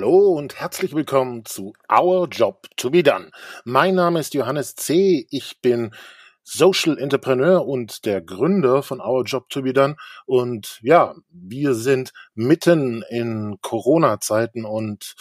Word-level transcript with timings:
Hallo 0.00 0.32
und 0.32 0.58
herzlich 0.58 0.94
willkommen 0.94 1.44
zu 1.44 1.74
Our 1.92 2.26
Job 2.26 2.68
to 2.78 2.88
be 2.88 3.02
Done. 3.02 3.30
Mein 3.64 3.96
Name 3.96 4.18
ist 4.18 4.32
Johannes 4.32 4.74
C. 4.74 5.26
Ich 5.28 5.60
bin 5.60 5.94
Social 6.42 6.96
Entrepreneur 6.96 7.66
und 7.66 8.06
der 8.06 8.22
Gründer 8.22 8.82
von 8.82 9.02
Our 9.02 9.24
Job 9.24 9.50
to 9.50 9.60
be 9.60 9.74
Done. 9.74 9.96
Und 10.24 10.78
ja, 10.80 11.14
wir 11.28 11.74
sind 11.74 12.14
mitten 12.32 13.04
in 13.10 13.58
Corona-Zeiten 13.60 14.64
und 14.64 15.16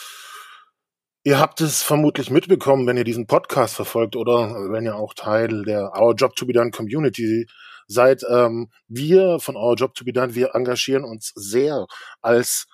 ihr 1.24 1.40
habt 1.42 1.60
es 1.60 1.84
vermutlich 1.84 2.30
mitbekommen, 2.30 2.88
wenn 2.88 2.96
ihr 2.96 3.04
diesen 3.04 3.28
Podcast 3.28 3.76
verfolgt 3.76 4.16
oder 4.16 4.72
wenn 4.72 4.86
ihr 4.86 4.96
auch 4.96 5.14
Teil 5.14 5.64
der 5.64 5.92
Our 6.00 6.16
Job 6.16 6.38
to 6.38 6.46
be 6.46 6.54
Done 6.54 6.72
Community 6.72 7.48
seid. 7.88 8.24
Ähm, 8.30 8.70
wir 8.88 9.42
von 9.42 9.58
Our 9.58 9.76
Job 9.76 9.94
to 9.96 10.06
be 10.06 10.14
Done, 10.14 10.36
wir 10.36 10.56
engagieren 10.56 11.04
uns 11.04 11.34
sehr 11.36 11.86
als 12.22 12.66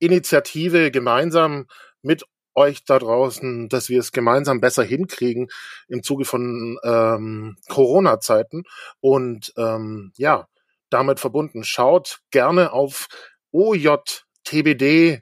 Initiative 0.00 0.90
gemeinsam 0.90 1.66
mit 2.02 2.24
euch 2.54 2.84
da 2.84 2.98
draußen, 2.98 3.68
dass 3.68 3.88
wir 3.88 4.00
es 4.00 4.10
gemeinsam 4.12 4.60
besser 4.60 4.82
hinkriegen 4.82 5.48
im 5.88 6.02
Zuge 6.02 6.24
von 6.24 6.78
ähm, 6.82 7.56
Corona-Zeiten. 7.68 8.64
Und 9.00 9.52
ähm, 9.56 10.12
ja, 10.16 10.48
damit 10.90 11.20
verbunden, 11.20 11.62
schaut 11.64 12.20
gerne 12.30 12.72
auf 12.72 13.08
ojtbd.de, 13.52 15.20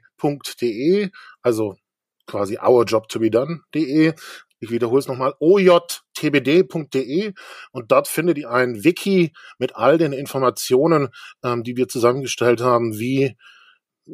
also 1.41 1.75
quasi 2.25 2.57
ourjobtobedone.de. 2.59 4.13
Ich 4.61 4.71
wiederhole 4.71 4.99
es 4.99 5.07
nochmal, 5.07 5.33
ojtbd.de 5.39 7.33
und 7.71 7.91
dort 7.91 8.09
findet 8.09 8.37
ihr 8.37 8.51
ein 8.51 8.83
Wiki 8.83 9.31
mit 9.57 9.75
all 9.77 9.97
den 9.97 10.11
Informationen, 10.11 11.09
ähm, 11.43 11.63
die 11.63 11.77
wir 11.77 11.87
zusammengestellt 11.87 12.59
haben, 12.59 12.99
wie 12.99 13.37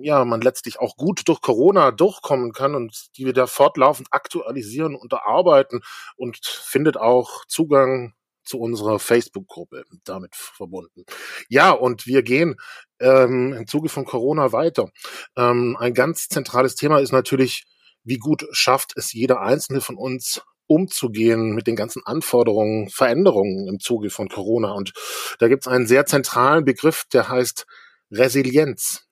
ja, 0.01 0.25
man 0.25 0.41
letztlich 0.41 0.79
auch 0.79 0.97
gut 0.97 1.27
durch 1.27 1.41
Corona 1.41 1.91
durchkommen 1.91 2.51
kann 2.51 2.75
und 2.75 3.17
die 3.17 3.25
wir 3.25 3.33
da 3.33 3.47
fortlaufend 3.47 4.07
aktualisieren 4.11 4.95
und 4.95 5.13
erarbeiten 5.13 5.81
und 6.15 6.45
findet 6.45 6.97
auch 6.97 7.45
Zugang 7.45 8.13
zu 8.43 8.59
unserer 8.59 8.99
Facebook-Gruppe 8.99 9.85
damit 10.03 10.35
verbunden. 10.35 11.05
Ja, 11.49 11.71
und 11.71 12.05
wir 12.05 12.21
gehen 12.21 12.55
ähm, 12.99 13.53
im 13.53 13.67
Zuge 13.67 13.89
von 13.89 14.05
Corona 14.05 14.51
weiter. 14.51 14.89
Ähm, 15.35 15.75
ein 15.79 15.93
ganz 15.93 16.27
zentrales 16.29 16.75
Thema 16.75 16.99
ist 16.99 17.11
natürlich, 17.11 17.65
wie 18.03 18.17
gut 18.17 18.45
schafft 18.51 18.93
es 18.95 19.13
jeder 19.13 19.41
Einzelne 19.41 19.81
von 19.81 19.95
uns, 19.95 20.41
umzugehen 20.67 21.53
mit 21.53 21.67
den 21.67 21.75
ganzen 21.75 22.03
Anforderungen, 22.05 22.89
Veränderungen 22.89 23.67
im 23.67 23.79
Zuge 23.79 24.09
von 24.09 24.29
Corona. 24.29 24.71
Und 24.71 24.93
da 25.39 25.47
gibt 25.47 25.63
es 25.63 25.67
einen 25.67 25.87
sehr 25.87 26.05
zentralen 26.05 26.65
Begriff, 26.65 27.05
der 27.11 27.29
heißt 27.29 27.65
Resilienz. 28.11 29.07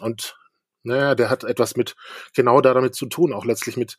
Und 0.00 0.36
naja, 0.82 1.14
der 1.14 1.30
hat 1.30 1.44
etwas 1.44 1.76
mit 1.76 1.94
genau 2.34 2.62
damit 2.62 2.94
zu 2.94 3.04
tun, 3.06 3.34
auch 3.34 3.44
letztlich 3.44 3.76
mit 3.76 3.96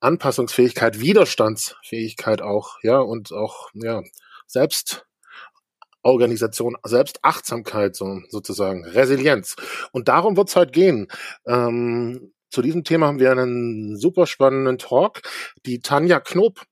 Anpassungsfähigkeit, 0.00 1.00
Widerstandsfähigkeit 1.00 2.42
auch, 2.42 2.76
ja, 2.82 2.98
und 2.98 3.32
auch, 3.32 3.70
ja, 3.72 4.02
Selbstorganisation, 4.46 6.76
Selbstachtsamkeit, 6.84 7.96
so, 7.96 8.20
sozusagen, 8.28 8.84
Resilienz. 8.84 9.56
Und 9.92 10.08
darum 10.08 10.36
wird's 10.36 10.56
heute 10.56 10.72
gehen. 10.72 11.08
Ähm, 11.46 12.34
zu 12.50 12.62
diesem 12.62 12.84
Thema 12.84 13.06
haben 13.06 13.20
wir 13.20 13.32
einen 13.32 13.96
super 13.96 14.26
spannenden 14.26 14.78
Talk. 14.78 15.22
Die 15.66 15.80
Tanja 15.80 16.20
Knob 16.20 16.62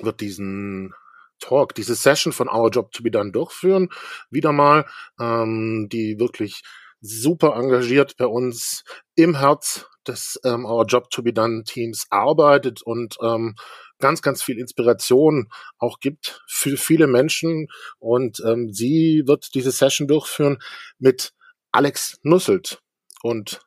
wird 0.00 0.20
diesen 0.20 0.92
Talk, 1.40 1.74
diese 1.74 1.94
Session 1.94 2.32
von 2.32 2.48
Our 2.48 2.70
Job 2.70 2.92
to 2.92 3.02
be 3.02 3.10
Done 3.10 3.32
durchführen, 3.32 3.90
wieder 4.30 4.52
mal, 4.52 4.86
ähm, 5.20 5.88
die 5.90 6.18
wirklich 6.18 6.62
super 7.00 7.54
engagiert 7.56 8.16
bei 8.16 8.26
uns 8.26 8.84
im 9.14 9.36
Herz 9.36 9.86
des 10.06 10.38
ähm, 10.44 10.64
Our 10.64 10.86
Job 10.86 11.10
to 11.10 11.22
be 11.22 11.32
Done 11.32 11.64
Teams 11.64 12.06
arbeitet 12.10 12.82
und 12.82 13.16
ähm, 13.22 13.54
ganz, 13.98 14.22
ganz 14.22 14.42
viel 14.42 14.58
Inspiration 14.58 15.48
auch 15.78 15.98
gibt 16.00 16.42
für 16.48 16.76
viele 16.76 17.06
Menschen. 17.06 17.68
Und 17.98 18.40
ähm, 18.44 18.72
sie 18.72 19.22
wird 19.26 19.54
diese 19.54 19.70
Session 19.70 20.06
durchführen 20.06 20.58
mit 20.98 21.32
Alex 21.72 22.18
Nusselt 22.22 22.80
und 23.22 23.60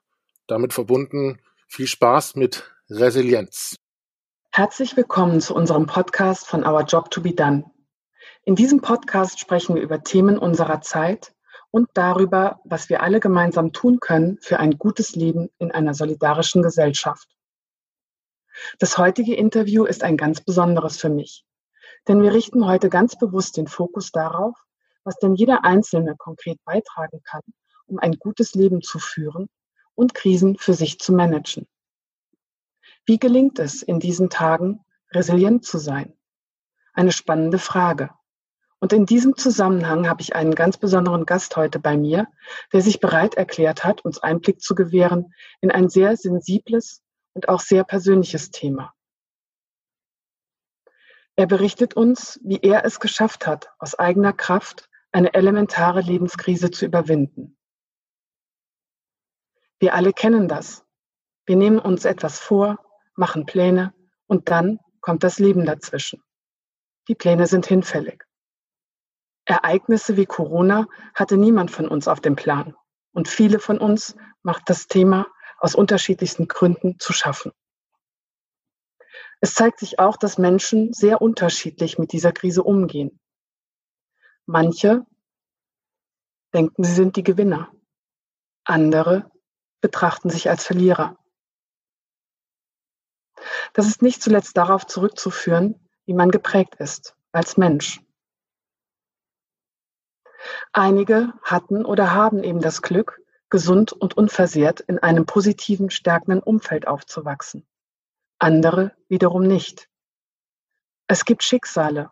damit 0.48 0.74
verbunden 0.74 1.40
viel 1.68 1.88
Spaß 1.88 2.36
mit 2.36 2.72
Resilienz. 2.90 3.76
Herzlich 4.52 4.98
willkommen 4.98 5.42
zu 5.42 5.54
unserem 5.54 5.86
Podcast 5.86 6.48
von 6.48 6.66
Our 6.66 6.84
Job 6.84 7.12
to 7.12 7.22
be 7.22 7.34
Done. 7.34 7.66
In 8.46 8.56
diesem 8.56 8.82
Podcast 8.82 9.40
sprechen 9.40 9.76
wir 9.76 9.82
über 9.84 10.02
Themen 10.02 10.40
unserer 10.40 10.82
Zeit 10.82 11.34
und 11.72 11.90
darüber, 11.94 12.60
was 12.64 12.90
wir 12.90 13.02
alle 13.02 13.20
gemeinsam 13.20 13.72
tun 13.72 14.00
können 14.00 14.38
für 14.42 14.60
ein 14.60 14.78
gutes 14.78 15.16
Leben 15.16 15.50
in 15.58 15.72
einer 15.72 15.94
solidarischen 15.94 16.62
Gesellschaft. 16.62 17.28
Das 18.80 18.98
heutige 18.98 19.36
Interview 19.36 19.86
ist 19.86 20.04
ein 20.04 20.18
ganz 20.18 20.42
besonderes 20.42 20.98
für 20.98 21.10
mich, 21.10 21.46
denn 22.08 22.22
wir 22.22 22.34
richten 22.34 22.66
heute 22.66 22.90
ganz 22.90 23.18
bewusst 23.18 23.58
den 23.58 23.68
Fokus 23.68 24.12
darauf, 24.12 24.58
was 25.04 25.18
denn 25.18 25.36
jeder 25.36 25.64
Einzelne 25.64 26.16
konkret 26.18 26.64
beitragen 26.66 27.22
kann, 27.24 27.42
um 27.86 28.00
ein 28.00 28.14
gutes 28.14 28.54
Leben 28.54 28.82
zu 28.82 29.00
führen 29.00 29.48
und 29.96 30.14
Krisen 30.14 30.58
für 30.58 30.74
sich 30.74 31.00
zu 31.00 31.14
managen. 31.14 31.68
Wie 33.06 33.18
gelingt 33.18 33.60
es 33.60 33.82
in 33.82 34.00
diesen 34.00 34.30
Tagen, 34.30 34.84
resilient 35.12 35.66
zu 35.66 35.78
sein? 35.78 36.18
Eine 36.94 37.12
spannende 37.12 37.60
Frage. 37.60 38.10
Und 38.80 38.94
in 38.94 39.06
diesem 39.06 39.36
Zusammenhang 39.36 40.08
habe 40.08 40.22
ich 40.22 40.36
einen 40.36 40.56
ganz 40.56 40.78
besonderen 40.78 41.26
Gast 41.26 41.58
heute 41.58 41.80
bei 41.80 41.98
mir, 41.98 42.28
der 42.72 42.82
sich 42.82 43.00
bereit 43.00 43.36
erklärt 43.36 43.84
hat, 43.84 44.06
uns 44.06 44.20
Einblick 44.20 44.62
zu 44.62 44.74
gewähren 44.74 45.34
in 45.60 45.70
ein 45.70 45.90
sehr 45.90 46.16
sensibles 46.16 47.04
und 47.34 47.50
auch 47.50 47.60
sehr 47.60 47.84
persönliches 47.84 48.52
Thema. 48.52 48.94
Er 51.36 51.46
berichtet 51.46 51.94
uns, 51.94 52.40
wie 52.44 52.60
er 52.62 52.86
es 52.86 53.00
geschafft 53.00 53.48
hat, 53.48 53.70
aus 53.80 53.96
eigener 53.98 54.34
Kraft 54.34 54.90
eine 55.12 55.34
elementare 55.34 56.02
Lebenskrise 56.02 56.72
zu 56.72 56.86
überwinden. 56.86 57.58
Wir 59.80 59.94
alle 59.94 60.14
kennen 60.14 60.48
das. 60.48 60.86
Wir 61.46 61.56
nehmen 61.56 61.80
uns 61.80 62.06
etwas 62.06 62.40
vor, 62.40 62.78
machen 63.16 63.46
Pläne 63.46 63.94
und 64.28 64.50
dann 64.50 64.80
kommt 65.02 65.24
das 65.24 65.40
Leben 65.40 65.66
dazwischen. 65.66 66.22
Die 67.08 67.16
Pläne 67.16 67.48
sind 67.48 67.66
hinfällig. 67.66 68.29
Ereignisse 69.50 70.16
wie 70.16 70.28
Corona 70.28 70.88
hatte 71.16 71.36
niemand 71.36 71.72
von 71.72 71.88
uns 71.88 72.08
auf 72.08 72.22
dem 72.22 72.36
Plan. 72.36 72.76
Und 73.12 73.28
viele 73.28 73.60
von 73.60 73.80
uns 73.80 74.16
macht 74.44 74.70
das 74.70 74.88
Thema 74.88 75.26
aus 75.58 75.74
unterschiedlichsten 75.74 76.48
Gründen 76.48 77.00
zu 77.00 77.14
schaffen. 77.14 77.52
Es 79.42 79.56
zeigt 79.56 79.80
sich 79.80 79.98
auch, 79.98 80.18
dass 80.18 80.38
Menschen 80.38 80.94
sehr 80.94 81.22
unterschiedlich 81.22 81.98
mit 81.98 82.12
dieser 82.12 82.32
Krise 82.32 82.62
umgehen. 82.62 83.20
Manche 84.46 85.06
denken, 86.54 86.84
sie 86.84 86.94
sind 86.94 87.16
die 87.16 87.24
Gewinner. 87.24 87.72
Andere 88.66 89.32
betrachten 89.82 90.30
sich 90.30 90.50
als 90.50 90.64
Verlierer. 90.66 91.18
Das 93.74 93.88
ist 93.88 94.02
nicht 94.04 94.22
zuletzt 94.22 94.58
darauf 94.58 94.86
zurückzuführen, 94.86 95.88
wie 96.06 96.14
man 96.14 96.30
geprägt 96.30 96.76
ist 96.76 97.16
als 97.32 97.58
Mensch. 97.58 98.02
Einige 100.74 101.34
hatten 101.44 101.86
oder 101.86 102.14
haben 102.14 102.44
eben 102.44 102.62
das 102.62 102.82
Glück, 102.82 103.22
gesund 103.50 103.92
und 103.94 104.16
unversehrt 104.16 104.80
in 104.82 105.00
einem 105.00 105.26
positiven, 105.26 105.90
stärkenden 105.90 106.42
Umfeld 106.42 106.88
aufzuwachsen. 106.88 107.68
Andere 108.38 108.96
wiederum 109.08 109.44
nicht. 109.44 109.90
Es 111.08 111.26
gibt 111.26 111.44
Schicksale, 111.44 112.12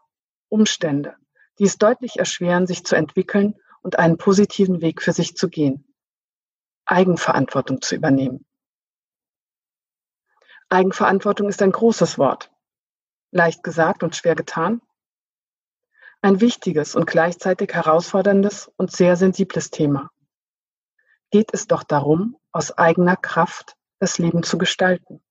Umstände, 0.49 1.15
die 1.59 1.65
es 1.65 1.77
deutlich 1.77 2.17
erschweren, 2.17 2.67
sich 2.67 2.83
zu 2.83 2.95
entwickeln 2.95 3.55
und 3.81 3.99
einen 3.99 4.17
positiven 4.17 4.81
Weg 4.81 5.01
für 5.01 5.13
sich 5.13 5.37
zu 5.37 5.49
gehen. 5.49 5.93
Eigenverantwortung 6.85 7.81
zu 7.81 7.95
übernehmen. 7.95 8.45
Eigenverantwortung 10.69 11.47
ist 11.47 11.61
ein 11.61 11.71
großes 11.71 12.17
Wort. 12.17 12.51
Leicht 13.31 13.63
gesagt 13.63 14.03
und 14.03 14.15
schwer 14.15 14.35
getan. 14.35 14.81
Ein 16.21 16.41
wichtiges 16.41 16.95
und 16.95 17.05
gleichzeitig 17.05 17.73
herausforderndes 17.73 18.71
und 18.75 18.91
sehr 18.91 19.15
sensibles 19.15 19.69
Thema. 19.69 20.09
Geht 21.31 21.53
es 21.53 21.67
doch 21.67 21.83
darum, 21.83 22.37
aus 22.51 22.77
eigener 22.77 23.15
Kraft 23.15 23.75
das 23.99 24.17
Leben 24.17 24.43
zu 24.43 24.57
gestalten. 24.57 25.21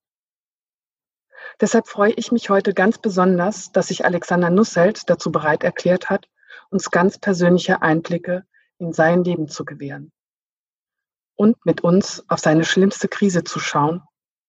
Deshalb 1.59 1.87
freue 1.87 2.13
ich 2.13 2.31
mich 2.31 2.49
heute 2.49 2.73
ganz 2.73 2.99
besonders, 2.99 3.71
dass 3.71 3.87
sich 3.87 4.05
Alexander 4.05 4.49
Nusselt 4.49 5.09
dazu 5.09 5.31
bereit 5.31 5.63
erklärt 5.63 6.09
hat, 6.09 6.27
uns 6.69 6.91
ganz 6.91 7.17
persönliche 7.17 7.81
Einblicke 7.81 8.45
in 8.77 8.93
sein 8.93 9.23
Leben 9.23 9.47
zu 9.47 9.65
gewähren 9.65 10.11
und 11.35 11.65
mit 11.65 11.81
uns 11.81 12.23
auf 12.27 12.39
seine 12.39 12.65
schlimmste 12.65 13.07
Krise 13.07 13.43
zu 13.43 13.59
schauen 13.59 14.01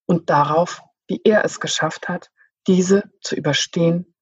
und 0.06 0.30
darauf, 0.30 0.82
wie 1.06 1.20
er 1.22 1.44
es 1.44 1.60
geschafft 1.60 2.08
hat, 2.08 2.30
diese 2.66 3.04
zu 3.20 3.36
überstehen 3.36 4.14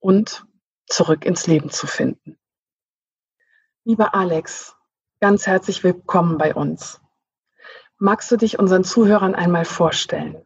und 0.00 0.44
zurück 0.86 1.24
ins 1.24 1.46
Leben 1.46 1.70
zu 1.70 1.86
finden. 1.86 2.38
Lieber 3.84 4.14
Alex, 4.14 4.74
ganz 5.20 5.46
herzlich 5.46 5.84
willkommen 5.84 6.38
bei 6.38 6.54
uns. 6.54 7.00
Magst 7.98 8.30
du 8.30 8.36
dich 8.36 8.58
unseren 8.58 8.84
Zuhörern 8.84 9.34
einmal 9.34 9.64
vorstellen? 9.64 10.44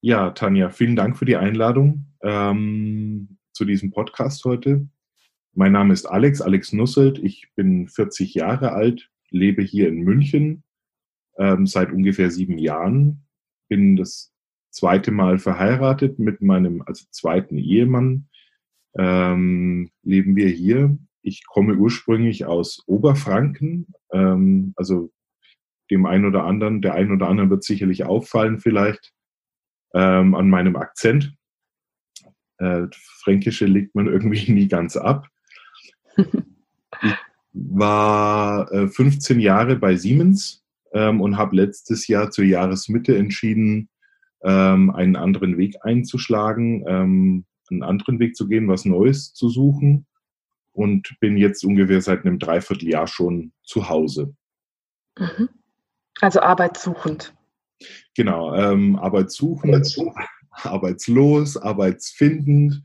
Ja, 0.00 0.30
Tanja, 0.30 0.70
vielen 0.70 0.96
Dank 0.96 1.18
für 1.18 1.24
die 1.24 1.36
Einladung 1.36 2.14
ähm, 2.22 3.38
zu 3.52 3.64
diesem 3.64 3.90
Podcast 3.90 4.44
heute. 4.44 4.88
Mein 5.52 5.72
Name 5.72 5.92
ist 5.92 6.06
Alex, 6.06 6.40
Alex 6.40 6.72
Nusselt. 6.72 7.18
Ich 7.18 7.50
bin 7.56 7.88
40 7.88 8.34
Jahre 8.34 8.72
alt, 8.72 9.10
lebe 9.30 9.62
hier 9.62 9.88
in 9.88 10.02
München 10.02 10.64
ähm, 11.38 11.66
seit 11.66 11.90
ungefähr 11.90 12.30
sieben 12.30 12.58
Jahren. 12.58 13.26
Bin 13.68 13.96
das 13.96 14.35
zweite 14.76 15.10
Mal 15.10 15.38
verheiratet 15.38 16.18
mit 16.18 16.42
meinem, 16.42 16.82
also 16.82 17.06
zweiten 17.10 17.56
Ehemann. 17.56 18.28
Ähm, 18.98 19.90
leben 20.02 20.36
wir 20.36 20.48
hier. 20.48 20.98
Ich 21.22 21.44
komme 21.46 21.74
ursprünglich 21.74 22.44
aus 22.44 22.82
Oberfranken, 22.86 23.86
ähm, 24.12 24.74
also 24.76 25.10
dem 25.90 26.04
einen 26.06 26.26
oder 26.26 26.44
anderen, 26.44 26.82
der 26.82 26.94
einen 26.94 27.12
oder 27.12 27.28
anderen 27.28 27.50
wird 27.50 27.64
sicherlich 27.64 28.04
auffallen 28.04 28.60
vielleicht 28.60 29.12
ähm, 29.94 30.34
an 30.34 30.50
meinem 30.50 30.76
Akzent. 30.76 31.34
Äh, 32.58 32.86
Fränkische 33.22 33.66
legt 33.66 33.94
man 33.94 34.06
irgendwie 34.06 34.52
nie 34.52 34.68
ganz 34.68 34.96
ab. 34.96 35.28
ich 36.16 37.14
war 37.52 38.70
äh, 38.72 38.88
15 38.88 39.40
Jahre 39.40 39.76
bei 39.76 39.96
Siemens 39.96 40.64
ähm, 40.92 41.20
und 41.20 41.38
habe 41.38 41.56
letztes 41.56 42.08
Jahr 42.08 42.30
zur 42.30 42.44
Jahresmitte 42.44 43.16
entschieden, 43.16 43.88
ähm, 44.46 44.90
einen 44.90 45.16
anderen 45.16 45.58
Weg 45.58 45.76
einzuschlagen, 45.82 46.84
ähm, 46.86 47.44
einen 47.68 47.82
anderen 47.82 48.20
Weg 48.20 48.36
zu 48.36 48.46
gehen, 48.46 48.68
was 48.68 48.84
Neues 48.84 49.34
zu 49.34 49.48
suchen 49.48 50.06
und 50.72 51.16
bin 51.20 51.36
jetzt 51.36 51.64
ungefähr 51.64 52.00
seit 52.00 52.24
einem 52.24 52.38
Dreivierteljahr 52.38 53.08
schon 53.08 53.52
zu 53.64 53.88
Hause. 53.88 54.34
Mhm. 55.18 55.48
Also 56.20 56.40
arbeitssuchend. 56.40 57.34
Genau, 58.14 58.54
ähm, 58.54 58.96
arbeitssuchend, 58.96 59.96
arbeitslos, 60.50 61.56
arbeitsfindend, 61.56 62.82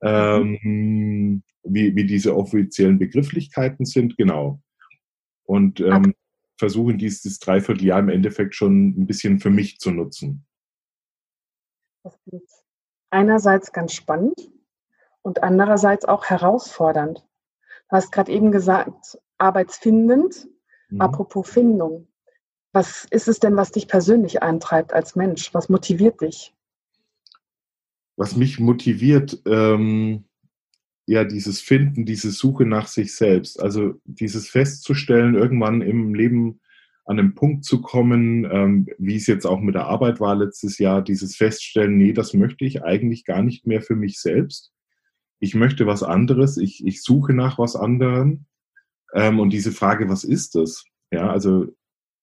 ähm, 0.00 1.42
wie, 1.62 1.94
wie 1.94 2.06
diese 2.06 2.34
offiziellen 2.34 2.98
Begrifflichkeiten 2.98 3.84
sind, 3.84 4.16
genau. 4.16 4.60
Und 5.44 5.80
ähm, 5.80 6.14
versuchen 6.58 6.98
dieses 6.98 7.38
Dreivierteljahr 7.38 8.00
im 8.00 8.08
Endeffekt 8.08 8.54
schon 8.54 8.88
ein 8.98 9.06
bisschen 9.06 9.38
für 9.38 9.50
mich 9.50 9.78
zu 9.78 9.90
nutzen. 9.90 10.46
Das 12.04 12.16
klingt 12.22 12.48
einerseits 13.10 13.72
ganz 13.72 13.94
spannend 13.94 14.50
und 15.22 15.42
andererseits 15.42 16.04
auch 16.04 16.26
herausfordernd. 16.26 17.26
Du 17.88 17.96
hast 17.96 18.12
gerade 18.12 18.30
eben 18.30 18.52
gesagt, 18.52 19.18
arbeitsfindend. 19.38 20.48
Mhm. 20.90 21.00
Apropos 21.00 21.48
Findung. 21.48 22.08
Was 22.72 23.06
ist 23.10 23.28
es 23.28 23.38
denn, 23.38 23.56
was 23.56 23.72
dich 23.72 23.88
persönlich 23.88 24.42
antreibt 24.42 24.92
als 24.92 25.16
Mensch? 25.16 25.54
Was 25.54 25.68
motiviert 25.68 26.20
dich? 26.20 26.54
Was 28.16 28.36
mich 28.36 28.60
motiviert, 28.60 29.40
ähm, 29.46 30.24
ja, 31.06 31.24
dieses 31.24 31.60
Finden, 31.60 32.04
diese 32.04 32.30
Suche 32.30 32.66
nach 32.66 32.88
sich 32.88 33.14
selbst. 33.14 33.62
Also 33.62 33.94
dieses 34.04 34.48
festzustellen, 34.48 35.34
irgendwann 35.34 35.82
im 35.82 36.14
Leben 36.14 36.60
an 37.04 37.18
einen 37.18 37.34
Punkt 37.34 37.64
zu 37.64 37.82
kommen, 37.82 38.44
ähm, 38.50 38.88
wie 38.98 39.16
es 39.16 39.26
jetzt 39.26 39.44
auch 39.46 39.60
mit 39.60 39.74
der 39.74 39.86
Arbeit 39.86 40.20
war 40.20 40.34
letztes 40.34 40.78
Jahr, 40.78 41.02
dieses 41.02 41.36
Feststellen, 41.36 41.96
nee, 41.96 42.12
das 42.12 42.32
möchte 42.32 42.64
ich 42.64 42.82
eigentlich 42.82 43.24
gar 43.24 43.42
nicht 43.42 43.66
mehr 43.66 43.82
für 43.82 43.94
mich 43.94 44.20
selbst. 44.20 44.72
Ich 45.38 45.54
möchte 45.54 45.86
was 45.86 46.02
anderes, 46.02 46.56
ich, 46.56 46.84
ich 46.86 47.02
suche 47.02 47.34
nach 47.34 47.58
was 47.58 47.76
anderem. 47.76 48.46
Ähm, 49.12 49.38
und 49.38 49.50
diese 49.50 49.72
Frage, 49.72 50.08
was 50.08 50.24
ist 50.24 50.54
das? 50.54 50.84
Ja, 51.10 51.30
also 51.30 51.66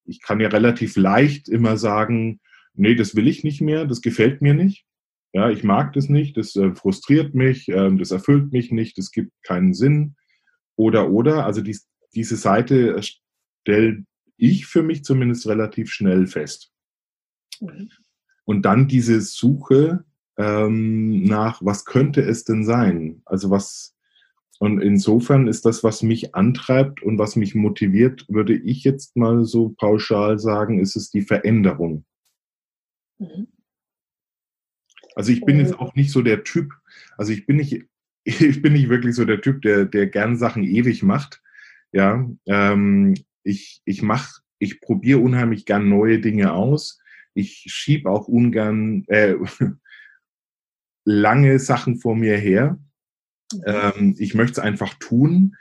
ich 0.06 0.22
kann 0.22 0.40
ja 0.40 0.50
relativ 0.50 0.98
leicht 0.98 1.48
immer 1.48 1.78
sagen, 1.78 2.40
nee, 2.74 2.96
das 2.96 3.16
will 3.16 3.28
ich 3.28 3.44
nicht 3.44 3.62
mehr, 3.62 3.86
das 3.86 4.02
gefällt 4.02 4.42
mir 4.42 4.56
nicht. 4.56 4.86
Ja, 5.34 5.50
ich 5.50 5.64
mag 5.64 5.94
das 5.94 6.10
nicht, 6.10 6.36
das 6.38 6.56
äh, 6.56 6.74
frustriert 6.74 7.36
mich, 7.36 7.70
äh, 7.70 7.96
das 7.96 8.12
erfüllt 8.12 8.52
mich 8.52 8.72
nicht, 8.72 8.98
das 8.98 9.12
gibt 9.12 9.32
keinen 9.44 9.74
Sinn. 9.74 10.16
Oder, 10.76 11.12
oder, 11.12 11.46
also 11.46 11.62
dies, 11.62 11.88
diese 12.14 12.36
Seite 12.36 13.00
stelle 13.02 14.04
ich 14.42 14.66
für 14.66 14.84
mich 14.84 15.04
zumindest 15.04 15.48
relativ 15.48 15.92
schnell 15.92 16.28
fest. 16.28 16.72
Mhm. 17.60 17.90
Und 18.44 18.64
dann 18.64 18.88
diese 18.88 19.22
Suche 19.22 20.04
ähm, 20.38 21.24
nach, 21.24 21.62
was 21.64 21.86
könnte 21.86 22.22
es 22.22 22.44
denn 22.44 22.66
sein? 22.66 23.22
Also 23.26 23.52
was, 23.52 23.96
und 24.60 24.82
insofern 24.82 25.48
ist 25.48 25.66
das, 25.66 25.84
was 25.84 26.02
mich 26.02 26.34
antreibt 26.34 27.04
und 27.04 27.20
was 27.20 27.36
mich 27.36 27.54
motiviert, 27.54 28.26
würde 28.30 28.56
ich 28.56 28.84
jetzt 28.84 29.16
mal 29.16 29.46
so 29.46 29.70
pauschal 29.70 30.40
sagen, 30.40 30.80
ist 30.80 30.96
es 30.96 31.12
die 31.12 31.22
Veränderung. 31.22 32.06
Mhm. 33.20 33.48
Also 35.14 35.32
ich 35.32 35.46
bin 35.46 35.60
jetzt 35.60 35.78
auch 35.78 35.94
nicht 35.94 36.12
so 36.12 36.22
der 36.22 36.44
Typ, 36.44 36.74
also 37.18 37.32
ich 37.32 37.46
bin 37.46 37.58
nicht, 37.58 37.86
ich 38.24 38.62
bin 38.62 38.74
nicht 38.74 38.90
wirklich 38.90 39.16
so 39.16 39.26
der 39.26 39.42
Typ, 39.42 39.62
der, 39.62 39.86
der 39.86 40.08
gern 40.08 40.36
Sachen 40.36 40.64
ewig 40.64 41.04
macht. 41.04 41.42
Ja, 41.92 42.26
ähm, 42.48 43.16
ich, 43.44 43.82
ich 43.86 44.02
mach, 44.02 44.40
ich 44.60 44.82
probiere 44.82 45.20
unheimlich 45.20 45.66
gern 45.66 45.90
neue 45.90 46.20
Dinge 46.20 46.54
aus. 46.54 47.00
Ich 47.34 47.66
schieb 47.68 48.06
auch 48.06 48.28
ungern 48.28 49.06
äh, 49.08 49.36
lange 51.06 51.60
Sachen 51.60 51.98
vor 51.98 52.16
mir 52.16 52.38
her. 52.38 52.80
Mhm. 53.54 53.62
Ähm, 53.66 54.16
ich 54.18 54.34
möchte 54.36 54.54
es 54.54 54.60
einfach 54.60 54.94
tun 54.96 55.56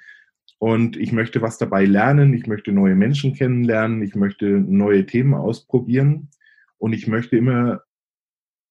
und 0.58 0.96
ich 0.96 1.12
möchte 1.12 1.42
was 1.42 1.58
dabei 1.58 1.84
lernen. 1.84 2.34
Ich 2.34 2.46
möchte 2.46 2.72
neue 2.72 2.94
Menschen 2.94 3.34
kennenlernen. 3.34 4.02
Ich 4.02 4.14
möchte 4.14 4.46
neue 4.46 5.06
Themen 5.06 5.34
ausprobieren 5.34 6.28
und 6.78 6.92
ich 6.92 7.06
möchte 7.06 7.36
immer 7.36 7.82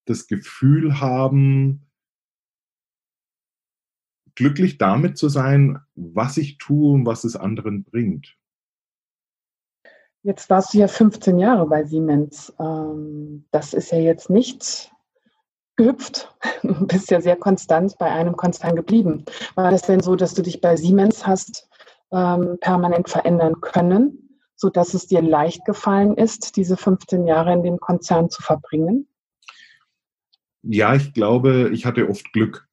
das 0.05 0.27
Gefühl 0.27 0.99
haben, 0.99 1.85
glücklich 4.35 4.77
damit 4.77 5.17
zu 5.17 5.29
sein, 5.29 5.79
was 5.95 6.37
ich 6.37 6.57
tue 6.57 6.93
und 6.93 7.05
was 7.05 7.23
es 7.23 7.35
anderen 7.35 7.83
bringt. 7.83 8.38
Jetzt 10.23 10.49
warst 10.49 10.73
du 10.73 10.79
ja 10.79 10.87
15 10.87 11.39
Jahre 11.39 11.65
bei 11.67 11.83
Siemens. 11.85 12.53
Ähm, 12.59 13.45
das 13.51 13.73
ist 13.73 13.91
ja 13.91 13.99
jetzt 13.99 14.29
nicht 14.29 14.91
gehüpft. 15.75 16.35
Du 16.61 16.85
bist 16.87 17.09
ja 17.09 17.21
sehr 17.21 17.37
konstant 17.37 17.97
bei 17.97 18.11
einem 18.11 18.35
Konzern 18.35 18.75
geblieben. 18.75 19.23
War 19.55 19.71
das 19.71 19.83
denn 19.83 20.01
so, 20.01 20.17
dass 20.17 20.33
du 20.33 20.41
dich 20.41 20.59
bei 20.59 20.75
Siemens 20.75 21.25
hast 21.25 21.69
ähm, 22.11 22.57
permanent 22.59 23.09
verändern 23.09 23.61
können, 23.61 24.37
sodass 24.55 24.93
es 24.93 25.07
dir 25.07 25.21
leicht 25.21 25.63
gefallen 25.63 26.17
ist, 26.17 26.57
diese 26.57 26.75
15 26.75 27.25
Jahre 27.25 27.53
in 27.53 27.63
dem 27.63 27.79
Konzern 27.79 28.29
zu 28.29 28.41
verbringen? 28.41 29.07
ja, 30.63 30.95
ich 30.95 31.13
glaube, 31.13 31.69
ich 31.73 31.85
hatte 31.85 32.09
oft 32.09 32.31
Glück. 32.33 32.68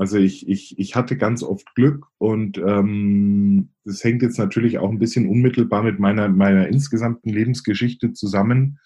Also 0.00 0.16
ich, 0.16 0.48
ich, 0.48 0.78
ich 0.78 0.96
hatte 0.96 1.14
ganz 1.18 1.42
oft 1.42 1.74
Glück 1.74 2.06
und 2.16 2.56
ähm, 2.56 3.68
das 3.84 4.02
hängt 4.02 4.22
jetzt 4.22 4.38
natürlich 4.38 4.78
auch 4.78 4.88
ein 4.88 4.98
bisschen 4.98 5.28
unmittelbar 5.28 5.82
mit 5.82 5.98
meiner, 5.98 6.30
meiner 6.30 6.68
insgesamten 6.68 7.28
Lebensgeschichte 7.28 8.14
zusammen. 8.14 8.78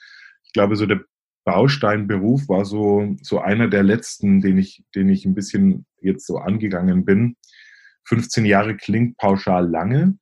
Ich 0.42 0.52
glaube, 0.52 0.74
so 0.74 0.86
der 0.86 1.04
Bausteinberuf 1.44 2.48
war 2.48 2.64
so, 2.64 3.14
so 3.22 3.38
einer 3.38 3.68
der 3.68 3.84
letzten, 3.84 4.40
den 4.40 4.58
ich, 4.58 4.82
den 4.96 5.08
ich 5.08 5.24
ein 5.24 5.36
bisschen 5.36 5.86
jetzt 6.00 6.26
so 6.26 6.38
angegangen 6.38 7.04
bin. 7.04 7.36
15 8.08 8.44
Jahre 8.44 8.76
klingt 8.76 9.16
pauschal 9.16 9.70
lange. 9.70 10.18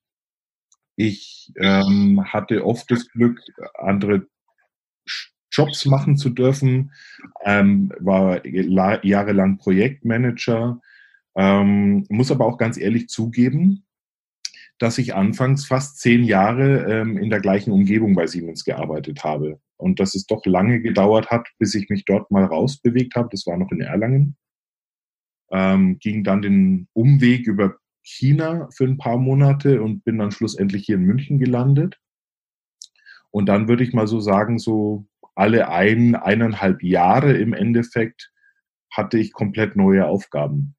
Ich 0.95 1.51
ähm, 1.55 2.23
hatte 2.23 2.63
oft 2.63 2.91
das 2.91 3.09
Glück, 3.09 3.41
andere 3.73 4.27
Jobs 5.53 5.85
machen 5.85 6.17
zu 6.17 6.29
dürfen, 6.29 6.91
ähm, 7.45 7.93
war 7.99 8.45
jahrelang 8.45 9.57
Projektmanager, 9.57 10.81
ähm, 11.35 12.05
muss 12.09 12.31
aber 12.31 12.45
auch 12.45 12.57
ganz 12.57 12.77
ehrlich 12.77 13.07
zugeben, 13.07 13.85
dass 14.79 14.97
ich 14.97 15.15
anfangs 15.15 15.65
fast 15.65 15.99
zehn 15.99 16.23
Jahre 16.23 16.91
ähm, 16.91 17.17
in 17.17 17.29
der 17.29 17.39
gleichen 17.39 17.71
Umgebung 17.71 18.15
bei 18.15 18.27
Siemens 18.27 18.65
gearbeitet 18.65 19.23
habe 19.23 19.59
und 19.77 19.99
dass 19.99 20.15
es 20.15 20.25
doch 20.25 20.45
lange 20.45 20.81
gedauert 20.81 21.29
hat, 21.29 21.47
bis 21.59 21.75
ich 21.75 21.89
mich 21.89 22.05
dort 22.05 22.31
mal 22.31 22.45
rausbewegt 22.45 23.15
habe. 23.15 23.29
Das 23.31 23.45
war 23.45 23.57
noch 23.57 23.71
in 23.71 23.81
Erlangen. 23.81 24.35
Ähm, 25.51 25.99
ging 25.99 26.23
dann 26.23 26.41
den 26.41 26.87
Umweg 26.93 27.47
über 27.47 27.75
China 28.01 28.67
für 28.75 28.85
ein 28.85 28.97
paar 28.97 29.17
Monate 29.17 29.81
und 29.81 30.03
bin 30.03 30.17
dann 30.17 30.31
schlussendlich 30.31 30.85
hier 30.85 30.95
in 30.95 31.03
München 31.03 31.37
gelandet. 31.37 31.99
Und 33.31 33.47
dann 33.47 33.67
würde 33.67 33.83
ich 33.83 33.93
mal 33.93 34.07
so 34.07 34.19
sagen, 34.19 34.59
so 34.59 35.05
alle 35.35 35.69
ein, 35.69 36.15
eineinhalb 36.15 36.83
Jahre 36.83 37.33
im 37.33 37.53
Endeffekt 37.53 38.31
hatte 38.91 39.17
ich 39.17 39.33
komplett 39.33 39.75
neue 39.75 40.05
Aufgaben. 40.05 40.75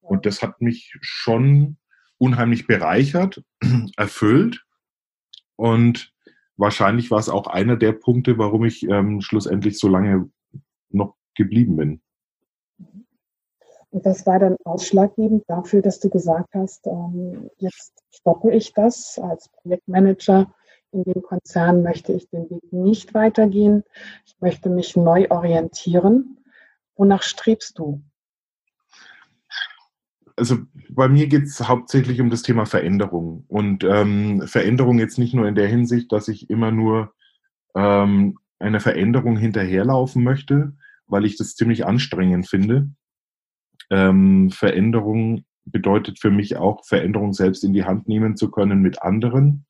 Und 0.00 0.26
das 0.26 0.42
hat 0.42 0.60
mich 0.60 0.96
schon 1.00 1.78
unheimlich 2.18 2.66
bereichert, 2.66 3.42
erfüllt. 3.96 4.64
Und 5.56 6.12
wahrscheinlich 6.56 7.10
war 7.10 7.18
es 7.18 7.28
auch 7.28 7.46
einer 7.46 7.76
der 7.76 7.92
Punkte, 7.92 8.38
warum 8.38 8.64
ich 8.64 8.82
ähm, 8.88 9.20
schlussendlich 9.20 9.78
so 9.78 9.88
lange 9.88 10.30
noch 10.90 11.16
geblieben 11.34 11.76
bin. 11.76 12.00
Und 13.90 14.04
das 14.06 14.26
war 14.26 14.40
dann 14.40 14.56
ausschlaggebend 14.64 15.44
dafür, 15.46 15.80
dass 15.80 16.00
du 16.00 16.10
gesagt 16.10 16.52
hast, 16.54 16.86
ähm, 16.86 17.48
jetzt 17.58 17.92
stoppe 18.10 18.52
ich 18.52 18.72
das 18.72 19.20
als 19.22 19.48
Projektmanager. 19.48 20.52
In 20.94 21.02
dem 21.02 21.22
Konzern 21.22 21.82
möchte 21.82 22.12
ich 22.12 22.28
den 22.28 22.48
Weg 22.50 22.72
nicht 22.72 23.14
weitergehen. 23.14 23.82
Ich 24.26 24.36
möchte 24.40 24.70
mich 24.70 24.94
neu 24.94 25.26
orientieren. 25.28 26.38
Wonach 26.94 27.24
strebst 27.24 27.80
du? 27.80 28.00
Also 30.36 30.58
bei 30.88 31.08
mir 31.08 31.26
geht 31.26 31.44
es 31.44 31.60
hauptsächlich 31.66 32.20
um 32.20 32.30
das 32.30 32.42
Thema 32.42 32.64
Veränderung. 32.64 33.44
Und 33.48 33.82
ähm, 33.82 34.42
Veränderung 34.46 35.00
jetzt 35.00 35.18
nicht 35.18 35.34
nur 35.34 35.48
in 35.48 35.56
der 35.56 35.66
Hinsicht, 35.66 36.12
dass 36.12 36.28
ich 36.28 36.48
immer 36.48 36.70
nur 36.70 37.12
ähm, 37.74 38.38
einer 38.60 38.80
Veränderung 38.80 39.36
hinterherlaufen 39.36 40.22
möchte, 40.22 40.74
weil 41.08 41.24
ich 41.24 41.36
das 41.36 41.56
ziemlich 41.56 41.86
anstrengend 41.86 42.48
finde, 42.48 42.88
ähm, 43.90 44.50
Veränderung 44.50 45.44
bedeutet 45.64 46.20
für 46.20 46.30
mich 46.30 46.56
auch, 46.56 46.84
Veränderung 46.84 47.32
selbst 47.32 47.64
in 47.64 47.72
die 47.72 47.84
Hand 47.84 48.06
nehmen 48.06 48.36
zu 48.36 48.50
können 48.50 48.80
mit 48.80 49.02
anderen. 49.02 49.66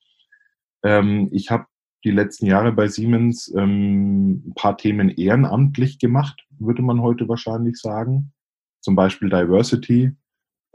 Ähm, 0.85 1.29
ich 1.33 1.51
habe 1.51 1.67
die 2.05 2.11
letzten 2.11 2.47
Jahre 2.47 2.73
bei 2.73 2.89
Siemens 2.89 3.53
ähm, 3.57 4.49
ein 4.49 4.55
paar 4.55 4.77
Themen 4.77 5.09
ehrenamtlich 5.09 5.99
gemacht, 5.99 6.47
würde 6.59 6.83
man 6.83 7.01
heute 7.01 7.29
wahrscheinlich 7.29 7.77
sagen. 7.79 8.33
Zum 8.81 8.95
Beispiel 8.95 9.31
Diversity, 9.31 10.13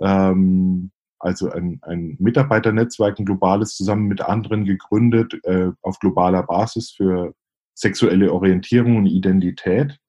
ähm, 0.01 0.91
also 1.19 1.51
ein, 1.51 1.79
ein 1.83 2.17
Mitarbeiternetzwerk, 2.19 3.19
ein 3.19 3.25
globales, 3.25 3.75
zusammen 3.75 4.07
mit 4.07 4.21
anderen 4.21 4.65
gegründet, 4.65 5.39
äh, 5.43 5.71
auf 5.81 5.99
globaler 5.99 6.43
Basis 6.43 6.91
für 6.91 7.35
sexuelle 7.75 8.33
Orientierung 8.33 8.97
und 8.97 9.05
Identität 9.05 9.99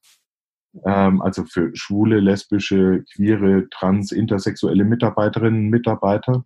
ähm, 0.84 1.20
also 1.20 1.44
für 1.44 1.74
schwule, 1.74 2.20
lesbische, 2.20 3.04
queere, 3.12 3.68
trans, 3.70 4.12
intersexuelle 4.12 4.84
Mitarbeiterinnen 4.84 5.64
und 5.64 5.70
Mitarbeiter 5.70 6.44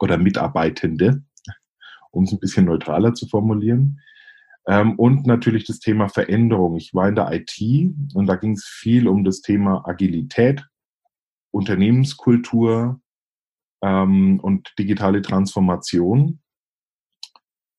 oder 0.00 0.16
Mitarbeitende, 0.16 1.22
um 2.18 2.24
es 2.24 2.32
ein 2.32 2.40
bisschen 2.40 2.66
neutraler 2.66 3.14
zu 3.14 3.28
formulieren. 3.28 4.00
Ähm, 4.66 4.98
und 4.98 5.26
natürlich 5.26 5.64
das 5.64 5.78
Thema 5.78 6.08
Veränderung. 6.08 6.76
Ich 6.76 6.92
war 6.92 7.08
in 7.08 7.14
der 7.14 7.32
IT 7.32 7.58
und 8.14 8.26
da 8.26 8.34
ging 8.34 8.52
es 8.52 8.66
viel 8.66 9.06
um 9.06 9.24
das 9.24 9.40
Thema 9.40 9.88
Agilität, 9.88 10.66
Unternehmenskultur 11.52 13.00
ähm, 13.82 14.40
und 14.40 14.74
digitale 14.78 15.22
Transformation. 15.22 16.40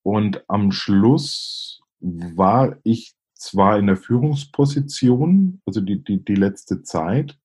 Und 0.03 0.43
am 0.47 0.71
Schluss 0.71 1.81
war 1.99 2.77
ich 2.83 3.13
zwar 3.33 3.77
in 3.77 3.87
der 3.87 3.97
Führungsposition, 3.97 5.61
also 5.65 5.81
die, 5.81 6.01
die, 6.01 6.23
die 6.23 6.35
letzte 6.35 6.81
Zeit, 6.81 7.37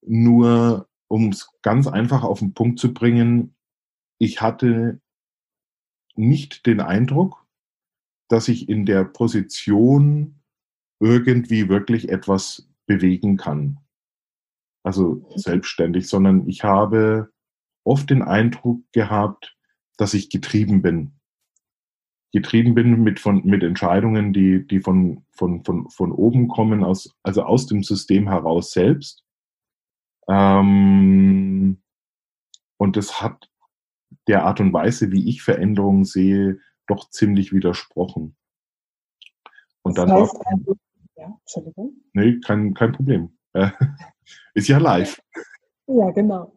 nur 0.00 0.88
um 1.08 1.28
es 1.28 1.50
ganz 1.60 1.86
einfach 1.86 2.24
auf 2.24 2.38
den 2.38 2.54
Punkt 2.54 2.78
zu 2.78 2.94
bringen, 2.94 3.54
ich 4.18 4.40
hatte 4.40 5.01
nicht 6.14 6.66
den 6.66 6.80
Eindruck, 6.80 7.46
dass 8.28 8.48
ich 8.48 8.68
in 8.68 8.86
der 8.86 9.04
Position 9.04 10.40
irgendwie 11.00 11.68
wirklich 11.68 12.08
etwas 12.08 12.68
bewegen 12.86 13.36
kann. 13.36 13.78
Also 14.84 15.28
selbstständig, 15.36 16.08
sondern 16.08 16.48
ich 16.48 16.64
habe 16.64 17.32
oft 17.84 18.10
den 18.10 18.22
Eindruck 18.22 18.82
gehabt, 18.92 19.56
dass 19.96 20.14
ich 20.14 20.30
getrieben 20.30 20.82
bin 20.82 21.12
getrieben 22.32 22.74
bin 22.74 23.02
mit, 23.02 23.20
von, 23.20 23.44
mit 23.44 23.62
Entscheidungen, 23.62 24.32
die, 24.32 24.66
die 24.66 24.80
von, 24.80 25.24
von, 25.32 25.64
von, 25.64 25.88
von 25.90 26.12
oben 26.12 26.48
kommen, 26.48 26.82
aus, 26.82 27.14
also 27.22 27.42
aus 27.44 27.66
dem 27.66 27.82
System 27.82 28.28
heraus 28.28 28.72
selbst. 28.72 29.22
Ähm, 30.28 31.82
und 32.78 32.96
das 32.96 33.20
hat 33.20 33.50
der 34.26 34.44
Art 34.44 34.60
und 34.60 34.72
Weise, 34.72 35.10
wie 35.10 35.28
ich 35.28 35.42
Veränderungen 35.42 36.04
sehe, 36.04 36.58
doch 36.86 37.10
ziemlich 37.10 37.52
widersprochen. 37.52 38.36
Und 39.82 39.98
das 39.98 40.06
dann 40.06 40.20
heißt, 40.20 40.34
war, 40.34 40.46
also, 40.46 40.76
ja, 41.16 41.38
Entschuldigung. 41.40 41.92
Nee, 42.12 42.40
kein, 42.40 42.74
kein 42.74 42.92
Problem. 42.92 43.36
Ist 44.54 44.68
ja 44.68 44.78
live. 44.78 45.20
Ja, 45.86 46.10
genau. 46.10 46.56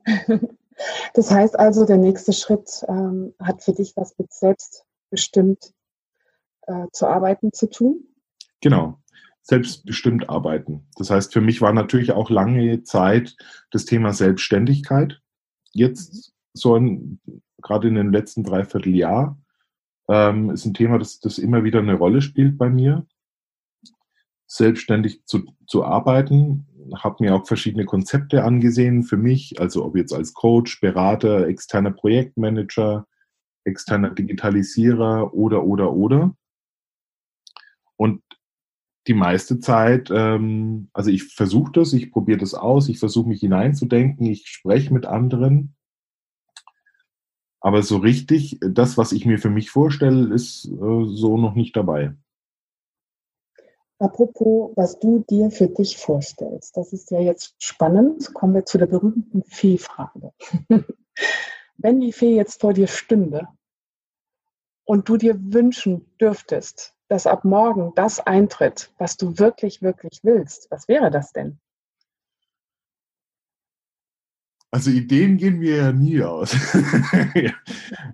Das 1.14 1.32
heißt 1.32 1.58
also, 1.58 1.86
der 1.86 1.98
nächste 1.98 2.34
Schritt 2.34 2.84
ähm, 2.90 3.34
hat 3.40 3.64
für 3.64 3.74
dich 3.74 3.94
was 3.96 4.18
mit 4.18 4.34
Selbst 4.34 4.86
selbstbestimmt 5.10 5.74
äh, 6.68 6.88
zu 6.92 7.08
arbeiten 7.08 7.54
zu 7.54 7.70
tun? 7.70 8.08
Genau, 8.62 9.00
selbstbestimmt 9.42 10.30
arbeiten. 10.30 10.88
Das 10.98 11.10
heißt, 11.10 11.34
für 11.34 11.42
mich 11.42 11.62
war 11.62 11.74
natürlich 11.74 12.12
auch 12.12 12.30
lange 12.30 12.84
Zeit 12.84 13.36
das 13.72 13.86
Thema 13.86 14.14
Selbstständigkeit. 14.14 15.22
Jetzt 15.72 16.34
so 16.54 16.76
ein, 16.76 17.20
gerade 17.62 17.88
in 17.88 17.96
den 17.96 18.12
letzten 18.12 18.44
Dreivierteljahr 18.44 19.38
ähm, 20.08 20.50
ist 20.52 20.66
ein 20.66 20.74
Thema, 20.74 21.00
das, 21.00 21.20
das 21.20 21.38
immer 21.38 21.64
wieder 21.64 21.80
eine 21.80 21.96
Rolle 21.96 22.22
spielt 22.22 22.58
bei 22.58 22.70
mir. 22.70 23.06
Selbstständig 24.48 25.26
zu, 25.26 25.44
zu 25.68 25.84
arbeiten, 25.84 26.68
habe 26.94 27.24
mir 27.24 27.36
auch 27.36 27.48
verschiedene 27.48 27.86
Konzepte 27.86 28.44
angesehen 28.44 29.04
für 29.04 29.18
mich, 29.18 29.60
also 29.60 29.84
ob 29.84 29.96
jetzt 29.96 30.14
als 30.14 30.34
Coach, 30.34 30.80
Berater, 30.82 31.48
externer 31.48 31.92
Projektmanager, 31.92 33.08
externer 33.64 34.12
Digitalisierer 34.12 35.34
oder, 35.34 35.64
oder, 35.64 35.94
oder. 35.94 36.36
Und 37.98 38.22
die 39.08 39.14
meiste 39.14 39.60
Zeit, 39.60 40.10
ähm, 40.12 40.90
also 40.94 41.10
ich 41.10 41.24
versuche 41.24 41.72
das, 41.74 41.94
ich 41.94 42.12
probiere 42.12 42.40
das 42.40 42.54
aus, 42.54 42.90
ich 42.90 43.00
versuche 43.00 43.30
mich 43.30 43.40
hineinzudenken, 43.40 44.26
ich 44.26 44.48
spreche 44.48 44.94
mit 44.94 45.06
anderen. 45.06 45.75
Aber 47.66 47.82
so 47.82 47.98
richtig, 47.98 48.60
das, 48.62 48.96
was 48.96 49.12
ich 49.12 49.26
mir 49.26 49.40
für 49.40 49.50
mich 49.50 49.72
vorstelle, 49.72 50.32
ist 50.32 50.66
äh, 50.66 50.70
so 50.70 51.36
noch 51.36 51.56
nicht 51.56 51.76
dabei. 51.76 52.14
Apropos, 53.98 54.72
was 54.76 55.00
du 55.00 55.26
dir 55.28 55.50
für 55.50 55.66
dich 55.68 55.98
vorstellst, 55.98 56.78
das 56.78 56.94
ist 56.94 57.10
ja 57.10 57.20
jetzt 57.20 57.56
spannend. 57.58 58.32
Kommen 58.36 58.54
wir 58.54 58.66
zu 58.66 58.78
der 58.78 58.86
berühmten 58.86 59.42
Fee-Frage. 59.46 60.32
Wenn 61.78 62.02
die 62.02 62.14
Fee 62.14 62.36
jetzt 62.36 62.62
vor 62.62 62.74
dir 62.74 62.86
stünde 62.86 63.48
und 64.84 65.10
du 65.10 65.18
dir 65.18 65.36
wünschen 65.52 66.06
dürftest, 66.22 66.94
dass 67.08 67.26
ab 67.26 67.46
morgen 67.46 67.94
das 67.96 68.20
eintritt, 68.20 68.94
was 69.00 69.18
du 69.18 69.40
wirklich, 69.40 69.82
wirklich 69.82 70.20
willst, 70.22 70.70
was 70.70 70.88
wäre 70.88 71.10
das 71.10 71.34
denn? 71.34 71.60
Also 74.76 74.92
Ideen 74.92 75.38
gehen 75.38 75.60
mir 75.60 75.78
ja 75.78 75.92
nie 75.94 76.22
aus. 76.22 76.54
ja. 77.34 77.54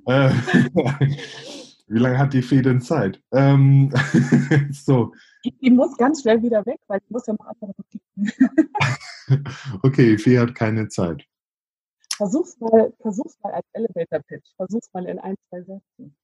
äh, 0.06 0.32
wie 1.88 1.98
lange 1.98 2.20
hat 2.20 2.34
die 2.34 2.44
Fee 2.44 2.62
denn 2.62 2.82
Zeit? 2.82 3.20
Ähm, 3.32 3.92
so. 4.72 5.12
Die 5.44 5.72
muss 5.72 5.98
ganz 5.98 6.22
schnell 6.22 6.44
wieder 6.44 6.64
weg, 6.68 6.80
weil 6.86 7.00
die 7.00 7.14
muss 7.14 7.26
ja 7.26 7.34
noch 7.34 7.48
andere 7.48 7.74
Okay, 9.82 10.20
Fee 10.20 10.38
hat 10.38 10.54
keine 10.54 10.88
Zeit. 10.88 11.26
Versuch's 12.16 12.60
mal, 12.60 12.94
versuch's 13.02 13.40
mal 13.42 13.54
als 13.54 13.66
Elevator 13.74 14.20
Pitch. 14.20 14.48
Versuch's 14.56 14.94
mal 14.94 15.08
in 15.08 15.18
ein, 15.18 15.34
zwei 15.50 15.64
Sätzen. 15.64 16.16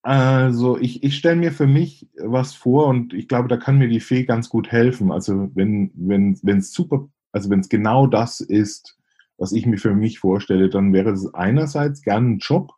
Also 0.00 0.78
ich, 0.78 1.02
ich 1.02 1.18
stelle 1.18 1.36
mir 1.36 1.52
für 1.52 1.66
mich 1.66 2.08
was 2.16 2.54
vor 2.54 2.86
und 2.86 3.12
ich 3.12 3.28
glaube, 3.28 3.48
da 3.48 3.58
kann 3.58 3.76
mir 3.76 3.88
die 3.88 4.00
Fee 4.00 4.24
ganz 4.24 4.48
gut 4.48 4.72
helfen. 4.72 5.12
Also 5.12 5.50
wenn 5.54 5.90
wenn 5.94 6.38
wenn 6.42 6.58
es 6.58 6.72
super, 6.72 7.08
also 7.34 7.50
wenn 7.50 7.60
es 7.60 7.68
genau 7.68 8.06
das 8.06 8.40
ist, 8.40 8.96
was 9.38 9.52
ich 9.52 9.66
mir 9.66 9.78
für 9.78 9.94
mich 9.94 10.20
vorstelle, 10.20 10.68
dann 10.68 10.92
wäre 10.92 11.10
es 11.10 11.34
einerseits 11.34 12.00
gern 12.02 12.34
ein 12.34 12.38
Job 12.38 12.72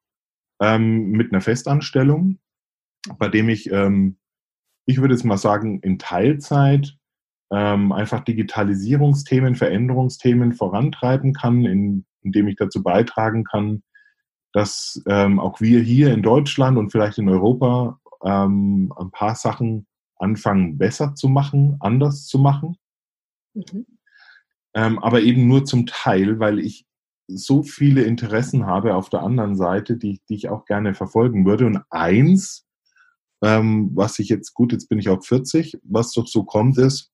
ähm, 0.61 1.11
mit 1.11 1.31
einer 1.31 1.43
Festanstellung, 1.43 2.39
bei 3.19 3.29
dem 3.29 3.51
ich, 3.51 3.71
ähm, 3.71 4.17
ich 4.87 4.99
würde 4.99 5.13
jetzt 5.13 5.25
mal 5.25 5.37
sagen, 5.37 5.81
in 5.81 5.99
Teilzeit 5.99 6.97
ähm, 7.51 7.93
einfach 7.93 8.25
Digitalisierungsthemen, 8.25 9.57
Veränderungsthemen 9.57 10.55
vorantreiben 10.55 11.35
kann, 11.35 11.67
in, 11.67 12.07
indem 12.23 12.49
ich 12.49 12.57
dazu 12.57 12.83
beitragen 12.83 13.45
kann, 13.45 13.83
dass 14.55 15.03
ähm, 15.07 15.39
auch 15.39 15.61
wir 15.61 15.81
hier 15.81 16.15
in 16.15 16.23
Deutschland 16.23 16.79
und 16.79 16.91
vielleicht 16.91 17.19
in 17.19 17.29
Europa 17.29 18.01
ähm, 18.25 18.91
ein 18.99 19.11
paar 19.11 19.35
Sachen 19.35 19.87
anfangen 20.17 20.79
besser 20.79 21.15
zu 21.15 21.29
machen, 21.29 21.77
anders 21.81 22.25
zu 22.25 22.39
machen. 22.39 22.79
Mhm. 23.53 23.85
Ähm, 24.77 24.99
aber 24.99 25.23
eben 25.23 25.49
nur 25.49 25.65
zum 25.65 25.87
Teil, 25.87 26.39
weil 26.39 26.59
ich 26.59 26.87
so 27.29 27.63
viele 27.63 28.03
Interessen 28.03 28.67
habe 28.67 28.95
auf 28.95 29.09
der 29.09 29.23
anderen 29.23 29.57
Seite, 29.57 29.97
die, 29.97 30.21
die 30.29 30.35
ich 30.35 30.49
auch 30.51 30.67
gerne 30.67 30.95
verfolgen 30.95 31.47
würde. 31.47 31.65
Und 31.65 31.81
eins, 31.91 32.67
ähm, 33.43 33.91
was 33.95 34.19
ich 34.19 34.29
jetzt, 34.29 34.53
gut, 34.53 34.73
jetzt 34.73 34.89
bin 34.89 34.99
ich 34.99 35.09
auch 35.09 35.25
40, 35.25 35.79
was 35.83 36.13
doch 36.13 36.27
so 36.27 36.45
kommt, 36.45 36.77
ist, 36.77 37.11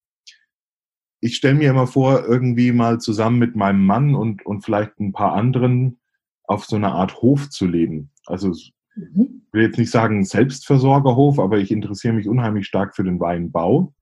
ich 1.20 1.36
stelle 1.36 1.54
mir 1.54 1.70
immer 1.70 1.86
vor, 1.86 2.24
irgendwie 2.26 2.72
mal 2.72 3.00
zusammen 3.00 3.38
mit 3.38 3.54
meinem 3.54 3.86
Mann 3.86 4.16
und, 4.16 4.44
und 4.44 4.62
vielleicht 4.64 4.98
ein 4.98 5.12
paar 5.12 5.34
anderen 5.34 6.00
auf 6.42 6.64
so 6.64 6.74
einer 6.74 6.96
Art 6.96 7.22
Hof 7.22 7.48
zu 7.48 7.66
leben. 7.66 8.10
Also 8.26 8.48
mhm. 8.96 9.44
ich 9.46 9.52
will 9.52 9.62
jetzt 9.62 9.78
nicht 9.78 9.92
sagen 9.92 10.24
Selbstversorgerhof, 10.24 11.38
aber 11.38 11.58
ich 11.58 11.70
interessiere 11.70 12.14
mich 12.14 12.28
unheimlich 12.28 12.66
stark 12.66 12.96
für 12.96 13.04
den 13.04 13.20
Weinbau. 13.20 13.94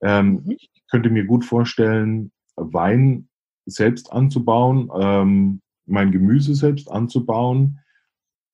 Ähm, 0.00 0.44
mhm. 0.44 0.52
Ich 0.52 0.70
könnte 0.88 1.10
mir 1.10 1.24
gut 1.24 1.44
vorstellen, 1.44 2.30
Wein 2.60 3.28
selbst 3.66 4.12
anzubauen, 4.12 4.90
ähm, 4.94 5.60
mein 5.86 6.12
Gemüse 6.12 6.54
selbst 6.54 6.90
anzubauen. 6.90 7.80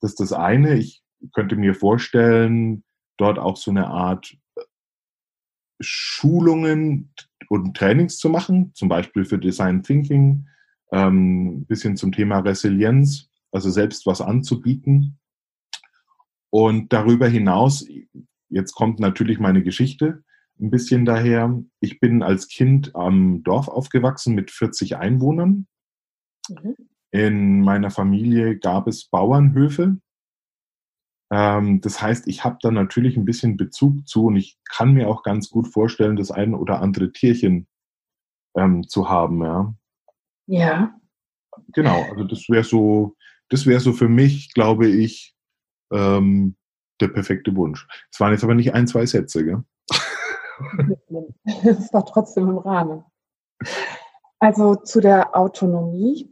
Das 0.00 0.12
ist 0.12 0.20
das 0.20 0.32
eine. 0.32 0.76
Ich 0.76 1.02
könnte 1.32 1.56
mir 1.56 1.74
vorstellen, 1.74 2.84
dort 3.16 3.38
auch 3.38 3.56
so 3.56 3.70
eine 3.70 3.88
Art 3.88 4.36
Schulungen 5.80 7.12
und 7.48 7.76
Trainings 7.76 8.18
zu 8.18 8.28
machen, 8.28 8.72
zum 8.74 8.88
Beispiel 8.88 9.24
für 9.24 9.38
Design 9.38 9.82
Thinking, 9.82 10.48
ähm, 10.92 11.64
bisschen 11.66 11.96
zum 11.96 12.12
Thema 12.12 12.38
Resilienz, 12.38 13.30
also 13.52 13.70
selbst 13.70 14.06
was 14.06 14.20
anzubieten. 14.20 15.18
Und 16.50 16.92
darüber 16.92 17.28
hinaus, 17.28 17.86
jetzt 18.48 18.72
kommt 18.74 19.00
natürlich 19.00 19.38
meine 19.38 19.62
Geschichte 19.62 20.24
ein 20.60 20.70
bisschen 20.70 21.04
daher. 21.04 21.62
Ich 21.80 22.00
bin 22.00 22.22
als 22.22 22.48
Kind 22.48 22.94
am 22.94 23.42
Dorf 23.42 23.68
aufgewachsen 23.68 24.34
mit 24.34 24.50
40 24.50 24.96
Einwohnern. 24.96 25.66
Mhm. 26.48 26.76
In 27.10 27.60
meiner 27.62 27.90
Familie 27.90 28.58
gab 28.58 28.88
es 28.88 29.06
Bauernhöfe. 29.08 29.98
Ähm, 31.30 31.80
das 31.80 32.00
heißt, 32.00 32.28
ich 32.28 32.44
habe 32.44 32.58
da 32.60 32.70
natürlich 32.70 33.16
ein 33.16 33.24
bisschen 33.24 33.56
Bezug 33.56 34.06
zu 34.06 34.26
und 34.26 34.36
ich 34.36 34.58
kann 34.64 34.92
mir 34.92 35.08
auch 35.08 35.22
ganz 35.22 35.50
gut 35.50 35.68
vorstellen, 35.68 36.16
das 36.16 36.30
ein 36.30 36.54
oder 36.54 36.80
andere 36.80 37.12
Tierchen 37.12 37.66
ähm, 38.56 38.86
zu 38.86 39.08
haben. 39.08 39.42
Ja. 39.42 39.74
ja. 40.46 41.00
Genau, 41.72 42.02
also 42.10 42.24
das 42.24 42.48
wäre 42.48 42.64
so, 42.64 43.16
das 43.48 43.66
wäre 43.66 43.80
so 43.80 43.92
für 43.92 44.08
mich, 44.08 44.52
glaube 44.52 44.88
ich, 44.88 45.34
ähm, 45.90 46.56
der 47.00 47.08
perfekte 47.08 47.54
Wunsch. 47.56 47.86
Es 48.10 48.20
waren 48.20 48.32
jetzt 48.32 48.44
aber 48.44 48.54
nicht 48.54 48.74
ein, 48.74 48.86
zwei 48.86 49.06
Sätze, 49.06 49.44
gell? 49.44 49.64
Das 51.64 51.92
war 51.92 52.04
trotzdem 52.04 52.48
im 52.48 52.58
Rahmen. 52.58 53.04
Also 54.38 54.74
zu 54.76 55.00
der 55.00 55.36
Autonomie, 55.36 56.30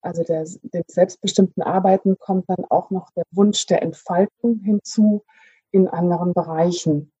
also 0.00 0.22
der, 0.24 0.44
dem 0.44 0.84
selbstbestimmten 0.86 1.62
Arbeiten, 1.62 2.18
kommt 2.18 2.48
dann 2.48 2.64
auch 2.70 2.90
noch 2.90 3.10
der 3.10 3.24
Wunsch 3.30 3.66
der 3.66 3.82
Entfaltung 3.82 4.60
hinzu 4.60 5.24
in 5.70 5.88
anderen 5.88 6.34
Bereichen. 6.34 7.12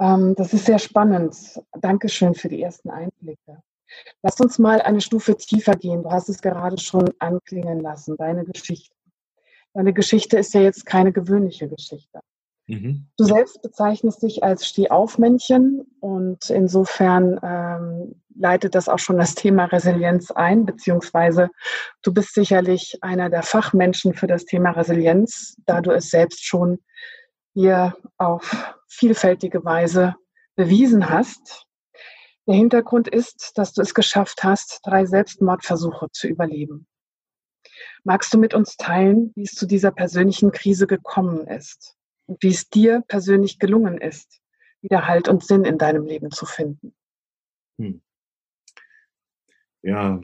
Ähm, 0.00 0.34
das 0.36 0.52
ist 0.54 0.66
sehr 0.66 0.78
spannend. 0.78 1.60
Dankeschön 1.80 2.34
für 2.34 2.48
die 2.48 2.62
ersten 2.62 2.90
Einblicke. 2.90 3.62
Lass 4.22 4.40
uns 4.40 4.58
mal 4.58 4.80
eine 4.82 5.00
Stufe 5.00 5.36
tiefer 5.36 5.74
gehen. 5.74 6.02
Du 6.02 6.10
hast 6.10 6.28
es 6.28 6.42
gerade 6.42 6.78
schon 6.78 7.10
anklingen 7.18 7.80
lassen, 7.80 8.16
deine 8.16 8.44
Geschichte. 8.44 8.94
Deine 9.74 9.92
Geschichte 9.92 10.38
ist 10.38 10.54
ja 10.54 10.60
jetzt 10.60 10.86
keine 10.86 11.12
gewöhnliche 11.12 11.68
Geschichte. 11.68 12.20
Mhm. 12.68 13.06
Du 13.16 13.24
selbst 13.24 13.62
bezeichnest 13.62 14.22
dich 14.22 14.44
als 14.44 14.66
Stehaufmännchen 14.66 15.86
und 16.00 16.50
insofern 16.50 17.40
ähm, 17.42 18.20
leitet 18.36 18.74
das 18.74 18.90
auch 18.90 18.98
schon 18.98 19.16
das 19.16 19.34
Thema 19.34 19.64
Resilienz 19.64 20.30
ein, 20.30 20.66
beziehungsweise 20.66 21.48
du 22.02 22.12
bist 22.12 22.34
sicherlich 22.34 22.98
einer 23.00 23.30
der 23.30 23.42
Fachmenschen 23.42 24.12
für 24.12 24.26
das 24.26 24.44
Thema 24.44 24.72
Resilienz, 24.72 25.56
da 25.64 25.80
du 25.80 25.92
es 25.92 26.10
selbst 26.10 26.44
schon 26.44 26.78
hier 27.54 27.96
auf 28.18 28.74
vielfältige 28.86 29.64
Weise 29.64 30.14
bewiesen 30.54 31.08
hast. 31.08 31.66
Der 32.46 32.54
Hintergrund 32.54 33.08
ist, 33.08 33.52
dass 33.56 33.72
du 33.72 33.80
es 33.80 33.94
geschafft 33.94 34.44
hast, 34.44 34.80
drei 34.84 35.06
Selbstmordversuche 35.06 36.08
zu 36.12 36.28
überleben. 36.28 36.86
Magst 38.04 38.32
du 38.32 38.38
mit 38.38 38.52
uns 38.52 38.76
teilen, 38.76 39.32
wie 39.36 39.44
es 39.44 39.52
zu 39.52 39.66
dieser 39.66 39.90
persönlichen 39.90 40.52
Krise 40.52 40.86
gekommen 40.86 41.46
ist? 41.46 41.97
Wie 42.40 42.48
es 42.48 42.68
dir 42.68 43.02
persönlich 43.08 43.58
gelungen 43.58 43.98
ist, 43.98 44.40
wieder 44.82 45.06
Halt 45.06 45.28
und 45.28 45.44
Sinn 45.44 45.64
in 45.64 45.78
deinem 45.78 46.04
Leben 46.04 46.30
zu 46.30 46.46
finden. 46.46 46.94
Hm. 47.78 48.00
Ja, 49.82 50.20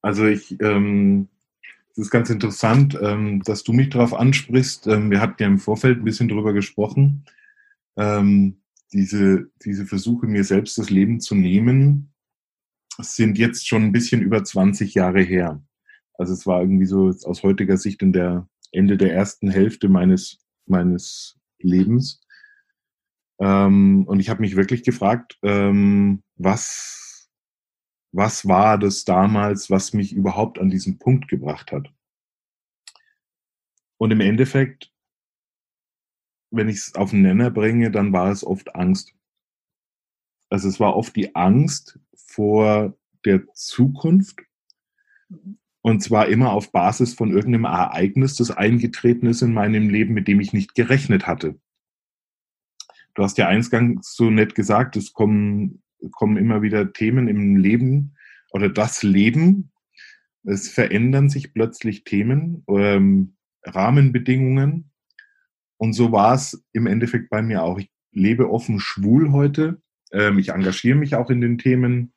also 0.00 0.26
ich, 0.26 0.60
ähm, 0.60 1.28
es 1.92 1.98
ist 1.98 2.10
ganz 2.10 2.30
interessant, 2.30 2.98
ähm, 3.00 3.42
dass 3.44 3.62
du 3.62 3.72
mich 3.72 3.90
darauf 3.90 4.14
ansprichst. 4.14 4.86
Ähm, 4.88 5.10
wir 5.10 5.20
hatten 5.20 5.42
ja 5.42 5.46
im 5.46 5.58
Vorfeld 5.58 5.98
ein 5.98 6.04
bisschen 6.04 6.28
darüber 6.28 6.52
gesprochen. 6.52 7.24
Ähm, 7.96 8.62
diese, 8.92 9.50
diese 9.64 9.86
Versuche, 9.86 10.26
mir 10.26 10.44
selbst 10.44 10.76
das 10.78 10.90
Leben 10.90 11.20
zu 11.20 11.34
nehmen, 11.34 12.12
sind 12.98 13.38
jetzt 13.38 13.66
schon 13.66 13.84
ein 13.84 13.92
bisschen 13.92 14.20
über 14.22 14.42
20 14.42 14.94
Jahre 14.94 15.22
her. 15.22 15.62
Also 16.14 16.32
es 16.34 16.46
war 16.46 16.60
irgendwie 16.60 16.86
so 16.86 17.08
aus 17.08 17.42
heutiger 17.42 17.76
Sicht 17.76 18.02
in 18.02 18.12
der 18.12 18.48
Ende 18.70 18.96
der 18.96 19.14
ersten 19.14 19.50
Hälfte 19.50 19.88
meines 19.88 20.38
meines 20.72 21.38
Lebens. 21.60 22.20
Ähm, 23.38 24.04
und 24.08 24.18
ich 24.20 24.28
habe 24.28 24.40
mich 24.40 24.56
wirklich 24.56 24.82
gefragt, 24.82 25.38
ähm, 25.42 26.22
was, 26.36 27.30
was 28.12 28.46
war 28.48 28.78
das 28.78 29.04
damals, 29.04 29.70
was 29.70 29.92
mich 29.92 30.12
überhaupt 30.12 30.58
an 30.58 30.70
diesen 30.70 30.98
Punkt 30.98 31.28
gebracht 31.28 31.70
hat. 31.72 31.88
Und 33.98 34.10
im 34.10 34.20
Endeffekt, 34.20 34.92
wenn 36.50 36.68
ich 36.68 36.76
es 36.76 36.94
auf 36.96 37.10
den 37.10 37.22
Nenner 37.22 37.50
bringe, 37.50 37.90
dann 37.90 38.12
war 38.12 38.30
es 38.30 38.44
oft 38.44 38.74
Angst. 38.74 39.14
Also 40.50 40.68
es 40.68 40.80
war 40.80 40.96
oft 40.96 41.14
die 41.16 41.34
Angst 41.34 41.98
vor 42.14 42.98
der 43.24 43.46
Zukunft, 43.54 44.40
mhm. 45.28 45.61
Und 45.82 46.00
zwar 46.00 46.28
immer 46.28 46.52
auf 46.52 46.70
Basis 46.70 47.12
von 47.14 47.32
irgendeinem 47.32 47.64
Ereignis, 47.64 48.36
das 48.36 48.52
eingetreten 48.52 49.26
ist 49.26 49.42
in 49.42 49.52
meinem 49.52 49.88
Leben, 49.88 50.14
mit 50.14 50.28
dem 50.28 50.40
ich 50.40 50.52
nicht 50.52 50.74
gerechnet 50.74 51.26
hatte. 51.26 51.58
Du 53.14 53.22
hast 53.22 53.36
ja 53.36 53.48
eingangs 53.48 54.14
so 54.14 54.30
nett 54.30 54.54
gesagt, 54.54 54.96
es 54.96 55.12
kommen, 55.12 55.82
kommen 56.12 56.36
immer 56.36 56.62
wieder 56.62 56.92
Themen 56.92 57.28
im 57.28 57.56
Leben 57.56 58.16
oder 58.52 58.68
das 58.68 59.02
Leben. 59.02 59.72
Es 60.44 60.68
verändern 60.68 61.28
sich 61.28 61.52
plötzlich 61.52 62.04
Themen, 62.04 62.64
ähm, 62.68 63.36
Rahmenbedingungen. 63.64 64.90
Und 65.76 65.94
so 65.94 66.12
war 66.12 66.34
es 66.34 66.64
im 66.72 66.86
Endeffekt 66.86 67.28
bei 67.28 67.42
mir 67.42 67.64
auch. 67.64 67.78
Ich 67.78 67.90
lebe 68.12 68.50
offen 68.50 68.78
schwul 68.78 69.32
heute. 69.32 69.82
Ähm, 70.12 70.38
ich 70.38 70.50
engagiere 70.50 70.96
mich 70.96 71.16
auch 71.16 71.28
in 71.28 71.40
den 71.40 71.58
Themen. 71.58 72.12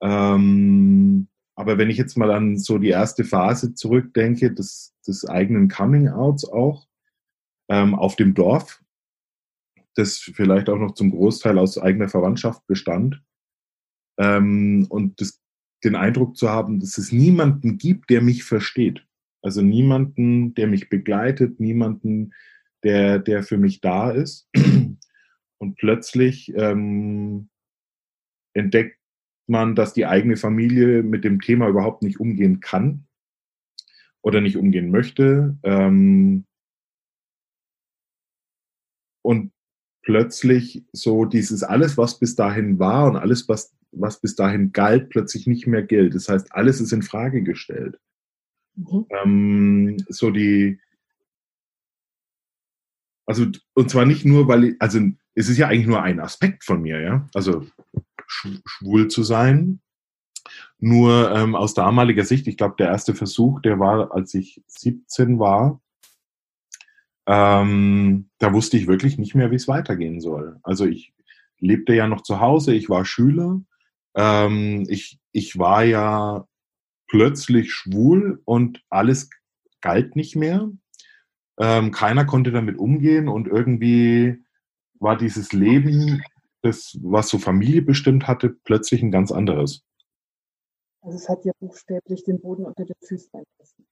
Ähm, 0.00 1.28
aber 1.60 1.78
wenn 1.78 1.90
ich 1.90 1.96
jetzt 1.96 2.16
mal 2.16 2.30
an 2.30 2.58
so 2.58 2.78
die 2.78 2.88
erste 2.88 3.24
Phase 3.24 3.74
zurückdenke, 3.74 4.52
des, 4.52 4.94
des 5.06 5.28
eigenen 5.28 5.68
Coming-outs 5.68 6.46
auch 6.46 6.88
ähm, 7.68 7.94
auf 7.94 8.16
dem 8.16 8.34
Dorf, 8.34 8.82
das 9.94 10.18
vielleicht 10.18 10.68
auch 10.68 10.78
noch 10.78 10.94
zum 10.94 11.10
Großteil 11.10 11.58
aus 11.58 11.78
eigener 11.78 12.08
Verwandtschaft 12.08 12.66
bestand, 12.66 13.22
ähm, 14.18 14.86
und 14.90 15.20
das, 15.20 15.40
den 15.82 15.96
Eindruck 15.96 16.36
zu 16.36 16.50
haben, 16.50 16.78
dass 16.78 16.98
es 16.98 17.10
niemanden 17.10 17.78
gibt, 17.78 18.10
der 18.10 18.20
mich 18.20 18.44
versteht. 18.44 19.06
Also 19.42 19.62
niemanden, 19.62 20.54
der 20.54 20.66
mich 20.66 20.90
begleitet, 20.90 21.58
niemanden, 21.58 22.34
der, 22.82 23.18
der 23.18 23.42
für 23.42 23.56
mich 23.56 23.80
da 23.80 24.10
ist. 24.10 24.48
Und 25.58 25.76
plötzlich 25.76 26.52
ähm, 26.54 27.48
entdeckt 28.54 28.99
man, 29.50 29.74
dass 29.74 29.92
die 29.92 30.06
eigene 30.06 30.36
Familie 30.36 31.02
mit 31.02 31.24
dem 31.24 31.40
Thema 31.40 31.68
überhaupt 31.68 32.02
nicht 32.02 32.20
umgehen 32.20 32.60
kann 32.60 33.06
oder 34.22 34.40
nicht 34.40 34.56
umgehen 34.56 34.90
möchte. 34.90 35.58
Ähm, 35.62 36.44
und 39.22 39.52
plötzlich 40.02 40.84
so 40.92 41.24
dieses 41.24 41.62
alles, 41.62 41.98
was 41.98 42.18
bis 42.18 42.34
dahin 42.36 42.78
war 42.78 43.06
und 43.06 43.16
alles, 43.16 43.48
was, 43.48 43.76
was 43.92 44.20
bis 44.20 44.34
dahin 44.34 44.72
galt, 44.72 45.10
plötzlich 45.10 45.46
nicht 45.46 45.66
mehr 45.66 45.82
gilt. 45.82 46.14
Das 46.14 46.28
heißt, 46.28 46.52
alles 46.52 46.80
ist 46.80 46.92
in 46.92 47.02
Frage 47.02 47.42
gestellt. 47.42 47.98
Mhm. 48.76 49.06
Ähm, 49.10 49.96
so 50.08 50.30
die, 50.30 50.80
also, 53.26 53.46
und 53.74 53.90
zwar 53.90 54.06
nicht 54.06 54.24
nur, 54.24 54.48
weil, 54.48 54.74
also, 54.80 54.98
es 55.36 55.48
ist 55.48 55.58
ja 55.58 55.68
eigentlich 55.68 55.86
nur 55.86 56.02
ein 56.02 56.18
Aspekt 56.18 56.64
von 56.64 56.82
mir, 56.82 57.00
ja. 57.00 57.28
Also, 57.32 57.64
schwul 58.30 59.08
zu 59.08 59.22
sein. 59.22 59.80
Nur 60.78 61.30
ähm, 61.32 61.54
aus 61.54 61.74
damaliger 61.74 62.24
Sicht, 62.24 62.46
ich 62.46 62.56
glaube, 62.56 62.76
der 62.78 62.88
erste 62.88 63.14
Versuch, 63.14 63.60
der 63.60 63.78
war, 63.78 64.12
als 64.12 64.32
ich 64.34 64.62
17 64.66 65.38
war, 65.38 65.80
ähm, 67.26 68.30
da 68.38 68.52
wusste 68.52 68.76
ich 68.76 68.86
wirklich 68.86 69.18
nicht 69.18 69.34
mehr, 69.34 69.50
wie 69.50 69.56
es 69.56 69.68
weitergehen 69.68 70.20
soll. 70.20 70.58
Also 70.62 70.86
ich 70.86 71.12
lebte 71.58 71.94
ja 71.94 72.08
noch 72.08 72.22
zu 72.22 72.40
Hause, 72.40 72.74
ich 72.74 72.88
war 72.88 73.04
Schüler, 73.04 73.60
ähm, 74.14 74.86
ich, 74.88 75.20
ich 75.32 75.58
war 75.58 75.84
ja 75.84 76.46
plötzlich 77.06 77.72
schwul 77.72 78.40
und 78.44 78.82
alles 78.88 79.28
galt 79.80 80.16
nicht 80.16 80.36
mehr. 80.36 80.70
Ähm, 81.58 81.90
keiner 81.90 82.24
konnte 82.24 82.52
damit 82.52 82.78
umgehen 82.78 83.28
und 83.28 83.46
irgendwie 83.46 84.42
war 84.98 85.16
dieses 85.16 85.52
Leben 85.52 86.22
das, 86.62 86.98
was 87.02 87.28
so 87.28 87.38
Familie 87.38 87.82
bestimmt 87.82 88.26
hatte, 88.26 88.50
plötzlich 88.64 89.02
ein 89.02 89.10
ganz 89.10 89.32
anderes. 89.32 89.84
Also 91.02 91.16
es 91.16 91.28
hat 91.28 91.44
ja 91.44 91.52
buchstäblich 91.58 92.24
den 92.24 92.40
Boden 92.40 92.64
unter 92.64 92.84
den 92.84 92.96
Füßen 93.06 93.30
eingerissen. 93.32 93.86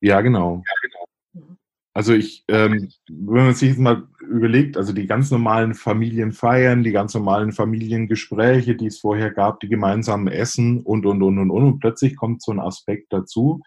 Ja, 0.00 0.20
genau. 0.20 0.62
Ja, 0.64 0.72
genau. 0.82 1.04
Mhm. 1.34 1.58
Also 1.94 2.12
ich, 2.12 2.44
ähm, 2.46 2.92
wenn 3.08 3.46
man 3.46 3.54
sich 3.54 3.70
jetzt 3.70 3.80
mal 3.80 4.06
überlegt, 4.20 4.76
also 4.76 4.92
die 4.92 5.08
ganz 5.08 5.32
normalen 5.32 5.74
Familienfeiern, 5.74 6.84
die 6.84 6.92
ganz 6.92 7.12
normalen 7.12 7.50
Familiengespräche, 7.50 8.76
die 8.76 8.86
es 8.86 9.00
vorher 9.00 9.32
gab, 9.32 9.58
die 9.60 9.68
gemeinsamen 9.68 10.28
Essen 10.28 10.82
und, 10.82 11.06
und, 11.06 11.22
und, 11.22 11.38
und, 11.38 11.50
und, 11.50 11.64
und 11.64 11.80
plötzlich 11.80 12.14
kommt 12.16 12.40
so 12.40 12.52
ein 12.52 12.60
Aspekt 12.60 13.12
dazu 13.12 13.62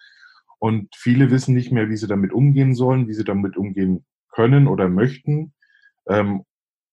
und 0.59 0.95
viele 0.95 1.29
wissen 1.29 1.53
nicht 1.53 1.73
mehr, 1.73 1.89
wie 1.89 1.97
sie 1.97 2.07
damit 2.07 2.31
umgehen 2.31 2.73
sollen, 2.73 3.09
wie 3.09 3.13
sie 3.13 3.25
damit 3.25 3.57
umgehen 3.57 4.05
können 4.29 4.67
oder 4.67 4.87
möchten 4.87 5.53
ähm, 6.07 6.45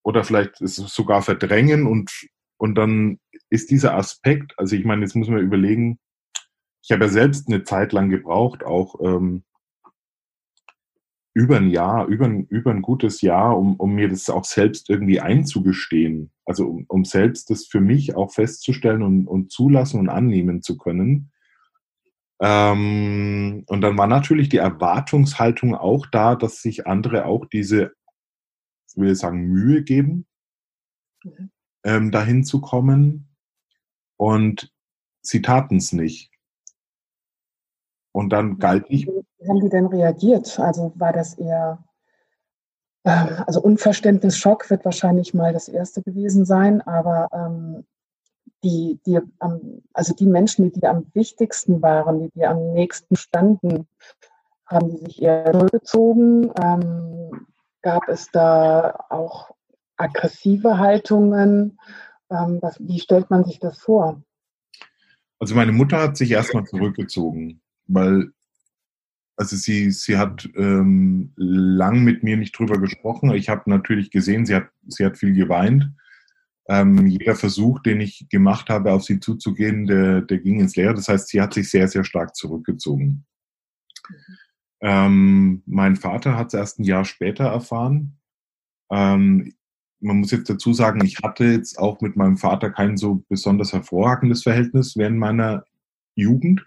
oder 0.09 0.25
vielleicht 0.25 0.57
sogar 0.57 1.21
verdrängen 1.21 1.87
und, 1.87 2.11
und 2.57 2.77
dann 2.77 3.18
ist 3.51 3.71
dieser 3.71 3.94
Aspekt, 3.94 4.55
also 4.59 4.75
ich 4.75 4.87
meine, 4.87 5.03
jetzt 5.03 5.14
muss 5.14 5.29
man 5.29 5.40
überlegen, 5.40 5.99
ich 6.83 6.90
habe 6.90 7.05
ja 7.05 7.11
selbst 7.11 7.47
eine 7.47 7.62
Zeit 7.64 7.92
lang 7.92 8.09
gebraucht, 8.09 8.64
auch 8.64 8.94
ähm, 9.03 9.44
über 11.35 11.59
ein 11.59 11.68
Jahr, 11.68 12.07
über 12.07 12.25
ein, 12.25 12.47
über 12.47 12.71
ein 12.71 12.81
gutes 12.81 13.21
Jahr, 13.21 13.59
um, 13.59 13.77
um 13.77 13.97
mir 13.97 14.09
das 14.09 14.31
auch 14.31 14.47
selbst 14.47 14.88
irgendwie 14.88 15.21
einzugestehen. 15.21 16.33
Also 16.47 16.66
um, 16.66 16.87
um 16.88 17.05
selbst 17.05 17.51
das 17.51 17.66
für 17.66 17.83
mich 17.83 18.16
auch 18.16 18.33
festzustellen 18.33 19.03
und, 19.03 19.27
und 19.27 19.53
zulassen 19.53 20.01
und 20.01 20.09
annehmen 20.09 20.62
zu 20.62 20.79
können. 20.79 21.33
Ähm, 22.40 23.62
und 23.66 23.81
dann 23.83 23.99
war 23.99 24.07
natürlich 24.07 24.49
die 24.49 24.57
Erwartungshaltung 24.57 25.75
auch 25.75 26.07
da, 26.07 26.35
dass 26.35 26.62
sich 26.62 26.87
andere 26.87 27.27
auch 27.27 27.44
diese, 27.44 27.92
ich 28.88 28.96
will 28.96 29.14
sagen, 29.14 29.46
Mühe 29.46 29.83
geben, 29.83 30.27
mhm. 31.24 31.51
ähm, 31.85 32.11
dahin 32.11 32.44
zu 32.44 32.61
kommen. 32.61 33.29
Und 34.16 34.72
sie 35.22 35.42
taten 35.42 35.77
es 35.77 35.92
nicht. 35.92 36.31
Und 38.12 38.31
dann 38.31 38.59
galt 38.59 38.85
ich. 38.88 39.07
Wie 39.07 39.48
haben 39.48 39.61
die 39.61 39.68
denn 39.68 39.87
reagiert? 39.87 40.59
Also 40.59 40.92
war 40.96 41.12
das 41.12 41.35
eher, 41.35 41.85
äh, 43.05 43.11
also 43.46 43.61
Unverständnis, 43.61 44.37
Schock 44.37 44.70
wird 44.70 44.85
wahrscheinlich 44.85 45.35
mal 45.35 45.53
das 45.53 45.68
erste 45.68 46.03
gewesen 46.03 46.44
sein, 46.44 46.81
aber 46.81 47.29
ähm, 47.33 47.87
die, 48.64 48.98
die 49.07 49.20
am, 49.38 49.83
also 49.92 50.14
die 50.14 50.27
Menschen, 50.27 50.64
die 50.70 50.81
dir 50.81 50.90
am 50.90 51.07
wichtigsten 51.14 51.81
waren, 51.81 52.20
die 52.22 52.31
dir 52.31 52.51
am 52.51 52.72
nächsten 52.72 53.14
standen, 53.14 53.87
haben 54.66 54.90
die 54.90 54.98
sich 54.98 55.22
eher 55.22 55.53
zurückgezogen? 55.53 56.51
Ähm, 56.61 57.46
gab 57.83 58.09
es 58.09 58.31
da 58.31 59.07
auch 59.11 59.55
aggressive 59.97 60.79
Haltungen? 60.79 61.79
Ähm, 62.31 62.59
was, 62.61 62.79
wie 62.81 63.01
stellt 63.01 63.31
man 63.31 63.45
sich 63.45 63.59
das 63.59 63.79
vor? 63.79 64.23
Also 65.38 65.55
meine 65.55 65.73
Mutter 65.73 66.01
hat 66.01 66.17
sich 66.17 66.31
erstmal 66.31 66.64
zurückgezogen 66.64 67.61
weil 67.88 68.31
also 69.37 69.57
sie, 69.57 69.93
sie 69.93 70.19
hat 70.19 70.49
ähm, 70.57 71.33
lang 71.37 72.03
mit 72.03 72.25
mir 72.25 72.37
nicht 72.37 72.59
drüber 72.59 72.79
gesprochen. 72.79 73.31
Ich 73.35 73.49
habe 73.49 73.71
natürlich 73.71 74.11
gesehen, 74.11 74.47
sie 74.47 74.57
hat, 74.57 74.69
sie 74.88 75.05
hat 75.07 75.17
viel 75.17 75.33
geweint. 75.33 75.93
Ähm, 76.69 77.07
jeder 77.07 77.37
Versuch, 77.37 77.81
den 77.81 78.01
ich 78.01 78.27
gemacht 78.31 78.69
habe, 78.69 78.93
auf 78.93 79.05
sie 79.05 79.21
zuzugehen, 79.21 79.87
der, 79.87 80.23
der 80.23 80.38
ging 80.38 80.59
ins 80.59 80.75
Leere. 80.75 80.95
Das 80.95 81.07
heißt, 81.07 81.29
sie 81.29 81.41
hat 81.41 81.55
sich 81.55 81.71
sehr, 81.71 81.87
sehr 81.87 82.03
stark 82.03 82.35
zurückgezogen. 82.35 83.25
Mhm. 84.09 84.17
Ähm, 84.81 85.62
mein 85.67 85.97
Vater 85.97 86.37
hat 86.37 86.49
es 86.49 86.55
erst 86.55 86.79
ein 86.79 86.85
Jahr 86.85 87.05
später 87.05 87.45
erfahren. 87.45 88.19
Ähm, 88.91 89.55
man 90.01 90.19
muss 90.19 90.31
jetzt 90.31 90.49
dazu 90.49 90.73
sagen, 90.73 91.05
ich 91.05 91.19
hatte 91.23 91.45
jetzt 91.45 91.79
auch 91.79 92.01
mit 92.01 92.17
meinem 92.17 92.37
Vater 92.37 92.71
kein 92.71 92.97
so 92.97 93.25
besonders 93.29 93.73
hervorragendes 93.73 94.45
Verhältnis 94.45 94.97
während 94.97 95.19
meiner 95.19 95.64
Jugend. 96.14 96.67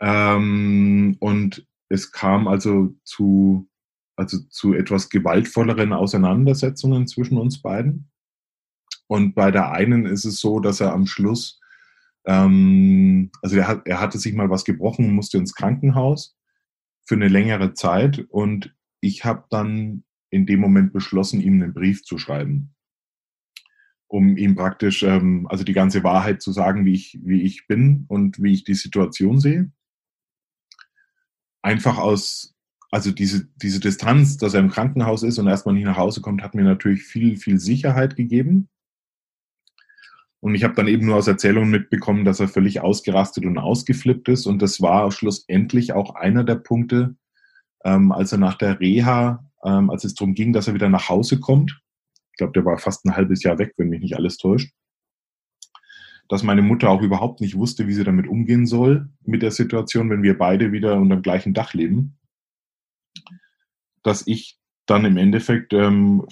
Ähm, 0.00 1.16
und 1.20 1.66
es 1.88 2.12
kam 2.12 2.48
also 2.48 2.94
zu, 3.04 3.68
also 4.16 4.38
zu 4.48 4.74
etwas 4.74 5.10
gewaltvolleren 5.10 5.92
Auseinandersetzungen 5.92 7.06
zwischen 7.06 7.36
uns 7.36 7.60
beiden. 7.60 8.10
Und 9.08 9.34
bei 9.34 9.50
der 9.50 9.72
einen 9.72 10.06
ist 10.06 10.24
es 10.24 10.38
so, 10.38 10.60
dass 10.60 10.80
er 10.80 10.92
am 10.92 11.06
Schluss, 11.06 11.60
ähm, 12.26 13.30
also 13.42 13.56
er, 13.56 13.68
hat, 13.68 13.86
er 13.86 14.00
hatte 14.00 14.18
sich 14.18 14.34
mal 14.34 14.50
was 14.50 14.64
gebrochen 14.64 15.06
und 15.06 15.14
musste 15.14 15.38
ins 15.38 15.54
Krankenhaus 15.54 16.36
für 17.04 17.14
eine 17.14 17.28
längere 17.28 17.74
Zeit. 17.74 18.26
Und 18.28 18.74
ich 19.00 19.24
habe 19.24 19.44
dann 19.50 20.04
in 20.30 20.46
dem 20.46 20.60
Moment 20.60 20.92
beschlossen, 20.92 21.40
ihm 21.40 21.62
einen 21.62 21.74
Brief 21.74 22.02
zu 22.04 22.18
schreiben 22.18 22.74
um 24.12 24.36
ihm 24.36 24.56
praktisch, 24.56 25.04
ähm, 25.04 25.46
also 25.48 25.62
die 25.62 25.72
ganze 25.72 26.02
Wahrheit 26.02 26.42
zu 26.42 26.50
sagen, 26.50 26.84
wie 26.84 26.94
ich, 26.94 27.20
wie 27.22 27.42
ich 27.42 27.68
bin 27.68 28.06
und 28.08 28.42
wie 28.42 28.52
ich 28.52 28.64
die 28.64 28.74
Situation 28.74 29.38
sehe 29.38 29.70
einfach 31.62 31.98
aus, 31.98 32.54
also 32.90 33.10
diese, 33.10 33.48
diese 33.56 33.80
Distanz, 33.80 34.36
dass 34.36 34.54
er 34.54 34.60
im 34.60 34.70
Krankenhaus 34.70 35.22
ist 35.22 35.38
und 35.38 35.46
erstmal 35.46 35.74
nicht 35.74 35.84
nach 35.84 35.96
Hause 35.96 36.20
kommt, 36.20 36.42
hat 36.42 36.54
mir 36.54 36.64
natürlich 36.64 37.02
viel, 37.04 37.36
viel 37.36 37.58
Sicherheit 37.58 38.16
gegeben. 38.16 38.68
Und 40.40 40.54
ich 40.54 40.64
habe 40.64 40.74
dann 40.74 40.88
eben 40.88 41.06
nur 41.06 41.16
aus 41.16 41.28
Erzählungen 41.28 41.70
mitbekommen, 41.70 42.24
dass 42.24 42.40
er 42.40 42.48
völlig 42.48 42.80
ausgerastet 42.80 43.44
und 43.44 43.58
ausgeflippt 43.58 44.28
ist. 44.28 44.46
Und 44.46 44.62
das 44.62 44.80
war 44.80 45.10
schlussendlich 45.12 45.92
auch 45.92 46.14
einer 46.14 46.44
der 46.44 46.56
Punkte, 46.56 47.16
ähm, 47.84 48.10
als 48.10 48.32
er 48.32 48.38
nach 48.38 48.56
der 48.56 48.80
Reha, 48.80 49.44
ähm, 49.64 49.90
als 49.90 50.04
es 50.04 50.14
darum 50.14 50.34
ging, 50.34 50.52
dass 50.52 50.68
er 50.68 50.74
wieder 50.74 50.88
nach 50.88 51.08
Hause 51.08 51.40
kommt. 51.40 51.80
Ich 52.32 52.38
glaube, 52.38 52.54
der 52.54 52.64
war 52.64 52.78
fast 52.78 53.04
ein 53.04 53.16
halbes 53.16 53.42
Jahr 53.42 53.58
weg, 53.58 53.74
wenn 53.76 53.90
mich 53.90 54.00
nicht 54.00 54.16
alles 54.16 54.38
täuscht 54.38 54.70
dass 56.30 56.44
meine 56.44 56.62
Mutter 56.62 56.90
auch 56.90 57.02
überhaupt 57.02 57.40
nicht 57.40 57.56
wusste, 57.56 57.88
wie 57.88 57.92
sie 57.92 58.04
damit 58.04 58.28
umgehen 58.28 58.64
soll 58.64 59.08
mit 59.22 59.42
der 59.42 59.50
Situation, 59.50 60.10
wenn 60.10 60.22
wir 60.22 60.38
beide 60.38 60.70
wieder 60.70 60.94
unter 60.94 61.16
dem 61.16 61.22
gleichen 61.22 61.54
Dach 61.54 61.74
leben, 61.74 62.18
dass 64.04 64.24
ich 64.28 64.56
dann 64.86 65.04
im 65.04 65.16
Endeffekt 65.16 65.72
ähm, 65.72 66.24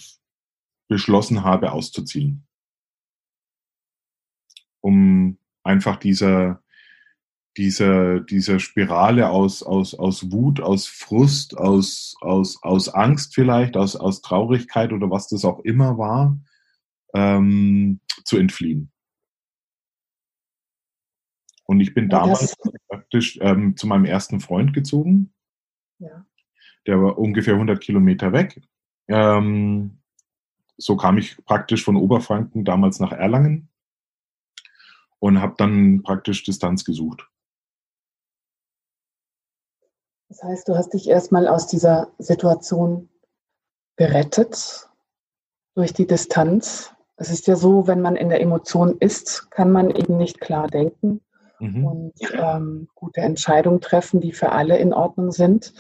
beschlossen 0.86 1.42
habe, 1.42 1.72
auszuziehen. 1.72 2.46
Um 4.88 5.38
einfach 5.64 5.96
dieser, 5.96 6.62
dieser, 7.58 8.20
dieser 8.20 8.58
Spirale 8.58 9.28
aus, 9.28 9.62
aus, 9.62 9.94
aus 9.94 10.32
Wut, 10.32 10.60
aus 10.60 10.86
Frust, 10.86 11.58
aus, 11.58 12.16
aus, 12.22 12.62
aus 12.62 12.88
Angst 12.88 13.34
vielleicht, 13.34 13.76
aus, 13.76 13.96
aus 13.96 14.22
Traurigkeit 14.22 14.94
oder 14.94 15.10
was 15.10 15.28
das 15.28 15.44
auch 15.44 15.60
immer 15.60 15.98
war, 15.98 16.38
ähm, 17.14 18.00
zu 18.24 18.38
entfliehen. 18.38 18.90
Und 21.66 21.80
ich 21.80 21.92
bin 21.92 22.08
damals 22.08 22.56
praktisch 22.88 23.38
ähm, 23.42 23.76
zu 23.76 23.86
meinem 23.86 24.06
ersten 24.06 24.40
Freund 24.40 24.72
gezogen. 24.72 25.34
Ja. 25.98 26.24
Der 26.86 27.02
war 27.02 27.18
ungefähr 27.18 27.54
100 27.54 27.78
Kilometer 27.78 28.32
weg. 28.32 28.62
Ähm, 29.08 29.98
so 30.78 30.96
kam 30.96 31.18
ich 31.18 31.44
praktisch 31.44 31.84
von 31.84 31.96
Oberfranken 31.96 32.64
damals 32.64 33.00
nach 33.00 33.12
Erlangen 33.12 33.68
und 35.20 35.40
habe 35.40 35.54
dann 35.56 36.02
praktisch 36.02 36.44
Distanz 36.44 36.84
gesucht. 36.84 37.28
Das 40.28 40.42
heißt, 40.42 40.68
du 40.68 40.76
hast 40.76 40.92
dich 40.92 41.08
erstmal 41.08 41.48
aus 41.48 41.66
dieser 41.66 42.12
Situation 42.18 43.08
gerettet 43.96 44.88
durch 45.74 45.92
die 45.92 46.06
Distanz. 46.06 46.92
Es 47.16 47.30
ist 47.30 47.46
ja 47.46 47.56
so, 47.56 47.86
wenn 47.86 48.00
man 48.00 48.14
in 48.14 48.28
der 48.28 48.40
Emotion 48.40 48.96
ist, 48.98 49.50
kann 49.50 49.72
man 49.72 49.90
eben 49.90 50.16
nicht 50.16 50.40
klar 50.40 50.68
denken 50.68 51.20
mhm. 51.58 51.84
und 51.84 52.14
ähm, 52.32 52.88
gute 52.94 53.20
Entscheidungen 53.22 53.80
treffen, 53.80 54.20
die 54.20 54.32
für 54.32 54.52
alle 54.52 54.78
in 54.78 54.92
Ordnung 54.92 55.32
sind. 55.32 55.72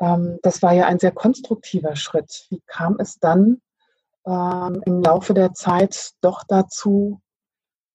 Ähm, 0.00 0.38
das 0.42 0.62
war 0.62 0.72
ja 0.72 0.86
ein 0.86 0.98
sehr 0.98 1.12
konstruktiver 1.12 1.94
Schritt. 1.94 2.46
Wie 2.48 2.62
kam 2.66 2.98
es 2.98 3.18
dann 3.18 3.60
ähm, 4.26 4.82
im 4.86 5.02
Laufe 5.02 5.34
der 5.34 5.52
Zeit 5.52 6.12
doch 6.20 6.44
dazu, 6.48 7.20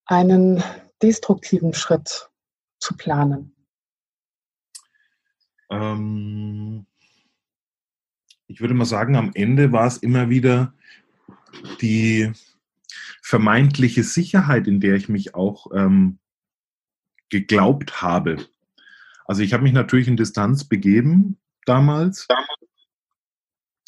einen 0.08 0.62
destruktiven 1.02 1.74
Schritt 1.74 2.30
zu 2.80 2.96
planen? 2.96 3.54
Ähm, 5.70 6.86
ich 8.46 8.60
würde 8.60 8.74
mal 8.74 8.86
sagen, 8.86 9.16
am 9.16 9.30
Ende 9.34 9.70
war 9.70 9.86
es 9.86 9.98
immer 9.98 10.30
wieder 10.30 10.72
die 11.80 12.32
vermeintliche 13.22 14.02
Sicherheit, 14.02 14.66
in 14.66 14.80
der 14.80 14.94
ich 14.94 15.08
mich 15.08 15.34
auch 15.34 15.70
ähm, 15.74 16.18
geglaubt 17.28 18.00
habe. 18.00 18.48
Also 19.26 19.42
ich 19.42 19.52
habe 19.52 19.62
mich 19.62 19.74
natürlich 19.74 20.08
in 20.08 20.16
Distanz 20.16 20.64
begeben 20.64 21.38
damals, 21.66 22.26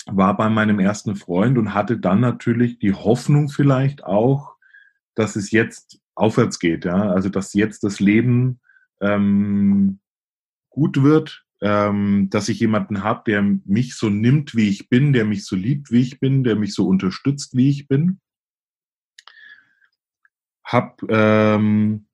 war 0.07 0.37
bei 0.37 0.51
meinem 0.51 0.79
ersten 0.79 1.17
Freund 1.17 1.57
und 1.57 1.73
hatte 1.73 1.99
dann 1.99 2.21
natürlich 2.21 2.79
die 2.79 2.93
Hoffnung 2.93 3.49
vielleicht 3.49 4.05
auch, 4.05 4.57
dass 5.15 5.37
es 5.37 5.51
jetzt 5.51 6.01
aufwärts 6.21 6.59
geht, 6.59 6.85
ja, 6.85 7.11
also 7.11 7.29
dass 7.29 7.55
jetzt 7.55 7.83
das 7.85 8.01
Leben 8.01 8.61
ähm, 9.01 10.01
gut 10.69 11.03
wird, 11.03 11.45
ähm, 11.61 12.29
dass 12.31 12.49
ich 12.49 12.61
jemanden 12.61 13.03
habe, 13.03 13.23
der 13.27 13.43
mich 13.43 13.97
so 13.97 14.09
nimmt, 14.09 14.55
wie 14.55 14.69
ich 14.69 14.89
bin, 14.89 15.13
der 15.13 15.25
mich 15.25 15.45
so 15.45 15.57
liebt, 15.57 15.91
wie 15.91 16.03
ich 16.03 16.21
bin, 16.21 16.45
der 16.45 16.57
mich 16.57 16.75
so 16.75 16.87
unterstützt, 16.87 17.57
wie 17.57 17.71
ich 17.71 17.89
bin. 17.89 18.21
Hab 20.65 21.03
ähm, 21.09 22.07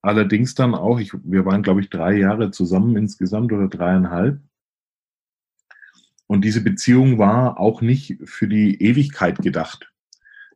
Allerdings 0.00 0.54
dann 0.54 0.74
auch, 0.74 1.00
ich, 1.00 1.12
wir 1.24 1.44
waren, 1.44 1.62
glaube 1.62 1.80
ich, 1.80 1.90
drei 1.90 2.16
Jahre 2.16 2.50
zusammen 2.50 2.96
insgesamt 2.96 3.52
oder 3.52 3.68
dreieinhalb. 3.68 4.40
und 6.26 6.44
diese 6.44 6.62
Beziehung 6.62 7.18
war 7.18 7.58
auch 7.58 7.80
nicht 7.80 8.18
für 8.24 8.48
die 8.48 8.82
Ewigkeit 8.82 9.38
gedacht. 9.38 9.92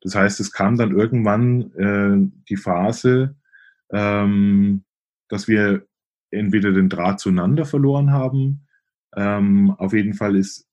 Das 0.03 0.15
heißt, 0.15 0.41
es 0.41 0.53
kam 0.53 0.77
dann 0.77 0.91
irgendwann 0.93 1.73
äh, 1.75 2.31
die 2.49 2.57
Phase, 2.57 3.37
ähm, 3.93 4.85
dass 5.29 5.49
wir 5.49 5.87
entweder 6.31 6.73
den 6.73 6.89
Draht 6.89 7.21
zueinander 7.21 7.65
verloren 7.65 8.11
haben. 8.11 8.67
Ähm, 9.15 9.71
auf 9.73 9.93
jeden 9.93 10.15
Fall 10.15 10.37
ist 10.37 10.69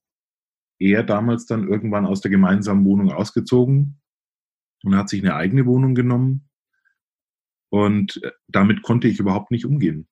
er 0.80 1.04
damals 1.04 1.46
dann 1.46 1.68
irgendwann 1.68 2.06
aus 2.06 2.22
der 2.22 2.32
gemeinsamen 2.32 2.86
Wohnung 2.86 3.12
ausgezogen 3.12 4.00
und 4.84 4.96
hat 4.96 5.10
sich 5.10 5.22
eine 5.22 5.36
eigene 5.36 5.66
Wohnung 5.66 5.94
genommen. 5.94 6.50
Und 7.70 8.24
äh, 8.24 8.32
damit 8.48 8.82
konnte 8.82 9.08
ich 9.08 9.20
überhaupt 9.20 9.52
nicht 9.52 9.66
umgehen. 9.66 10.08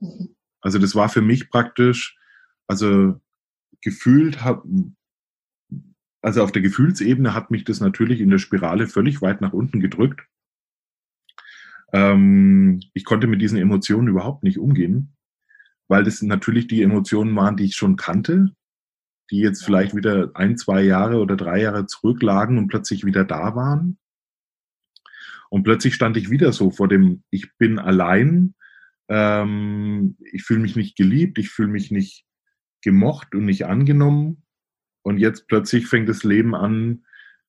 Mhm. 0.00 0.34
Also 0.60 0.78
das 0.78 0.94
war 0.94 1.10
für 1.10 1.22
mich 1.22 1.50
praktisch, 1.50 2.18
also 2.66 3.20
gefühlt 3.82 4.42
hab, 4.42 4.64
also 6.24 6.42
auf 6.42 6.52
der 6.52 6.62
Gefühlsebene 6.62 7.34
hat 7.34 7.50
mich 7.50 7.64
das 7.64 7.80
natürlich 7.80 8.20
in 8.20 8.30
der 8.30 8.38
Spirale 8.38 8.86
völlig 8.86 9.20
weit 9.20 9.42
nach 9.42 9.52
unten 9.52 9.80
gedrückt. 9.80 10.26
Ähm, 11.92 12.80
ich 12.94 13.04
konnte 13.04 13.26
mit 13.26 13.42
diesen 13.42 13.58
Emotionen 13.58 14.08
überhaupt 14.08 14.42
nicht 14.42 14.58
umgehen, 14.58 15.14
weil 15.86 16.02
das 16.02 16.22
natürlich 16.22 16.66
die 16.66 16.82
Emotionen 16.82 17.36
waren, 17.36 17.58
die 17.58 17.66
ich 17.66 17.76
schon 17.76 17.96
kannte, 17.96 18.54
die 19.30 19.38
jetzt 19.38 19.64
vielleicht 19.64 19.94
wieder 19.94 20.30
ein, 20.34 20.56
zwei 20.56 20.82
Jahre 20.82 21.20
oder 21.20 21.36
drei 21.36 21.60
Jahre 21.60 21.86
zurücklagen 21.86 22.56
und 22.56 22.68
plötzlich 22.68 23.04
wieder 23.04 23.24
da 23.24 23.54
waren. 23.54 23.98
Und 25.50 25.62
plötzlich 25.62 25.94
stand 25.94 26.16
ich 26.16 26.30
wieder 26.30 26.52
so 26.52 26.70
vor 26.70 26.88
dem, 26.88 27.22
ich 27.28 27.54
bin 27.58 27.78
allein, 27.78 28.54
ähm, 29.08 30.16
ich 30.32 30.42
fühle 30.42 30.60
mich 30.60 30.74
nicht 30.74 30.96
geliebt, 30.96 31.38
ich 31.38 31.50
fühle 31.50 31.68
mich 31.68 31.90
nicht 31.90 32.24
gemocht 32.82 33.34
und 33.34 33.44
nicht 33.44 33.66
angenommen. 33.66 34.43
Und 35.04 35.18
jetzt 35.18 35.46
plötzlich 35.48 35.86
fängt 35.86 36.08
das 36.08 36.24
Leben 36.24 36.54
an, 36.54 37.04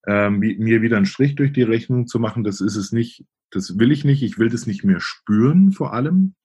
ähm, 0.05 0.39
mir 0.39 0.81
wieder 0.81 0.97
einen 0.97 1.05
Strich 1.05 1.35
durch 1.35 1.53
die 1.53 1.63
Rechnung 1.63 2.05
zu 2.05 2.19
machen. 2.19 2.43
Das 2.43 2.61
ist 2.61 2.75
es 2.75 2.91
nicht, 2.91 3.25
das 3.49 3.79
will 3.79 3.91
ich 3.91 4.03
nicht. 4.03 4.21
Ich 4.21 4.37
will 4.37 4.49
das 4.49 4.67
nicht 4.67 4.83
mehr 4.83 4.99
spüren 4.99 5.71
vor 5.71 5.93
allem. 5.93 6.35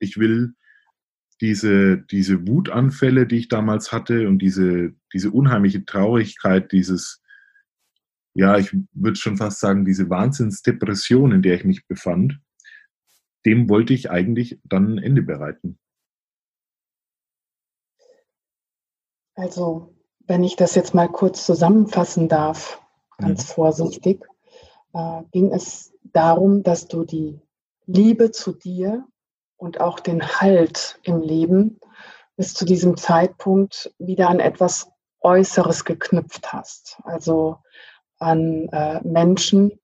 Ich 0.00 0.18
will 0.18 0.54
diese, 1.40 1.98
diese 1.98 2.48
Wutanfälle, 2.48 3.26
die 3.26 3.36
ich 3.36 3.48
damals 3.48 3.92
hatte 3.92 4.28
und 4.28 4.38
diese, 4.40 4.94
diese 5.12 5.30
unheimliche 5.30 5.84
Traurigkeit, 5.84 6.72
dieses, 6.72 7.22
ja, 8.34 8.58
ich 8.58 8.76
würde 8.92 9.16
schon 9.16 9.36
fast 9.36 9.60
sagen, 9.60 9.84
diese 9.84 10.10
Wahnsinnsdepression, 10.10 11.30
in 11.30 11.42
der 11.42 11.54
ich 11.54 11.64
mich 11.64 11.86
befand, 11.86 12.40
dem 13.46 13.68
wollte 13.68 13.94
ich 13.94 14.10
eigentlich 14.10 14.60
dann 14.64 14.94
ein 14.94 14.98
Ende 14.98 15.22
bereiten. 15.22 15.78
Also, 19.36 19.95
wenn 20.26 20.44
ich 20.44 20.56
das 20.56 20.74
jetzt 20.74 20.94
mal 20.94 21.08
kurz 21.08 21.46
zusammenfassen 21.46 22.28
darf, 22.28 22.82
ganz 23.18 23.48
mhm. 23.48 23.52
vorsichtig, 23.52 24.24
äh, 24.92 25.22
ging 25.32 25.52
es 25.52 25.92
darum, 26.02 26.62
dass 26.62 26.88
du 26.88 27.04
die 27.04 27.40
Liebe 27.86 28.30
zu 28.30 28.52
dir 28.52 29.06
und 29.56 29.80
auch 29.80 30.00
den 30.00 30.22
Halt 30.40 30.98
im 31.02 31.20
Leben 31.20 31.80
bis 32.36 32.54
zu 32.54 32.64
diesem 32.64 32.96
Zeitpunkt 32.96 33.94
wieder 33.98 34.28
an 34.28 34.40
etwas 34.40 34.90
Äußeres 35.20 35.84
geknüpft 35.84 36.52
hast. 36.52 36.98
Also 37.04 37.58
an 38.18 38.68
äh, 38.68 39.00
Menschen, 39.02 39.78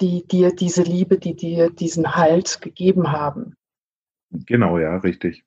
die 0.00 0.26
dir 0.26 0.54
diese 0.54 0.82
Liebe, 0.82 1.18
die 1.18 1.34
dir 1.34 1.70
diesen 1.70 2.16
Halt 2.16 2.60
gegeben 2.60 3.12
haben. 3.12 3.56
Genau, 4.30 4.78
ja, 4.78 4.96
richtig. 4.98 5.44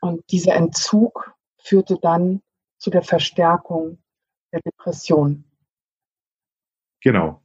Und 0.00 0.30
dieser 0.30 0.54
Entzug 0.54 1.34
führte 1.58 1.98
dann 2.00 2.42
zu 2.86 2.90
der 2.90 3.02
Verstärkung 3.02 3.98
der 4.52 4.60
Depression. 4.60 5.42
Genau. 7.02 7.42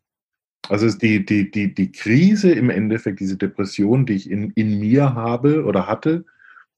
Also 0.70 0.96
die, 0.96 1.26
die, 1.26 1.50
die, 1.50 1.74
die 1.74 1.92
Krise 1.92 2.52
im 2.52 2.70
Endeffekt, 2.70 3.20
diese 3.20 3.38
Depression, 3.38 4.06
die 4.06 4.14
ich 4.14 4.30
in, 4.30 4.52
in 4.52 4.80
mir 4.80 5.16
habe 5.16 5.66
oder 5.66 5.88
hatte, 5.88 6.26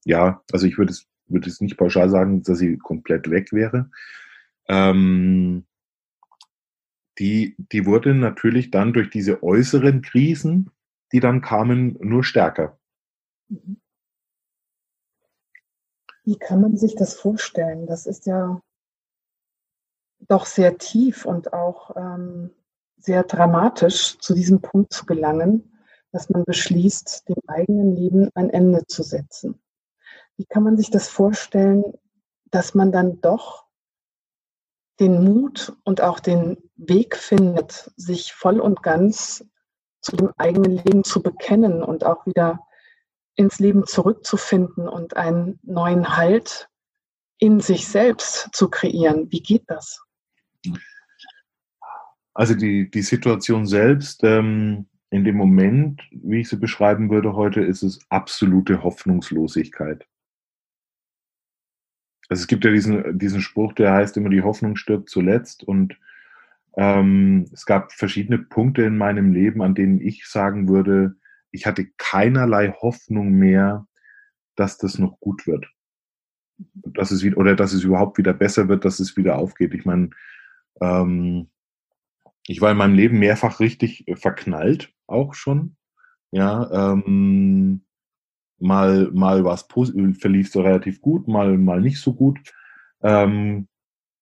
ja, 0.06 0.42
also 0.50 0.66
ich 0.66 0.78
würde 0.78 0.92
es, 0.92 1.06
würde 1.26 1.46
es 1.46 1.60
nicht 1.60 1.76
pauschal 1.76 2.08
sagen, 2.08 2.42
dass 2.42 2.56
sie 2.56 2.78
komplett 2.78 3.28
weg 3.28 3.52
wäre. 3.52 3.90
Ähm, 4.66 5.66
die, 7.18 7.54
die 7.58 7.84
wurde 7.84 8.14
natürlich 8.14 8.70
dann 8.70 8.94
durch 8.94 9.10
diese 9.10 9.42
äußeren 9.42 10.00
Krisen, 10.00 10.70
die 11.12 11.20
dann 11.20 11.42
kamen, 11.42 11.98
nur 12.00 12.24
stärker. 12.24 12.78
Mhm. 13.50 13.76
Wie 16.24 16.36
kann 16.36 16.60
man 16.60 16.76
sich 16.76 16.94
das 16.94 17.14
vorstellen? 17.14 17.86
Das 17.86 18.06
ist 18.06 18.26
ja 18.26 18.60
doch 20.20 20.46
sehr 20.46 20.78
tief 20.78 21.26
und 21.26 21.52
auch 21.52 21.94
ähm, 21.96 22.50
sehr 22.96 23.24
dramatisch, 23.24 24.18
zu 24.18 24.34
diesem 24.34 24.62
Punkt 24.62 24.92
zu 24.92 25.04
gelangen, 25.04 25.70
dass 26.12 26.30
man 26.30 26.44
beschließt, 26.44 27.28
dem 27.28 27.36
eigenen 27.46 27.94
Leben 27.94 28.30
ein 28.34 28.48
Ende 28.48 28.86
zu 28.86 29.02
setzen. 29.02 29.60
Wie 30.36 30.46
kann 30.46 30.62
man 30.62 30.76
sich 30.76 30.90
das 30.90 31.08
vorstellen, 31.08 31.84
dass 32.50 32.74
man 32.74 32.90
dann 32.90 33.20
doch 33.20 33.66
den 35.00 35.24
Mut 35.24 35.76
und 35.84 36.00
auch 36.00 36.20
den 36.20 36.56
Weg 36.76 37.16
findet, 37.16 37.92
sich 37.96 38.32
voll 38.32 38.60
und 38.60 38.82
ganz 38.82 39.44
zu 40.00 40.16
dem 40.16 40.32
eigenen 40.36 40.76
Leben 40.84 41.04
zu 41.04 41.22
bekennen 41.22 41.82
und 41.82 42.04
auch 42.04 42.26
wieder 42.26 42.60
ins 43.36 43.58
Leben 43.58 43.86
zurückzufinden 43.86 44.88
und 44.88 45.16
einen 45.16 45.58
neuen 45.62 46.16
Halt 46.16 46.68
in 47.38 47.60
sich 47.60 47.88
selbst 47.88 48.48
zu 48.52 48.68
kreieren. 48.68 49.30
Wie 49.30 49.42
geht 49.42 49.64
das? 49.66 50.02
Also 52.32 52.54
die, 52.54 52.90
die 52.90 53.02
Situation 53.02 53.66
selbst, 53.66 54.22
ähm, 54.24 54.86
in 55.10 55.24
dem 55.24 55.36
Moment, 55.36 56.02
wie 56.10 56.40
ich 56.40 56.48
sie 56.48 56.56
beschreiben 56.56 57.08
würde 57.10 57.34
heute, 57.34 57.60
ist 57.60 57.82
es 57.82 58.00
absolute 58.08 58.82
Hoffnungslosigkeit. 58.82 60.06
Also 62.28 62.40
es 62.40 62.46
gibt 62.48 62.64
ja 62.64 62.72
diesen, 62.72 63.18
diesen 63.18 63.40
Spruch, 63.40 63.74
der 63.74 63.92
heißt 63.92 64.16
immer, 64.16 64.30
die 64.30 64.42
Hoffnung 64.42 64.74
stirbt 64.74 65.08
zuletzt. 65.10 65.62
Und 65.62 65.96
ähm, 66.76 67.48
es 67.52 67.66
gab 67.66 67.92
verschiedene 67.92 68.38
Punkte 68.38 68.82
in 68.82 68.96
meinem 68.96 69.32
Leben, 69.32 69.62
an 69.62 69.74
denen 69.76 70.00
ich 70.00 70.26
sagen 70.26 70.68
würde, 70.68 71.14
ich 71.54 71.66
hatte 71.66 71.86
keinerlei 71.96 72.72
Hoffnung 72.72 73.30
mehr, 73.30 73.86
dass 74.56 74.76
das 74.76 74.98
noch 74.98 75.20
gut 75.20 75.46
wird. 75.46 75.66
Dass 76.74 77.12
es 77.12 77.22
wieder, 77.22 77.38
oder 77.38 77.54
dass 77.54 77.72
es 77.72 77.84
überhaupt 77.84 78.18
wieder 78.18 78.32
besser 78.32 78.68
wird, 78.68 78.84
dass 78.84 78.98
es 78.98 79.16
wieder 79.16 79.38
aufgeht. 79.38 79.72
Ich 79.72 79.84
meine, 79.84 80.10
ähm, 80.80 81.48
ich 82.46 82.60
war 82.60 82.72
in 82.72 82.76
meinem 82.76 82.94
Leben 82.94 83.20
mehrfach 83.20 83.60
richtig 83.60 84.06
äh, 84.08 84.16
verknallt, 84.16 84.92
auch 85.06 85.34
schon. 85.34 85.76
Ja, 86.32 86.92
ähm, 86.92 87.84
mal, 88.58 89.10
mal 89.12 89.44
war 89.44 89.54
es 89.54 89.66
verlief 90.18 90.50
so 90.50 90.62
relativ 90.62 91.00
gut, 91.00 91.28
mal, 91.28 91.56
mal 91.56 91.80
nicht 91.80 92.00
so 92.00 92.14
gut. 92.14 92.40
Ähm, 93.00 93.68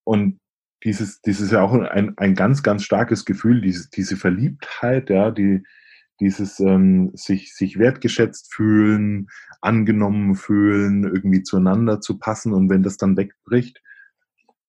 und 0.05 0.39
dieses, 0.85 1.23
dieses 1.23 1.47
ist 1.47 1.53
ja 1.53 1.63
auch 1.63 1.73
ein, 1.73 2.19
ein 2.19 2.35
ganz, 2.35 2.63
ganz 2.63 2.85
starkes 2.85 3.25
Gefühl, 3.25 3.63
diese, 3.63 3.89
diese 3.91 4.17
Verliebtheit, 4.19 5.09
ja, 5.09 5.31
die, 5.31 5.63
dieses 6.23 6.61
ähm, 6.61 7.11
sich, 7.15 7.55
sich 7.55 7.79
wertgeschätzt 7.79 8.55
fühlen, 8.55 9.29
angenommen 9.61 10.37
fühlen, 10.37 11.03
irgendwie 11.03 11.43
zueinander 11.43 12.01
zu 12.01 12.19
passen 12.19 12.53
und 12.53 12.71
wenn 12.71 12.83
das 12.83 12.97
dann 12.97 13.17
wegbricht. 13.17 13.83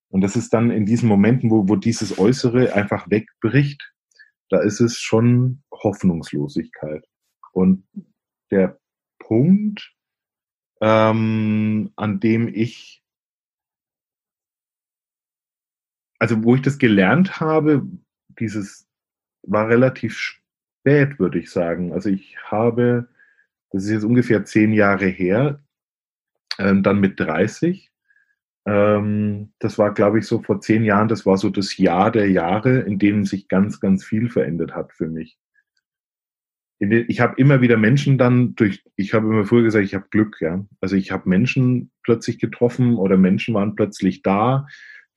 Und 0.09 0.21
das 0.21 0.35
ist 0.35 0.53
dann 0.53 0.71
in 0.71 0.85
diesen 0.85 1.07
Momenten, 1.07 1.51
wo, 1.51 1.69
wo 1.69 1.75
dieses 1.75 2.17
Äußere 2.17 2.73
einfach 2.73 3.09
wegbricht, 3.09 3.93
da 4.49 4.61
ist 4.61 4.79
es 4.79 4.97
schon 4.97 5.63
Hoffnungslosigkeit. 5.71 7.05
Und 7.51 7.85
der 8.51 8.79
Punkt, 9.19 9.93
ähm, 10.81 11.91
an 11.95 12.19
dem 12.19 12.47
ich, 12.47 13.03
also 16.19 16.43
wo 16.43 16.55
ich 16.55 16.61
das 16.61 16.79
gelernt 16.79 17.39
habe, 17.39 17.87
dieses 18.39 18.87
war 19.43 19.67
relativ 19.67 20.17
spät, 20.17 20.42
würde 20.85 21.39
ich 21.39 21.49
sagen. 21.49 21.93
Also 21.93 22.09
ich 22.09 22.37
habe, 22.45 23.07
das 23.71 23.85
ist 23.85 23.91
jetzt 23.91 24.03
ungefähr 24.03 24.45
zehn 24.45 24.73
Jahre 24.73 25.07
her, 25.07 25.61
ähm, 26.59 26.83
dann 26.83 26.99
mit 26.99 27.19
30. 27.19 27.91
Ähm, 28.65 29.53
das 29.59 29.77
war, 29.77 29.93
glaube 29.93 30.19
ich, 30.19 30.27
so 30.27 30.41
vor 30.41 30.61
zehn 30.61 30.83
Jahren, 30.83 31.07
das 31.07 31.25
war 31.25 31.37
so 31.37 31.49
das 31.49 31.77
Jahr 31.77 32.11
der 32.11 32.29
Jahre, 32.29 32.79
in 32.79 32.99
denen 32.99 33.25
sich 33.25 33.47
ganz, 33.47 33.79
ganz 33.79 34.05
viel 34.05 34.29
verändert 34.29 34.73
hat 34.73 34.93
für 34.93 35.07
mich. 35.07 35.37
Ich 36.79 37.21
habe 37.21 37.35
immer 37.37 37.61
wieder 37.61 37.77
Menschen 37.77 38.17
dann 38.17 38.55
durch, 38.55 38.83
ich 38.97 39.13
habe 39.13 39.27
immer 39.27 39.45
früher 39.45 39.63
gesagt, 39.63 39.85
ich 39.85 39.95
habe 39.95 40.07
Glück, 40.09 40.41
ja. 40.41 40.65
Also 40.81 40.97
ich 40.97 41.11
habe 41.11 41.29
Menschen 41.29 41.91
plötzlich 42.03 42.39
getroffen 42.39 42.97
oder 42.97 43.15
Menschen 43.15 43.53
waren 43.53 43.75
plötzlich 43.75 44.21
da, 44.21 44.67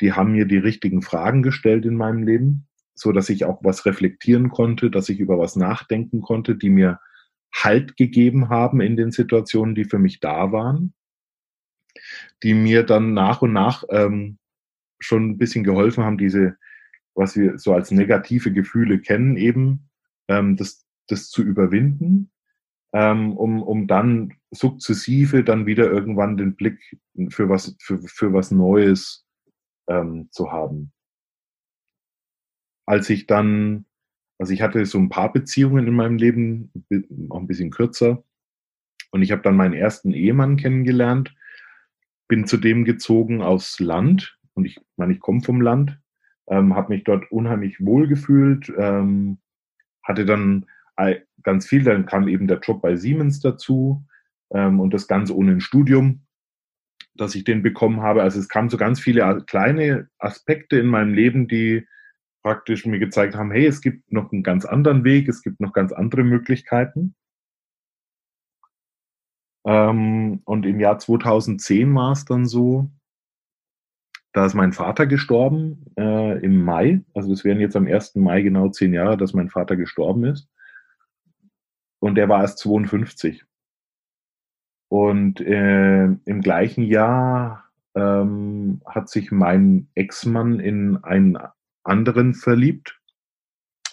die 0.01 0.13
haben 0.13 0.33
mir 0.33 0.45
die 0.45 0.59
richtigen 0.59 1.03
Fragen 1.03 1.43
gestellt 1.43 1.85
in 1.85 1.97
meinem 1.97 2.23
Leben 2.23 2.69
so 2.97 3.13
dass 3.13 3.29
ich 3.29 3.45
auch 3.45 3.61
was 3.63 3.87
reflektieren 3.87 4.49
konnte, 4.49 4.91
dass 4.91 5.09
ich 5.09 5.21
über 5.21 5.39
was 5.39 5.55
nachdenken 5.55 6.23
konnte, 6.23 6.57
die 6.57 6.71
mir 6.71 6.99
Halt 7.55 7.97
gegeben 7.97 8.51
haben 8.51 8.81
in 8.81 8.97
den 8.97 9.13
Situationen, 9.13 9.75
die 9.75 9.85
für 9.85 9.99
mich 9.99 10.21
da 10.21 10.53
waren. 10.53 10.93
die 12.43 12.55
mir 12.55 12.83
dann 12.83 13.15
nach 13.15 13.43
und 13.43 13.53
nach 13.53 13.85
ähm, 13.91 14.39
schon 14.99 15.31
ein 15.31 15.39
bisschen 15.39 15.65
geholfen 15.65 16.05
haben, 16.05 16.19
diese, 16.19 16.57
was 17.15 17.37
wir 17.37 17.59
so 17.59 17.75
als 17.75 17.91
negative 17.91 18.53
Gefühle 18.53 19.01
kennen, 19.01 19.37
eben 19.37 19.89
ähm, 20.29 20.57
das, 20.57 20.87
das 21.09 21.31
zu 21.31 21.43
überwinden, 21.43 22.31
ähm, 22.93 23.37
um, 23.37 23.63
um 23.63 23.87
dann 23.87 24.35
sukzessive 24.51 25.45
dann 25.45 25.67
wieder 25.67 25.91
irgendwann 25.91 26.37
den 26.37 26.57
Blick 26.57 26.99
für 27.31 27.49
was, 27.49 27.77
für, 27.81 28.01
für 28.03 28.33
was 28.33 28.51
Neues 28.51 29.27
ähm, 29.89 30.29
zu 30.31 30.53
haben. 30.53 30.93
Als 32.87 33.11
ich 33.11 33.27
dann, 33.27 33.85
also 34.39 34.53
ich 34.53 34.63
hatte 34.63 34.87
so 34.87 34.99
ein 34.99 35.09
paar 35.09 35.33
Beziehungen 35.33 35.87
in 35.87 35.95
meinem 35.95 36.17
Leben, 36.17 36.71
auch 37.29 37.41
ein 37.41 37.47
bisschen 37.47 37.71
kürzer, 37.71 38.23
und 39.11 39.23
ich 39.23 39.33
habe 39.33 39.43
dann 39.43 39.57
meinen 39.57 39.75
ersten 39.75 40.13
Ehemann 40.13 40.57
kennengelernt, 40.57 41.35
bin 42.29 42.47
zu 42.47 42.57
dem 42.57 42.85
gezogen 42.85 43.43
aus 43.43 43.79
Land, 43.81 44.39
und 44.55 44.65
ich 44.65 44.81
meine, 44.97 45.13
ich 45.13 45.21
komme 45.21 45.43
vom 45.43 45.61
Land, 45.61 45.99
ähm, 46.49 46.75
habe 46.75 46.95
mich 46.95 47.05
dort 47.05 47.31
unheimlich 47.31 47.85
wohl 47.85 48.09
gefühlt, 48.09 48.73
ähm, 48.79 49.39
hatte 50.03 50.25
dann 50.25 50.67
ganz 51.43 51.67
viel, 51.67 51.85
dann 51.85 52.07
kam 52.07 52.27
eben 52.27 52.47
der 52.47 52.61
Job 52.61 52.81
bei 52.81 52.97
Siemens 52.97 53.41
dazu 53.41 54.05
ähm, 54.51 54.81
und 54.81 54.95
das 54.95 55.09
Ganze 55.09 55.37
ohne 55.37 55.53
ein 55.53 55.61
Studium, 55.61 56.23
dass 57.15 57.35
ich 57.35 57.45
den 57.45 57.63
bekommen 57.63 58.01
habe. 58.01 58.23
Also 58.23 58.41
es 58.41 58.49
kamen 58.49 58.71
so 58.71 58.79
ganz 58.79 58.99
viele 58.99 59.45
kleine 59.47 60.09
Aspekte 60.19 60.79
in 60.79 60.87
meinem 60.87 61.13
Leben, 61.13 61.49
die 61.49 61.87
praktisch 62.47 62.87
mir 62.87 63.01
gezeigt 63.01 63.35
haben, 63.35 63.51
hey, 63.51 63.67
es 63.67 63.81
gibt 63.81 64.13
noch 64.13 64.31
einen 64.31 64.45
ganz 64.45 64.65
anderen 64.65 65.03
Weg, 65.03 65.27
es 65.27 65.43
gibt 65.43 65.59
noch 65.59 65.73
ganz 65.73 65.91
andere 65.91 66.23
Möglichkeiten. 66.23 67.17
Ähm, 69.67 70.43
und 70.45 70.65
im 70.65 70.79
Jahr 70.79 71.01
2010 71.01 71.93
war 71.93 72.13
es 72.13 72.25
dann 72.25 72.47
so, 72.47 72.89
da 74.33 74.47
ist 74.47 74.55
mein 74.55 74.73
Vater 74.73 75.09
gestorben 75.09 75.87
äh, 75.99 76.39
im 76.39 76.65
Mai. 76.65 77.01
Also 77.15 77.33
es 77.33 77.43
wären 77.43 77.59
jetzt 77.59 77.75
am 77.75 77.89
1. 77.89 78.15
Mai 78.15 78.43
genau 78.43 78.69
zehn 78.69 78.95
Jahre, 78.95 79.17
dass 79.17 79.35
mein 79.35 79.51
Vater 79.51 79.75
gestorben 79.75 80.23
ist. 80.23 80.49
Und 81.99 82.15
der 82.15 82.29
war 82.29 82.43
erst 82.43 82.59
52. 82.59 83.45
Und 84.89 85.41
äh, 85.41 86.05
im 86.05 86.41
gleichen 86.43 86.85
Jahr 86.85 87.65
ähm, 87.97 88.83
hat 88.87 89.09
sich 89.09 89.33
mein 89.33 89.89
Ex-Mann 89.97 90.61
in 90.61 91.03
einen 91.03 91.37
anderen 91.87 92.35
verliebt 92.35 93.01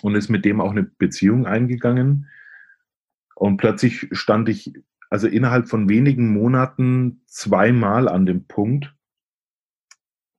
und 0.01 0.15
ist 0.15 0.29
mit 0.29 0.45
dem 0.45 0.61
auch 0.61 0.71
eine 0.71 0.83
Beziehung 0.83 1.45
eingegangen. 1.45 2.29
Und 3.35 3.57
plötzlich 3.57 4.09
stand 4.11 4.49
ich 4.49 4.73
also 5.09 5.27
innerhalb 5.27 5.69
von 5.69 5.89
wenigen 5.89 6.33
Monaten 6.33 7.21
zweimal 7.27 8.09
an 8.09 8.25
dem 8.25 8.45
Punkt, 8.47 8.93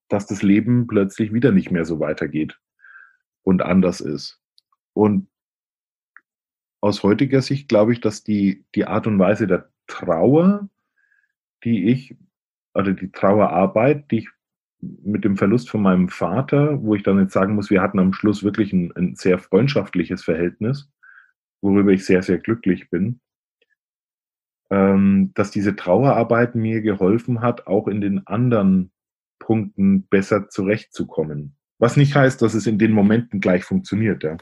dass 0.08 0.26
das 0.26 0.42
Leben 0.42 0.86
plötzlich 0.86 1.32
wieder 1.32 1.52
nicht 1.52 1.70
mehr 1.70 1.84
so 1.84 2.00
weitergeht 2.00 2.58
und 3.42 3.62
anders 3.62 4.00
ist. 4.00 4.40
Und 4.92 5.28
aus 6.80 7.02
heutiger 7.02 7.40
Sicht 7.40 7.68
glaube 7.68 7.92
ich, 7.92 8.00
dass 8.00 8.24
die, 8.24 8.64
die 8.74 8.86
Art 8.86 9.06
und 9.06 9.18
Weise 9.18 9.46
der 9.46 9.70
Trauer, 9.86 10.68
die 11.62 11.90
ich, 11.90 12.16
oder 12.74 12.92
die 12.92 13.10
Trauerarbeit, 13.10 14.10
die 14.10 14.18
ich 14.18 14.28
mit 15.02 15.24
dem 15.24 15.36
Verlust 15.36 15.70
von 15.70 15.82
meinem 15.82 16.08
Vater, 16.08 16.82
wo 16.82 16.94
ich 16.94 17.02
dann 17.02 17.18
jetzt 17.18 17.32
sagen 17.32 17.54
muss, 17.54 17.70
wir 17.70 17.82
hatten 17.82 17.98
am 17.98 18.12
Schluss 18.12 18.42
wirklich 18.42 18.72
ein, 18.72 18.92
ein 18.96 19.16
sehr 19.16 19.38
freundschaftliches 19.38 20.22
Verhältnis, 20.22 20.90
worüber 21.62 21.92
ich 21.92 22.04
sehr, 22.04 22.22
sehr 22.22 22.38
glücklich 22.38 22.90
bin, 22.90 23.20
ähm, 24.70 25.32
dass 25.34 25.50
diese 25.50 25.76
Trauerarbeit 25.76 26.54
mir 26.54 26.82
geholfen 26.82 27.40
hat, 27.40 27.66
auch 27.66 27.88
in 27.88 28.00
den 28.00 28.26
anderen 28.26 28.92
Punkten 29.38 30.06
besser 30.06 30.48
zurechtzukommen. 30.48 31.56
Was 31.78 31.96
nicht 31.96 32.14
heißt, 32.14 32.40
dass 32.40 32.54
es 32.54 32.66
in 32.66 32.78
den 32.78 32.92
Momenten 32.92 33.40
gleich 33.40 33.64
funktioniert. 33.64 34.22
Ja. 34.22 34.36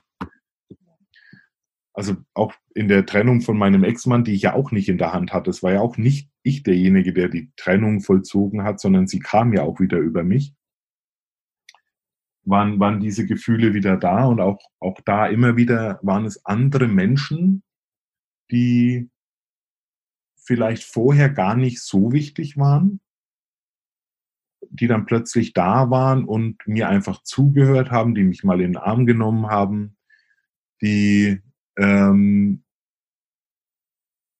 Also 1.94 2.16
auch 2.34 2.54
in 2.74 2.88
der 2.88 3.04
Trennung 3.04 3.42
von 3.42 3.58
meinem 3.58 3.84
Ex-Mann, 3.84 4.24
die 4.24 4.32
ich 4.32 4.42
ja 4.42 4.54
auch 4.54 4.70
nicht 4.70 4.88
in 4.88 4.98
der 4.98 5.12
Hand 5.12 5.32
hatte. 5.32 5.50
Es 5.50 5.62
war 5.62 5.72
ja 5.72 5.80
auch 5.80 5.98
nicht 5.98 6.32
ich 6.42 6.62
derjenige, 6.62 7.12
der 7.12 7.28
die 7.28 7.52
Trennung 7.56 8.00
vollzogen 8.00 8.64
hat, 8.64 8.80
sondern 8.80 9.06
sie 9.06 9.20
kam 9.20 9.52
ja 9.52 9.62
auch 9.62 9.80
wieder 9.80 9.98
über 9.98 10.24
mich. 10.24 10.54
Waren, 12.44 12.80
waren 12.80 13.00
diese 13.00 13.26
Gefühle 13.26 13.72
wieder 13.72 13.96
da 13.96 14.24
und 14.26 14.40
auch, 14.40 14.58
auch 14.80 15.00
da 15.04 15.26
immer 15.26 15.56
wieder 15.56 16.00
waren 16.02 16.24
es 16.24 16.44
andere 16.44 16.88
Menschen, 16.88 17.62
die 18.50 19.08
vielleicht 20.36 20.82
vorher 20.82 21.28
gar 21.28 21.54
nicht 21.54 21.80
so 21.80 22.12
wichtig 22.12 22.56
waren, 22.56 23.00
die 24.70 24.88
dann 24.88 25.06
plötzlich 25.06 25.52
da 25.52 25.90
waren 25.90 26.24
und 26.24 26.66
mir 26.66 26.88
einfach 26.88 27.22
zugehört 27.22 27.92
haben, 27.92 28.16
die 28.16 28.24
mich 28.24 28.42
mal 28.42 28.60
in 28.60 28.72
den 28.72 28.76
Arm 28.76 29.06
genommen 29.06 29.46
haben, 29.46 29.96
die 30.80 31.40
ähm, 31.82 32.62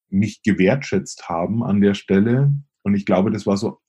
mich 0.08 0.42
gewertschätzt 0.42 1.28
haben 1.28 1.62
an 1.62 1.80
der 1.80 1.94
Stelle. 1.94 2.52
Und 2.82 2.94
ich 2.94 3.06
glaube, 3.06 3.30
das 3.30 3.46
war 3.46 3.56
so 3.56 3.80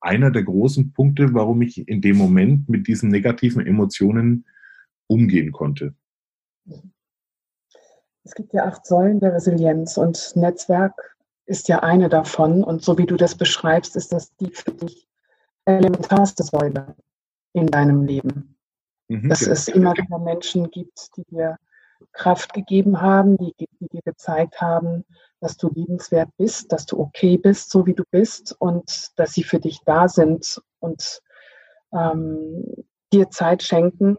einer 0.00 0.30
der 0.30 0.42
großen 0.42 0.92
Punkte, 0.92 1.34
warum 1.34 1.62
ich 1.62 1.86
in 1.88 2.00
dem 2.00 2.16
Moment 2.16 2.68
mit 2.68 2.86
diesen 2.86 3.10
negativen 3.10 3.66
Emotionen 3.66 4.46
umgehen 5.06 5.52
konnte. 5.52 5.94
Es 8.24 8.34
gibt 8.34 8.52
ja 8.52 8.64
acht 8.64 8.86
Säulen 8.86 9.20
der 9.20 9.34
Resilienz 9.34 9.96
und 9.96 10.32
Netzwerk 10.36 11.16
ist 11.46 11.68
ja 11.68 11.80
eine 11.80 12.08
davon. 12.08 12.62
Und 12.62 12.82
so 12.82 12.96
wie 12.98 13.06
du 13.06 13.16
das 13.16 13.34
beschreibst, 13.34 13.96
ist 13.96 14.12
das 14.12 14.34
die 14.36 14.50
für 14.50 14.72
dich 14.72 15.08
elementarste 15.64 16.44
Säule 16.44 16.94
in 17.52 17.66
deinem 17.66 18.04
Leben. 18.04 18.56
Mhm, 19.08 19.28
dass 19.28 19.40
genau. 19.40 19.52
es 19.52 19.68
immer 19.68 19.92
wieder 19.94 20.18
Menschen 20.18 20.70
gibt, 20.70 21.16
die 21.16 21.24
dir 21.24 21.58
Kraft 22.12 22.52
gegeben 22.52 23.00
haben, 23.00 23.36
die, 23.38 23.54
die 23.58 23.88
dir 23.88 24.02
gezeigt 24.04 24.60
haben, 24.60 25.04
dass 25.40 25.56
du 25.56 25.70
liebenswert 25.70 26.30
bist, 26.36 26.72
dass 26.72 26.86
du 26.86 26.98
okay 27.00 27.36
bist, 27.36 27.70
so 27.70 27.86
wie 27.86 27.94
du 27.94 28.04
bist 28.10 28.54
und 28.58 29.18
dass 29.18 29.32
sie 29.32 29.42
für 29.42 29.58
dich 29.58 29.80
da 29.84 30.08
sind 30.08 30.60
und 30.80 31.22
ähm, 31.92 32.64
dir 33.12 33.30
Zeit 33.30 33.62
schenken, 33.62 34.16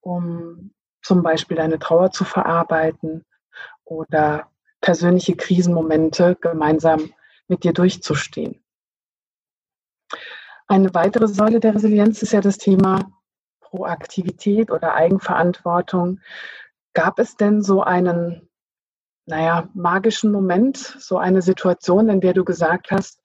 um 0.00 0.72
zum 1.02 1.22
Beispiel 1.22 1.56
deine 1.56 1.78
Trauer 1.78 2.10
zu 2.10 2.24
verarbeiten 2.24 3.24
oder 3.84 4.50
persönliche 4.80 5.36
Krisenmomente 5.36 6.36
gemeinsam 6.40 7.12
mit 7.48 7.64
dir 7.64 7.72
durchzustehen. 7.72 8.62
Eine 10.68 10.92
weitere 10.94 11.28
Säule 11.28 11.60
der 11.60 11.74
Resilienz 11.74 12.22
ist 12.22 12.32
ja 12.32 12.40
das 12.40 12.58
Thema 12.58 13.00
Proaktivität 13.60 14.70
oder 14.70 14.94
Eigenverantwortung. 14.94 16.20
Gab 16.96 17.18
es 17.18 17.36
denn 17.36 17.60
so 17.60 17.82
einen, 17.82 18.48
naja, 19.26 19.68
magischen 19.74 20.32
Moment, 20.32 20.78
so 20.78 21.18
eine 21.18 21.42
Situation, 21.42 22.08
in 22.08 22.22
der 22.22 22.32
du 22.32 22.42
gesagt 22.42 22.90
hast, 22.90 23.20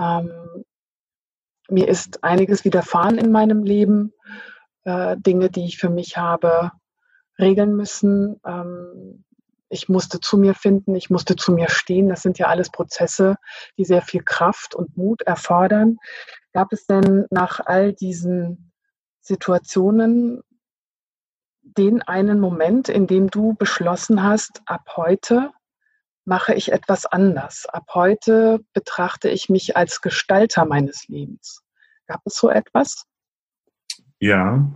ähm, 0.00 0.64
mir 1.68 1.88
ist 1.88 2.24
einiges 2.24 2.64
widerfahren 2.64 3.18
in 3.18 3.30
meinem 3.30 3.64
Leben, 3.64 4.14
äh, 4.84 5.18
Dinge, 5.18 5.50
die 5.50 5.66
ich 5.66 5.76
für 5.76 5.90
mich 5.90 6.16
habe 6.16 6.72
regeln 7.38 7.76
müssen. 7.76 8.40
Ähm, 8.46 9.26
ich 9.68 9.90
musste 9.90 10.18
zu 10.18 10.38
mir 10.38 10.54
finden, 10.54 10.94
ich 10.94 11.10
musste 11.10 11.36
zu 11.36 11.52
mir 11.52 11.68
stehen. 11.68 12.08
Das 12.08 12.22
sind 12.22 12.38
ja 12.38 12.46
alles 12.46 12.70
Prozesse, 12.70 13.36
die 13.76 13.84
sehr 13.84 14.00
viel 14.00 14.22
Kraft 14.22 14.74
und 14.74 14.96
Mut 14.96 15.20
erfordern. 15.20 15.98
Gab 16.54 16.72
es 16.72 16.86
denn 16.86 17.26
nach 17.28 17.60
all 17.62 17.92
diesen 17.92 18.72
Situationen 19.20 20.42
den 21.76 22.02
einen 22.02 22.40
Moment, 22.40 22.88
in 22.88 23.06
dem 23.06 23.30
du 23.30 23.54
beschlossen 23.54 24.22
hast, 24.22 24.62
ab 24.66 24.96
heute 24.96 25.50
mache 26.24 26.54
ich 26.54 26.72
etwas 26.72 27.06
anders. 27.06 27.66
Ab 27.66 27.86
heute 27.94 28.60
betrachte 28.72 29.28
ich 29.28 29.48
mich 29.48 29.76
als 29.76 30.00
Gestalter 30.00 30.64
meines 30.64 31.08
Lebens. 31.08 31.62
Gab 32.06 32.20
es 32.24 32.36
so 32.36 32.48
etwas? 32.48 33.04
Ja. 34.20 34.70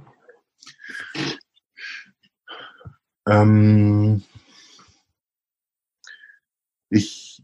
Ähm, 3.29 4.23
ich 6.89 7.43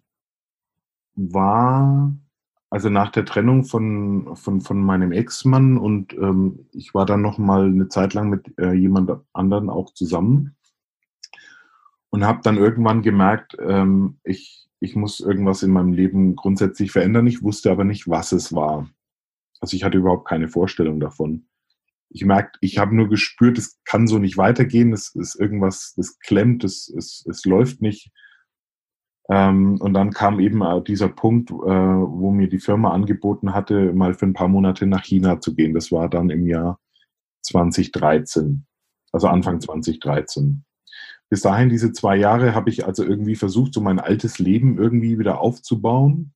war, 1.14 2.12
also 2.72 2.88
nach 2.88 3.10
der 3.10 3.26
Trennung 3.26 3.64
von, 3.64 4.34
von, 4.34 4.62
von 4.62 4.80
meinem 4.80 5.12
Ex-Mann 5.12 5.76
und 5.76 6.14
ähm, 6.14 6.70
ich 6.72 6.94
war 6.94 7.04
dann 7.04 7.20
noch 7.20 7.36
mal 7.36 7.66
eine 7.66 7.88
Zeit 7.88 8.14
lang 8.14 8.30
mit 8.30 8.58
äh, 8.58 8.72
jemand 8.72 9.10
anderen 9.34 9.68
auch 9.68 9.92
zusammen 9.92 10.56
und 12.08 12.24
habe 12.24 12.40
dann 12.42 12.56
irgendwann 12.56 13.02
gemerkt, 13.02 13.58
ähm, 13.60 14.16
ich, 14.24 14.70
ich 14.80 14.96
muss 14.96 15.20
irgendwas 15.20 15.62
in 15.62 15.70
meinem 15.70 15.92
Leben 15.92 16.34
grundsätzlich 16.34 16.92
verändern. 16.92 17.26
Ich 17.26 17.42
wusste 17.42 17.70
aber 17.70 17.84
nicht, 17.84 18.08
was 18.08 18.32
es 18.32 18.54
war. 18.54 18.88
Also 19.60 19.76
ich 19.76 19.84
hatte 19.84 19.98
überhaupt 19.98 20.26
keine 20.26 20.48
Vorstellung 20.48 20.98
davon. 20.98 21.48
Ich 22.08 22.24
merkte, 22.24 22.58
ich 22.62 22.78
habe 22.78 22.96
nur 22.96 23.10
gespürt, 23.10 23.58
es 23.58 23.82
kann 23.84 24.06
so 24.06 24.18
nicht 24.18 24.38
weitergehen, 24.38 24.94
es 24.94 25.14
ist 25.14 25.38
irgendwas, 25.38 25.94
es 25.98 26.18
klemmt, 26.20 26.64
es, 26.64 26.88
es, 26.88 27.22
es 27.28 27.44
läuft 27.44 27.82
nicht 27.82 28.10
Ähm, 29.28 29.80
und 29.80 29.94
dann 29.94 30.10
kam 30.10 30.40
eben 30.40 30.62
dieser 30.84 31.08
Punkt, 31.08 31.50
äh, 31.50 31.54
wo 31.54 32.30
mir 32.32 32.48
die 32.48 32.58
Firma 32.58 32.92
angeboten 32.92 33.54
hatte, 33.54 33.92
mal 33.92 34.14
für 34.14 34.26
ein 34.26 34.34
paar 34.34 34.48
Monate 34.48 34.86
nach 34.86 35.04
China 35.04 35.40
zu 35.40 35.54
gehen. 35.54 35.74
Das 35.74 35.92
war 35.92 36.08
dann 36.08 36.30
im 36.30 36.46
Jahr 36.46 36.80
2013, 37.42 38.66
also 39.12 39.28
Anfang 39.28 39.60
2013. 39.60 40.64
Bis 41.28 41.40
dahin, 41.40 41.70
diese 41.70 41.92
zwei 41.92 42.16
Jahre, 42.16 42.54
habe 42.54 42.68
ich 42.68 42.84
also 42.84 43.04
irgendwie 43.04 43.36
versucht, 43.36 43.72
so 43.74 43.80
mein 43.80 44.00
altes 44.00 44.38
Leben 44.38 44.76
irgendwie 44.76 45.18
wieder 45.18 45.40
aufzubauen 45.40 46.34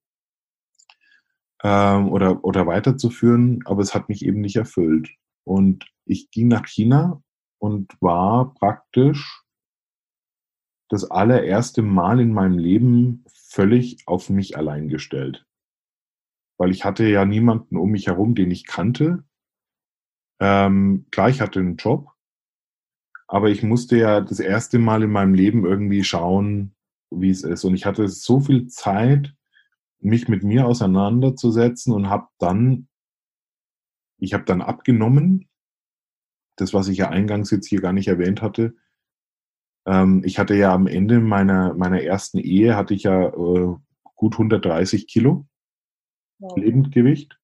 ähm, 1.62 2.09
oder, 2.09 2.45
oder 2.45 2.66
weiterzuführen, 2.66 3.61
aber 3.66 3.82
es 3.82 3.95
hat 3.95 4.09
mich 4.09 4.24
eben 4.24 4.41
nicht 4.41 4.57
erfüllt. 4.57 5.11
Und 5.45 5.87
ich 6.07 6.30
ging 6.30 6.49
nach 6.49 6.66
China 6.66 7.22
und 7.59 7.93
war 8.01 8.55
praktisch 8.55 9.43
das 10.89 11.11
allererste 11.11 11.82
Mal 11.82 12.20
in 12.20 12.32
meinem 12.32 12.59
Leben 12.59 13.24
völlig 13.28 14.07
auf 14.07 14.30
mich 14.30 14.57
allein 14.57 14.89
gestellt. 14.89 15.47
Weil 16.59 16.70
ich 16.70 16.84
hatte 16.84 17.05
ja 17.05 17.24
niemanden 17.24 17.76
um 17.76 17.91
mich 17.91 18.07
herum, 18.07 18.34
den 18.34 18.51
ich 18.51 18.66
kannte. 18.66 19.24
Ähm, 20.41 21.07
klar, 21.11 21.28
ich 21.28 21.41
hatte 21.41 21.61
einen 21.61 21.76
Job, 21.76 22.11
aber 23.26 23.51
ich 23.51 23.62
musste 23.62 23.97
ja 23.97 24.20
das 24.20 24.41
erste 24.41 24.78
Mal 24.78 25.03
in 25.03 25.11
meinem 25.11 25.34
Leben 25.34 25.64
irgendwie 25.64 26.05
schauen, 26.05 26.74
wie 27.11 27.30
es 27.30 27.43
ist. 27.43 27.64
Und 27.64 27.74
ich 27.74 27.87
hatte 27.87 28.09
so 28.09 28.41
viel 28.41 28.66
Zeit, 28.68 29.34
mich 30.01 30.28
mit 30.28 30.45
mir 30.45 30.66
auseinanderzusetzen 30.66 31.93
und 31.93 32.09
habe 32.09 32.28
dann, 32.39 32.89
ich 34.18 34.34
habe 34.34 34.45
dann 34.45 34.62
abgenommen, 34.62 35.49
das, 36.57 36.72
was 36.72 36.89
ich 36.89 36.99
ja 36.99 37.11
eingangs 37.11 37.51
jetzt 37.51 37.66
hier 37.66 37.80
gar 37.80 37.93
nicht 37.93 38.09
erwähnt 38.09 38.43
hatte, 38.43 38.74
ähm, 39.87 40.22
ich 40.24 40.39
hatte 40.39 40.55
ja 40.55 40.72
am 40.74 40.87
Ende 40.87 41.20
meiner, 41.20 41.74
meiner 41.74 42.03
ersten 42.03 42.39
Ehe, 42.39 42.76
hatte 42.76 42.95
ich 42.95 43.05
ja 43.05 43.28
äh, 43.28 43.74
gut 44.16 44.34
130 44.34 45.07
Kilo 45.07 45.47
wow. 46.39 46.57
Lebendgewicht. 46.57 47.39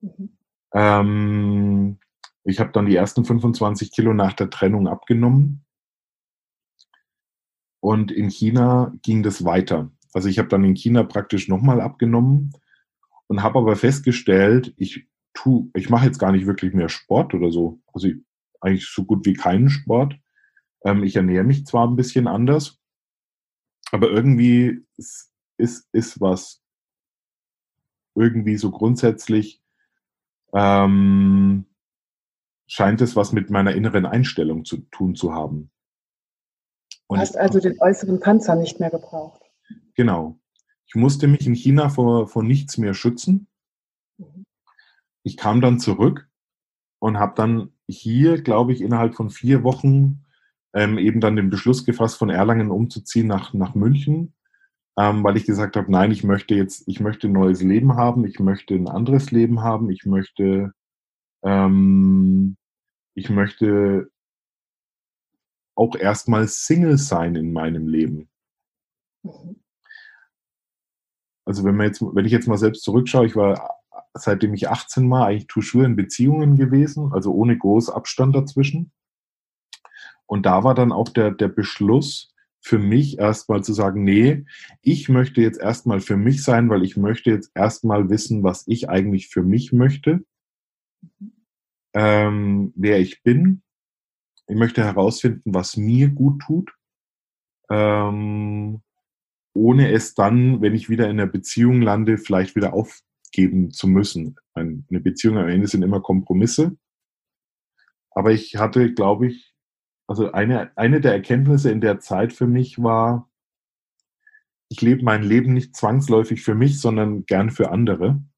Mhm. 0.00 0.36
Ähm, 0.72 1.98
ich 2.44 2.60
habe 2.60 2.72
dann 2.72 2.86
die 2.86 2.96
ersten 2.96 3.24
25 3.24 3.92
Kilo 3.92 4.12
nach 4.12 4.32
der 4.32 4.50
Trennung 4.50 4.88
abgenommen. 4.88 5.64
Und 7.80 8.10
in 8.10 8.30
China 8.30 8.94
ging 9.02 9.22
das 9.22 9.44
weiter. 9.44 9.90
Also 10.14 10.28
ich 10.28 10.38
habe 10.38 10.48
dann 10.48 10.64
in 10.64 10.74
China 10.74 11.02
praktisch 11.02 11.48
nochmal 11.48 11.80
abgenommen 11.80 12.52
und 13.26 13.42
habe 13.42 13.58
aber 13.58 13.76
festgestellt, 13.76 14.72
ich 14.76 15.06
tu, 15.34 15.70
ich 15.74 15.90
mache 15.90 16.06
jetzt 16.06 16.18
gar 16.18 16.32
nicht 16.32 16.46
wirklich 16.46 16.72
mehr 16.72 16.88
Sport 16.88 17.34
oder 17.34 17.50
so. 17.50 17.80
Also 17.92 18.08
eigentlich 18.60 18.86
so 18.86 19.04
gut 19.04 19.26
wie 19.26 19.34
keinen 19.34 19.68
Sport. 19.68 20.16
Ähm, 20.84 21.02
ich 21.02 21.16
ernähre 21.16 21.44
mich 21.44 21.66
zwar 21.66 21.86
ein 21.86 21.96
bisschen 21.96 22.26
anders, 22.26 22.78
aber 23.90 24.10
irgendwie 24.10 24.84
ist, 24.96 25.32
ist, 25.56 25.88
ist 25.92 26.20
was 26.20 26.62
irgendwie 28.14 28.56
so 28.56 28.70
grundsätzlich 28.70 29.62
ähm, 30.52 31.66
scheint 32.66 33.00
es 33.00 33.16
was 33.16 33.32
mit 33.32 33.50
meiner 33.50 33.74
inneren 33.74 34.06
Einstellung 34.06 34.64
zu 34.64 34.78
tun 34.90 35.14
zu 35.14 35.32
haben. 35.32 35.70
Und 37.06 37.18
du 37.18 37.20
hast 37.20 37.36
also 37.36 37.60
den 37.60 37.80
äußeren 37.80 38.20
Panzer 38.20 38.56
nicht 38.56 38.80
mehr 38.80 38.90
gebraucht. 38.90 39.42
Genau. 39.94 40.38
Ich 40.86 40.94
musste 40.94 41.26
mich 41.26 41.46
in 41.46 41.54
China 41.54 41.88
vor, 41.88 42.28
vor 42.28 42.42
nichts 42.42 42.78
mehr 42.78 42.94
schützen. 42.94 43.48
Mhm. 44.16 44.44
Ich 45.22 45.36
kam 45.36 45.60
dann 45.60 45.80
zurück 45.80 46.28
und 46.98 47.18
habe 47.18 47.34
dann 47.36 47.72
hier, 47.88 48.42
glaube 48.42 48.72
ich, 48.72 48.80
innerhalb 48.80 49.14
von 49.14 49.30
vier 49.30 49.62
Wochen 49.62 50.23
ähm, 50.74 50.98
eben 50.98 51.20
dann 51.20 51.36
den 51.36 51.50
Beschluss 51.50 51.84
gefasst, 51.84 52.18
von 52.18 52.30
Erlangen 52.30 52.70
umzuziehen 52.70 53.26
nach, 53.26 53.54
nach 53.54 53.74
München, 53.74 54.34
ähm, 54.98 55.24
weil 55.24 55.36
ich 55.36 55.46
gesagt 55.46 55.76
habe, 55.76 55.90
nein, 55.90 56.10
ich 56.10 56.24
möchte 56.24 56.54
jetzt, 56.54 56.86
ich 56.86 57.00
möchte 57.00 57.28
ein 57.28 57.32
neues 57.32 57.62
Leben 57.62 57.96
haben, 57.96 58.24
ich 58.26 58.40
möchte 58.40 58.74
ein 58.74 58.88
anderes 58.88 59.30
Leben 59.30 59.62
haben, 59.62 59.90
ich 59.90 60.04
möchte, 60.04 60.72
ähm, 61.42 62.56
ich 63.14 63.30
möchte 63.30 64.10
auch 65.76 65.96
erstmal 65.96 66.46
Single 66.48 66.98
sein 66.98 67.34
in 67.36 67.52
meinem 67.52 67.88
Leben. 67.88 68.28
Also 71.46 71.64
wenn 71.64 71.76
man 71.76 71.86
jetzt, 71.86 72.00
wenn 72.02 72.24
ich 72.24 72.32
jetzt 72.32 72.48
mal 72.48 72.58
selbst 72.58 72.82
zurückschaue, 72.84 73.26
ich 73.26 73.36
war 73.36 73.74
seitdem 74.14 74.54
ich 74.54 74.68
18 74.68 75.10
war 75.10 75.26
eigentlich 75.26 75.48
toujours 75.48 75.84
in 75.84 75.96
Beziehungen 75.96 76.56
gewesen, 76.56 77.12
also 77.12 77.32
ohne 77.32 77.58
groß 77.58 77.90
Abstand 77.90 78.34
dazwischen. 78.34 78.92
Und 80.26 80.46
da 80.46 80.64
war 80.64 80.74
dann 80.74 80.92
auch 80.92 81.08
der, 81.08 81.30
der 81.30 81.48
Beschluss 81.48 82.34
für 82.60 82.78
mich 82.78 83.18
erstmal 83.18 83.62
zu 83.62 83.74
sagen, 83.74 84.04
nee, 84.04 84.46
ich 84.80 85.10
möchte 85.10 85.42
jetzt 85.42 85.60
erstmal 85.60 86.00
für 86.00 86.16
mich 86.16 86.42
sein, 86.42 86.70
weil 86.70 86.82
ich 86.82 86.96
möchte 86.96 87.30
jetzt 87.30 87.50
erstmal 87.54 88.08
wissen, 88.08 88.42
was 88.42 88.66
ich 88.66 88.88
eigentlich 88.88 89.28
für 89.28 89.42
mich 89.42 89.72
möchte, 89.72 90.24
ähm, 91.92 92.72
wer 92.74 93.00
ich 93.00 93.22
bin. 93.22 93.62
Ich 94.46 94.56
möchte 94.56 94.82
herausfinden, 94.82 95.54
was 95.54 95.76
mir 95.76 96.08
gut 96.08 96.40
tut, 96.40 96.74
ähm, 97.70 98.82
ohne 99.54 99.90
es 99.92 100.14
dann, 100.14 100.62
wenn 100.62 100.74
ich 100.74 100.88
wieder 100.88 101.04
in 101.04 101.20
einer 101.20 101.30
Beziehung 101.30 101.82
lande, 101.82 102.18
vielleicht 102.18 102.56
wieder 102.56 102.72
aufgeben 102.72 103.72
zu 103.72 103.86
müssen. 103.86 104.36
Eine 104.54 104.84
Beziehung 104.88 105.38
am 105.38 105.48
Ende 105.48 105.66
sind 105.66 105.82
immer 105.82 106.00
Kompromisse. 106.00 106.76
Aber 108.10 108.32
ich 108.32 108.56
hatte, 108.56 108.92
glaube 108.92 109.28
ich, 109.28 109.53
also 110.06 110.32
eine, 110.32 110.76
eine 110.76 111.00
der 111.00 111.12
Erkenntnisse 111.12 111.70
in 111.70 111.80
der 111.80 112.00
Zeit 112.00 112.32
für 112.32 112.46
mich 112.46 112.82
war, 112.82 113.30
ich 114.68 114.80
lebe 114.80 115.02
mein 115.02 115.22
Leben 115.22 115.52
nicht 115.52 115.76
zwangsläufig 115.76 116.42
für 116.42 116.54
mich, 116.54 116.80
sondern 116.80 117.26
gern 117.26 117.50
für 117.50 117.70
andere. 117.70 118.12
Mhm. 118.12 118.28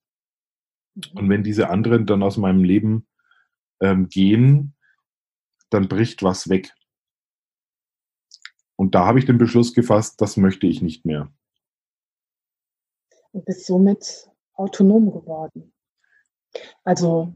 Und 1.14 1.28
wenn 1.28 1.42
diese 1.42 1.70
anderen 1.70 2.06
dann 2.06 2.22
aus 2.22 2.36
meinem 2.36 2.64
Leben 2.64 3.06
ähm, 3.80 4.08
gehen, 4.08 4.74
dann 5.70 5.88
bricht 5.88 6.22
was 6.22 6.48
weg. 6.48 6.72
Und 8.76 8.94
da 8.94 9.06
habe 9.06 9.18
ich 9.18 9.24
den 9.24 9.38
Beschluss 9.38 9.72
gefasst, 9.72 10.20
das 10.20 10.36
möchte 10.36 10.66
ich 10.66 10.82
nicht 10.82 11.04
mehr. 11.04 11.32
Und 13.32 13.44
bist 13.44 13.66
somit 13.66 14.28
autonom 14.54 15.12
geworden. 15.12 15.72
Also 16.84 17.34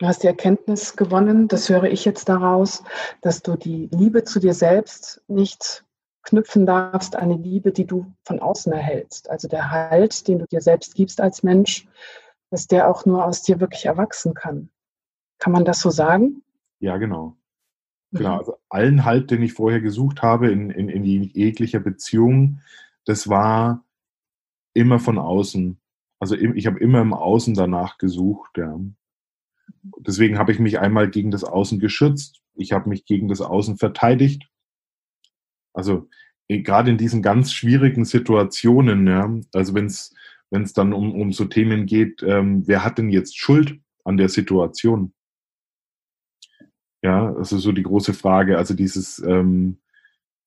Du 0.00 0.06
hast 0.06 0.22
die 0.22 0.28
Erkenntnis 0.28 0.96
gewonnen, 0.96 1.46
das 1.46 1.68
höre 1.68 1.84
ich 1.84 2.06
jetzt 2.06 2.30
daraus, 2.30 2.82
dass 3.20 3.42
du 3.42 3.54
die 3.54 3.90
Liebe 3.92 4.24
zu 4.24 4.40
dir 4.40 4.54
selbst 4.54 5.22
nicht 5.28 5.84
knüpfen 6.22 6.64
darfst 6.64 7.16
an 7.16 7.28
die 7.28 7.50
Liebe, 7.50 7.70
die 7.70 7.84
du 7.84 8.10
von 8.24 8.40
außen 8.40 8.72
erhältst. 8.72 9.28
Also 9.28 9.46
der 9.46 9.70
Halt, 9.70 10.26
den 10.26 10.38
du 10.38 10.46
dir 10.46 10.62
selbst 10.62 10.94
gibst 10.94 11.20
als 11.20 11.42
Mensch, 11.42 11.86
dass 12.48 12.66
der 12.66 12.88
auch 12.88 13.04
nur 13.04 13.26
aus 13.26 13.42
dir 13.42 13.60
wirklich 13.60 13.84
erwachsen 13.84 14.32
kann. 14.32 14.70
Kann 15.38 15.52
man 15.52 15.66
das 15.66 15.80
so 15.80 15.90
sagen? 15.90 16.42
Ja, 16.78 16.96
genau. 16.96 17.36
Genau, 18.12 18.32
mhm. 18.32 18.38
also 18.38 18.56
allen 18.70 19.04
Halt, 19.04 19.30
den 19.30 19.42
ich 19.42 19.52
vorher 19.52 19.82
gesucht 19.82 20.22
habe 20.22 20.50
in, 20.50 20.70
in, 20.70 20.88
in 20.88 21.04
jeglicher 21.04 21.80
Beziehung, 21.80 22.60
das 23.04 23.28
war 23.28 23.84
immer 24.72 24.98
von 24.98 25.18
außen. 25.18 25.78
Also 26.20 26.36
ich 26.36 26.66
habe 26.66 26.80
immer 26.80 27.02
im 27.02 27.12
Außen 27.12 27.52
danach 27.52 27.98
gesucht. 27.98 28.56
Ja. 28.56 28.80
Deswegen 29.98 30.38
habe 30.38 30.52
ich 30.52 30.58
mich 30.58 30.78
einmal 30.78 31.10
gegen 31.10 31.30
das 31.30 31.44
Außen 31.44 31.78
geschützt. 31.78 32.40
Ich 32.54 32.72
habe 32.72 32.88
mich 32.88 33.04
gegen 33.04 33.28
das 33.28 33.40
Außen 33.40 33.76
verteidigt. 33.76 34.48
Also 35.72 36.08
eh, 36.48 36.62
gerade 36.62 36.90
in 36.90 36.98
diesen 36.98 37.22
ganz 37.22 37.52
schwierigen 37.52 38.04
Situationen, 38.04 39.06
ja, 39.06 39.30
also 39.52 39.74
wenn 39.74 39.86
es 39.86 40.12
dann 40.72 40.92
um, 40.92 41.12
um 41.12 41.32
so 41.32 41.44
Themen 41.44 41.86
geht, 41.86 42.22
ähm, 42.22 42.66
wer 42.66 42.84
hat 42.84 42.98
denn 42.98 43.10
jetzt 43.10 43.38
Schuld 43.38 43.78
an 44.04 44.16
der 44.16 44.28
Situation? 44.28 45.12
Ja, 47.02 47.32
also 47.34 47.58
so 47.58 47.72
die 47.72 47.82
große 47.82 48.12
Frage, 48.12 48.58
also 48.58 48.74
dieses 48.74 49.20
ähm, 49.20 49.78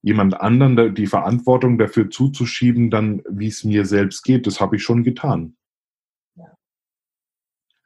jemand 0.04 0.40
anderen 0.40 0.94
die 0.94 1.08
Verantwortung 1.08 1.78
dafür 1.78 2.10
zuzuschieben, 2.10 2.92
dann 2.92 3.24
wie 3.28 3.48
es 3.48 3.64
mir 3.64 3.86
selbst 3.86 4.24
geht, 4.24 4.46
das 4.46 4.60
habe 4.60 4.76
ich 4.76 4.84
schon 4.84 5.04
getan. 5.04 5.56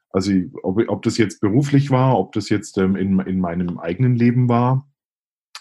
Also 0.10 0.32
ob, 0.64 0.80
ob 0.88 1.01
das 1.03 1.18
jetzt 1.18 1.41
beruflich 1.41 1.91
war, 1.91 2.18
ob 2.18 2.32
das 2.32 2.49
jetzt 2.49 2.78
ähm, 2.78 2.95
in, 2.95 3.20
in 3.20 3.39
meinem 3.39 3.78
eigenen 3.78 4.16
Leben 4.16 4.47
war, 4.47 4.89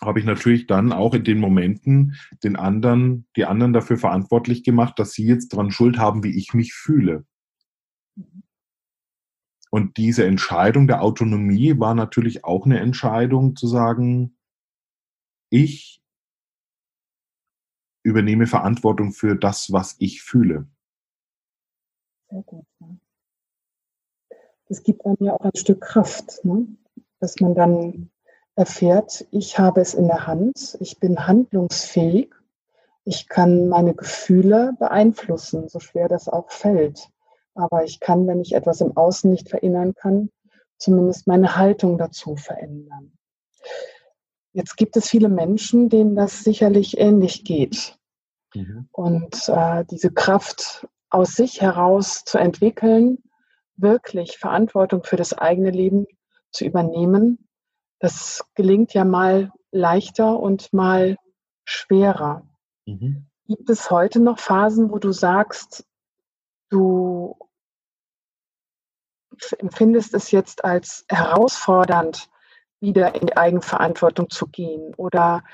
habe 0.00 0.20
ich 0.20 0.26
natürlich 0.26 0.66
dann 0.66 0.92
auch 0.92 1.14
in 1.14 1.24
den 1.24 1.38
Momenten 1.38 2.16
den 2.44 2.56
anderen, 2.56 3.26
die 3.36 3.46
anderen 3.46 3.72
dafür 3.72 3.96
verantwortlich 3.96 4.62
gemacht, 4.62 4.98
dass 4.98 5.12
sie 5.12 5.26
jetzt 5.26 5.48
dran 5.48 5.70
schuld 5.70 5.98
haben, 5.98 6.22
wie 6.22 6.36
ich 6.36 6.54
mich 6.54 6.74
fühle. 6.74 7.26
Und 9.70 9.96
diese 9.96 10.24
Entscheidung 10.24 10.86
der 10.86 11.02
Autonomie 11.02 11.78
war 11.78 11.94
natürlich 11.94 12.44
auch 12.44 12.66
eine 12.66 12.78
Entscheidung 12.78 13.56
zu 13.56 13.66
sagen, 13.66 14.38
ich 15.50 16.02
übernehme 18.02 18.46
Verantwortung 18.46 19.12
für 19.12 19.34
das, 19.34 19.72
was 19.72 19.96
ich 19.98 20.22
fühle. 20.22 20.68
Sehr 22.30 22.42
gut 22.42 22.66
das 24.68 24.82
gibt 24.82 25.04
einem 25.06 25.16
ja 25.20 25.34
auch 25.34 25.44
ein 25.44 25.56
Stück 25.56 25.80
Kraft, 25.80 26.44
ne? 26.44 26.66
dass 27.20 27.40
man 27.40 27.54
dann 27.54 28.10
erfährt, 28.56 29.26
ich 29.30 29.58
habe 29.58 29.80
es 29.80 29.94
in 29.94 30.06
der 30.06 30.26
Hand, 30.26 30.76
ich 30.80 30.98
bin 30.98 31.26
handlungsfähig, 31.26 32.32
Ich 33.04 33.28
kann 33.28 33.68
meine 33.68 33.94
Gefühle 33.94 34.72
beeinflussen, 34.80 35.68
so 35.68 35.78
schwer 35.78 36.08
das 36.08 36.28
auch 36.28 36.50
fällt. 36.50 37.08
Aber 37.54 37.84
ich 37.84 38.00
kann, 38.00 38.26
wenn 38.26 38.40
ich 38.40 38.54
etwas 38.54 38.80
im 38.80 38.96
Außen 38.96 39.30
nicht 39.30 39.48
verändern 39.48 39.94
kann, 39.94 40.30
zumindest 40.76 41.26
meine 41.26 41.56
Haltung 41.56 41.98
dazu 41.98 42.34
verändern. 42.36 43.12
Jetzt 44.52 44.76
gibt 44.76 44.96
es 44.96 45.08
viele 45.08 45.28
Menschen, 45.28 45.88
denen 45.88 46.16
das 46.16 46.42
sicherlich 46.42 46.98
ähnlich 46.98 47.44
geht. 47.44 47.96
Mhm. 48.54 48.88
Und 48.90 49.48
äh, 49.48 49.84
diese 49.90 50.10
Kraft 50.10 50.88
aus 51.10 51.34
sich 51.34 51.60
heraus 51.60 52.24
zu 52.24 52.38
entwickeln, 52.38 53.18
wirklich 53.76 54.38
Verantwortung 54.38 55.04
für 55.04 55.16
das 55.16 55.32
eigene 55.34 55.70
Leben 55.70 56.06
zu 56.50 56.64
übernehmen, 56.64 57.48
das 57.98 58.44
gelingt 58.54 58.94
ja 58.94 59.04
mal 59.04 59.52
leichter 59.70 60.38
und 60.38 60.72
mal 60.72 61.16
schwerer. 61.64 62.46
Mhm. 62.86 63.26
Gibt 63.46 63.70
es 63.70 63.90
heute 63.90 64.20
noch 64.20 64.38
Phasen, 64.38 64.90
wo 64.90 64.98
du 64.98 65.12
sagst, 65.12 65.86
du 66.70 67.36
empfindest 69.58 70.14
es 70.14 70.30
jetzt 70.30 70.64
als 70.64 71.04
herausfordernd, 71.08 72.28
wieder 72.80 73.14
in 73.14 73.26
die 73.26 73.36
Eigenverantwortung 73.36 74.30
zu 74.30 74.46
gehen? 74.46 74.94
Oder 74.96 75.44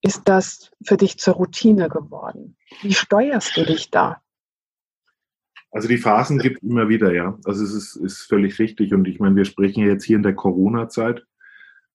ist 0.00 0.22
das 0.28 0.70
für 0.84 0.96
dich 0.96 1.18
zur 1.18 1.34
Routine 1.34 1.88
geworden? 1.88 2.56
Wie 2.82 2.94
steuerst 2.94 3.56
du 3.56 3.64
dich 3.64 3.90
da? 3.90 4.22
Also 5.74 5.88
die 5.88 5.98
Phasen 5.98 6.38
gibt 6.38 6.62
es 6.62 6.70
immer 6.70 6.88
wieder, 6.88 7.12
ja. 7.12 7.36
Also 7.44 7.64
es 7.64 7.74
ist, 7.74 7.96
ist 7.96 8.22
völlig 8.22 8.60
richtig. 8.60 8.94
Und 8.94 9.08
ich 9.08 9.18
meine, 9.18 9.34
wir 9.34 9.44
sprechen 9.44 9.80
ja 9.80 9.88
jetzt 9.88 10.04
hier 10.04 10.16
in 10.16 10.22
der 10.22 10.36
Corona-Zeit 10.36 11.26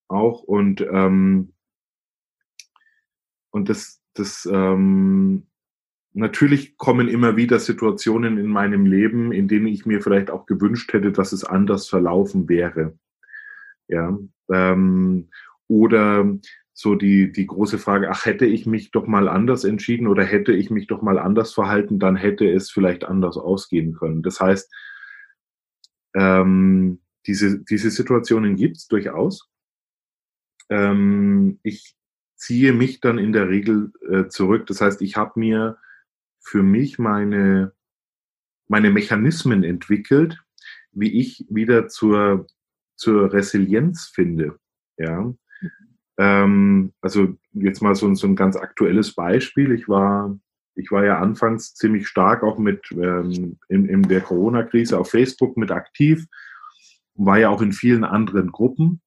auch. 0.06 0.42
Und, 0.42 0.82
ähm, 0.82 1.54
und 3.48 3.70
das, 3.70 4.02
das 4.12 4.46
ähm, 4.52 5.46
natürlich 6.12 6.76
kommen 6.76 7.08
immer 7.08 7.36
wieder 7.36 7.58
Situationen 7.58 8.36
in 8.36 8.48
meinem 8.48 8.84
Leben, 8.84 9.32
in 9.32 9.48
denen 9.48 9.68
ich 9.68 9.86
mir 9.86 10.02
vielleicht 10.02 10.30
auch 10.30 10.44
gewünscht 10.44 10.92
hätte, 10.92 11.10
dass 11.10 11.32
es 11.32 11.44
anders 11.44 11.88
verlaufen 11.88 12.50
wäre. 12.50 12.98
Ja. 13.88 14.18
Ähm, 14.52 15.30
oder 15.68 16.38
so 16.80 16.94
die, 16.94 17.30
die 17.30 17.46
große 17.46 17.78
Frage, 17.78 18.10
ach, 18.10 18.24
hätte 18.24 18.46
ich 18.46 18.64
mich 18.64 18.90
doch 18.90 19.06
mal 19.06 19.28
anders 19.28 19.64
entschieden 19.64 20.06
oder 20.06 20.24
hätte 20.24 20.52
ich 20.52 20.70
mich 20.70 20.86
doch 20.86 21.02
mal 21.02 21.18
anders 21.18 21.52
verhalten, 21.52 21.98
dann 21.98 22.16
hätte 22.16 22.50
es 22.50 22.70
vielleicht 22.70 23.04
anders 23.04 23.36
ausgehen 23.36 23.92
können. 23.92 24.22
Das 24.22 24.40
heißt, 24.40 24.74
ähm, 26.14 27.02
diese, 27.26 27.62
diese 27.62 27.90
Situationen 27.90 28.56
gibt 28.56 28.78
es 28.78 28.88
durchaus. 28.88 29.50
Ähm, 30.70 31.60
ich 31.62 31.96
ziehe 32.36 32.72
mich 32.72 33.00
dann 33.00 33.18
in 33.18 33.34
der 33.34 33.50
Regel 33.50 33.92
äh, 34.08 34.28
zurück. 34.28 34.66
Das 34.66 34.80
heißt, 34.80 35.02
ich 35.02 35.18
habe 35.18 35.38
mir 35.38 35.76
für 36.40 36.62
mich 36.62 36.98
meine, 36.98 37.74
meine 38.68 38.88
Mechanismen 38.88 39.64
entwickelt, 39.64 40.42
wie 40.92 41.20
ich 41.20 41.44
wieder 41.50 41.88
zur, 41.88 42.46
zur 42.96 43.34
Resilienz 43.34 44.06
finde. 44.06 44.58
Ja. 44.96 45.34
Ähm, 46.18 46.92
also 47.00 47.34
jetzt 47.52 47.82
mal 47.82 47.94
so, 47.94 48.12
so 48.14 48.26
ein 48.26 48.36
ganz 48.36 48.56
aktuelles 48.56 49.14
Beispiel. 49.14 49.72
Ich 49.72 49.88
war, 49.88 50.38
ich 50.74 50.90
war 50.90 51.04
ja 51.04 51.18
anfangs 51.18 51.74
ziemlich 51.74 52.08
stark 52.08 52.42
auch 52.42 52.58
mit 52.58 52.90
ähm, 52.92 53.58
in, 53.68 53.86
in 53.86 54.02
der 54.02 54.20
Corona-Krise 54.20 54.98
auf 54.98 55.10
Facebook 55.10 55.56
mit 55.56 55.70
aktiv, 55.70 56.26
war 57.14 57.38
ja 57.38 57.48
auch 57.48 57.62
in 57.62 57.72
vielen 57.72 58.04
anderen 58.04 58.52
Gruppen 58.52 59.00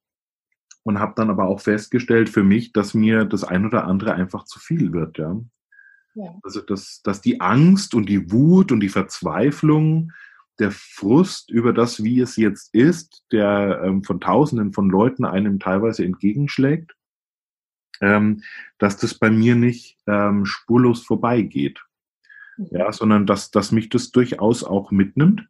und 0.84 1.00
habe 1.00 1.14
dann 1.16 1.30
aber 1.30 1.48
auch 1.48 1.62
festgestellt 1.62 2.30
für 2.30 2.44
mich, 2.44 2.74
dass 2.74 2.94
mir 2.94 3.26
das 3.26 3.44
ein 3.44 3.66
oder 3.66 3.86
andere 3.86 4.14
einfach 4.14 4.46
zu 4.46 4.60
viel 4.60 4.94
wird. 4.94 5.18
Ja. 5.18 5.40
Ja. 6.16 6.36
Also, 6.44 6.62
dass, 6.62 7.02
dass 7.04 7.22
die 7.22 7.42
Angst 7.42 7.96
und 7.96 8.08
die 8.08 8.32
Wut 8.32 8.72
und 8.72 8.82
die 8.82 8.90
Verzweiflung, 8.90 10.12
der 10.60 10.72
Frust 10.72 11.50
über 11.50 11.74
das, 11.74 12.04
wie 12.04 12.20
es 12.20 12.36
jetzt 12.36 12.74
ist, 12.74 13.24
der 13.32 13.82
ähm, 13.84 14.04
von 14.04 14.20
Tausenden 14.20 14.74
von 14.74 14.90
Leuten 14.90 15.26
einem 15.26 15.60
teilweise 15.60 16.06
entgegenschlägt, 16.06 16.96
ähm, 18.02 18.44
dass 18.78 18.98
das 18.98 19.16
bei 19.16 19.32
mir 19.32 19.56
nicht 19.56 19.98
ähm, 20.08 20.46
spurlos 20.46 21.04
vorbeigeht. 21.04 21.84
Mhm. 22.58 22.68
Ja, 22.72 22.92
sondern 22.92 23.26
dass, 23.26 23.52
dass 23.52 23.72
mich 23.72 23.90
das 23.90 24.12
durchaus 24.12 24.64
auch 24.64 24.92
mitnimmt. 24.92 25.48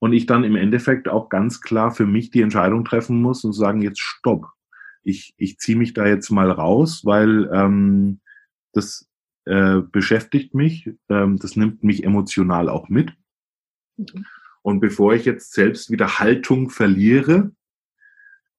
Und 0.00 0.12
ich 0.12 0.26
dann 0.26 0.44
im 0.44 0.56
Endeffekt 0.56 1.08
auch 1.08 1.30
ganz 1.30 1.62
klar 1.62 1.90
für 1.90 2.04
mich 2.04 2.30
die 2.30 2.42
Entscheidung 2.42 2.84
treffen 2.84 3.22
muss 3.22 3.42
und 3.44 3.54
sagen, 3.54 3.80
jetzt 3.80 4.00
stopp. 4.00 4.48
Ich, 5.02 5.34
ich 5.38 5.58
ziehe 5.58 5.78
mich 5.78 5.94
da 5.94 6.06
jetzt 6.06 6.30
mal 6.30 6.50
raus, 6.50 7.04
weil 7.04 7.50
ähm, 7.52 8.20
das 8.72 9.08
äh, 9.46 9.80
beschäftigt 9.80 10.54
mich, 10.54 10.90
ähm, 11.08 11.38
das 11.38 11.56
nimmt 11.56 11.84
mich 11.84 12.04
emotional 12.04 12.68
auch 12.68 12.88
mit. 12.88 13.12
Mhm. 13.96 14.26
Und 14.62 14.80
bevor 14.80 15.14
ich 15.14 15.24
jetzt 15.24 15.52
selbst 15.52 15.90
wieder 15.90 16.18
Haltung 16.18 16.70
verliere, 16.70 17.52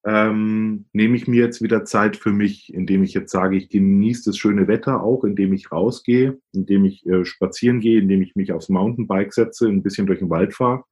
ähm, 0.05 0.85
nehme 0.93 1.17
ich 1.17 1.27
mir 1.27 1.43
jetzt 1.43 1.63
wieder 1.63 1.83
Zeit 1.83 2.15
für 2.15 2.31
mich, 2.31 2.71
indem 2.71 3.01
ich 3.03 3.15
jetzt 3.15 3.31
sage, 3.31 3.57
ich 3.57 3.69
genieße 3.69 4.29
das 4.29 4.37
schöne 4.37 4.67
Wetter 4.67 5.01
auch, 5.01 5.23
indem 5.23 5.51
ich 5.53 5.71
rausgehe, 5.71 6.39
indem 6.53 6.85
ich 6.85 7.03
äh, 7.07 7.25
spazieren 7.25 7.79
gehe, 7.79 7.99
indem 7.99 8.21
ich 8.21 8.35
mich 8.35 8.51
aufs 8.51 8.69
Mountainbike 8.69 9.33
setze, 9.33 9.67
ein 9.67 9.81
bisschen 9.81 10.05
durch 10.05 10.19
den 10.19 10.29
Wald 10.29 10.53
fahre 10.53 10.83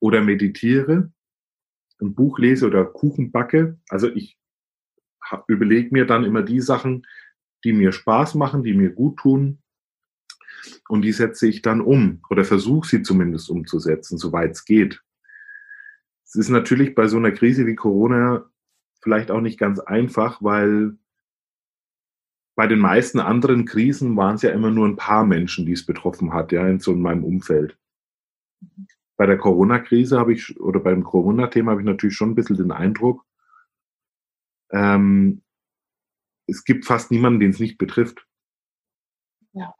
oder 0.00 0.22
meditiere, 0.22 1.12
ein 2.00 2.14
Buch 2.14 2.38
lese 2.38 2.66
oder 2.66 2.86
Kuchen 2.86 3.30
backe. 3.30 3.78
Also 3.90 4.08
ich 4.08 4.38
überlege 5.46 5.90
mir 5.92 6.06
dann 6.06 6.24
immer 6.24 6.42
die 6.42 6.60
Sachen, 6.60 7.06
die 7.64 7.72
mir 7.72 7.92
Spaß 7.92 8.34
machen, 8.34 8.62
die 8.62 8.74
mir 8.74 8.90
gut 8.90 9.18
tun. 9.18 9.58
Und 10.88 11.02
die 11.02 11.12
setze 11.12 11.46
ich 11.46 11.62
dann 11.62 11.80
um 11.80 12.22
oder 12.28 12.44
versuche 12.44 12.88
sie 12.88 13.02
zumindest 13.02 13.48
umzusetzen, 13.50 14.18
soweit 14.18 14.52
es 14.52 14.64
geht. 14.64 15.02
Es 16.24 16.34
ist 16.36 16.48
natürlich 16.48 16.94
bei 16.94 17.08
so 17.08 17.16
einer 17.16 17.32
Krise 17.32 17.66
wie 17.66 17.74
Corona 17.74 18.50
vielleicht 19.00 19.30
auch 19.30 19.40
nicht 19.40 19.58
ganz 19.58 19.80
einfach, 19.80 20.42
weil 20.42 20.96
bei 22.54 22.66
den 22.66 22.78
meisten 22.78 23.20
anderen 23.20 23.64
Krisen 23.64 24.16
waren 24.16 24.34
es 24.34 24.42
ja 24.42 24.50
immer 24.50 24.70
nur 24.70 24.86
ein 24.86 24.96
paar 24.96 25.24
Menschen, 25.24 25.64
die 25.64 25.72
es 25.72 25.86
betroffen 25.86 26.34
hat, 26.34 26.52
ja, 26.52 26.66
in 26.68 26.78
so 26.78 26.92
in 26.92 27.00
meinem 27.00 27.24
Umfeld. 27.24 27.78
Bei 29.16 29.26
der 29.26 29.38
Corona-Krise 29.38 30.18
habe 30.18 30.32
ich, 30.34 30.60
oder 30.60 30.80
beim 30.80 31.02
Corona-Thema 31.02 31.72
habe 31.72 31.80
ich 31.80 31.86
natürlich 31.86 32.16
schon 32.16 32.30
ein 32.30 32.34
bisschen 32.34 32.56
den 32.56 32.72
Eindruck, 32.72 33.24
ähm, 34.70 35.42
es 36.50 36.64
gibt 36.64 36.84
fast 36.84 37.10
niemanden, 37.10 37.40
den 37.40 37.50
es 37.50 37.60
nicht 37.60 37.78
betrifft. 37.78 38.26
Ja. 39.52 39.74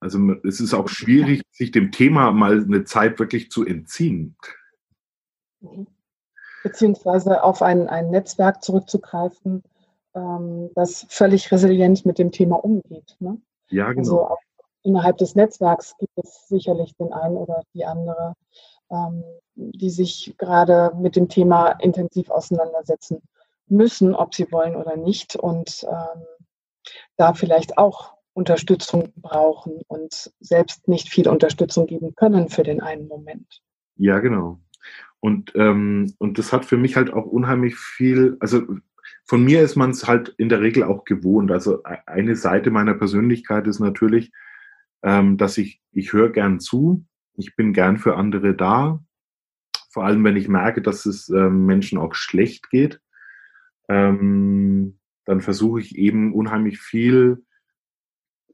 Also 0.00 0.18
es 0.44 0.60
ist 0.60 0.74
auch 0.74 0.88
schwierig, 0.88 1.42
sich 1.50 1.70
dem 1.70 1.92
Thema 1.92 2.32
mal 2.32 2.62
eine 2.62 2.84
Zeit 2.84 3.18
wirklich 3.18 3.50
zu 3.50 3.64
entziehen. 3.64 4.36
Mhm. 5.60 5.86
Beziehungsweise 6.62 7.42
auf 7.42 7.62
ein, 7.62 7.88
ein 7.88 8.10
Netzwerk 8.10 8.62
zurückzugreifen, 8.62 9.62
ähm, 10.14 10.70
das 10.74 11.06
völlig 11.08 11.50
resilient 11.52 12.04
mit 12.04 12.18
dem 12.18 12.32
Thema 12.32 12.56
umgeht. 12.56 13.16
Ne? 13.18 13.40
Ja, 13.68 13.92
genau. 13.92 14.24
Also 14.24 14.36
innerhalb 14.82 15.18
des 15.18 15.34
Netzwerks 15.34 15.96
gibt 15.98 16.12
es 16.16 16.48
sicherlich 16.48 16.94
den 16.96 17.12
einen 17.12 17.36
oder 17.36 17.62
die 17.74 17.84
andere, 17.84 18.34
ähm, 18.90 19.24
die 19.54 19.90
sich 19.90 20.34
gerade 20.38 20.92
mit 20.96 21.16
dem 21.16 21.28
Thema 21.28 21.72
intensiv 21.72 22.30
auseinandersetzen 22.30 23.22
müssen, 23.70 24.14
ob 24.14 24.34
sie 24.34 24.50
wollen 24.50 24.76
oder 24.76 24.96
nicht. 24.96 25.36
Und 25.36 25.86
ähm, 25.88 26.22
da 27.16 27.34
vielleicht 27.34 27.78
auch 27.78 28.14
Unterstützung 28.32 29.12
brauchen 29.16 29.82
und 29.88 30.32
selbst 30.40 30.88
nicht 30.88 31.08
viel 31.08 31.28
Unterstützung 31.28 31.86
geben 31.86 32.14
können 32.14 32.48
für 32.48 32.62
den 32.62 32.80
einen 32.80 33.08
Moment. 33.08 33.62
Ja, 33.96 34.20
genau. 34.20 34.60
Und, 35.20 35.52
ähm, 35.54 36.14
und 36.18 36.38
das 36.38 36.52
hat 36.52 36.64
für 36.64 36.78
mich 36.78 36.96
halt 36.96 37.12
auch 37.12 37.26
unheimlich 37.26 37.76
viel, 37.76 38.36
also 38.40 38.62
von 39.24 39.44
mir 39.44 39.60
ist 39.62 39.76
man 39.76 39.90
es 39.90 40.06
halt 40.06 40.34
in 40.38 40.48
der 40.48 40.60
Regel 40.60 40.82
auch 40.82 41.04
gewohnt. 41.04 41.50
Also 41.50 41.82
e-, 41.84 41.98
eine 42.06 42.36
Seite 42.36 42.70
meiner 42.70 42.94
Persönlichkeit 42.94 43.66
ist 43.66 43.80
natürlich, 43.80 44.32
ähm, 45.02 45.36
dass 45.36 45.58
ich, 45.58 45.82
ich 45.92 46.12
höre 46.12 46.30
gern 46.30 46.60
zu, 46.60 47.04
ich 47.34 47.56
bin 47.56 47.72
gern 47.72 47.98
für 47.98 48.16
andere 48.16 48.54
da, 48.54 49.04
vor 49.92 50.04
allem 50.04 50.24
wenn 50.24 50.36
ich 50.36 50.48
merke, 50.48 50.80
dass 50.80 51.04
es 51.04 51.28
ähm, 51.28 51.66
Menschen 51.66 51.98
auch 51.98 52.14
schlecht 52.14 52.70
geht 52.70 53.00
ähm, 53.90 54.98
dann 55.24 55.40
versuche 55.40 55.80
ich 55.80 55.98
eben 55.98 56.32
unheimlich 56.32 56.78
viel 56.78 57.44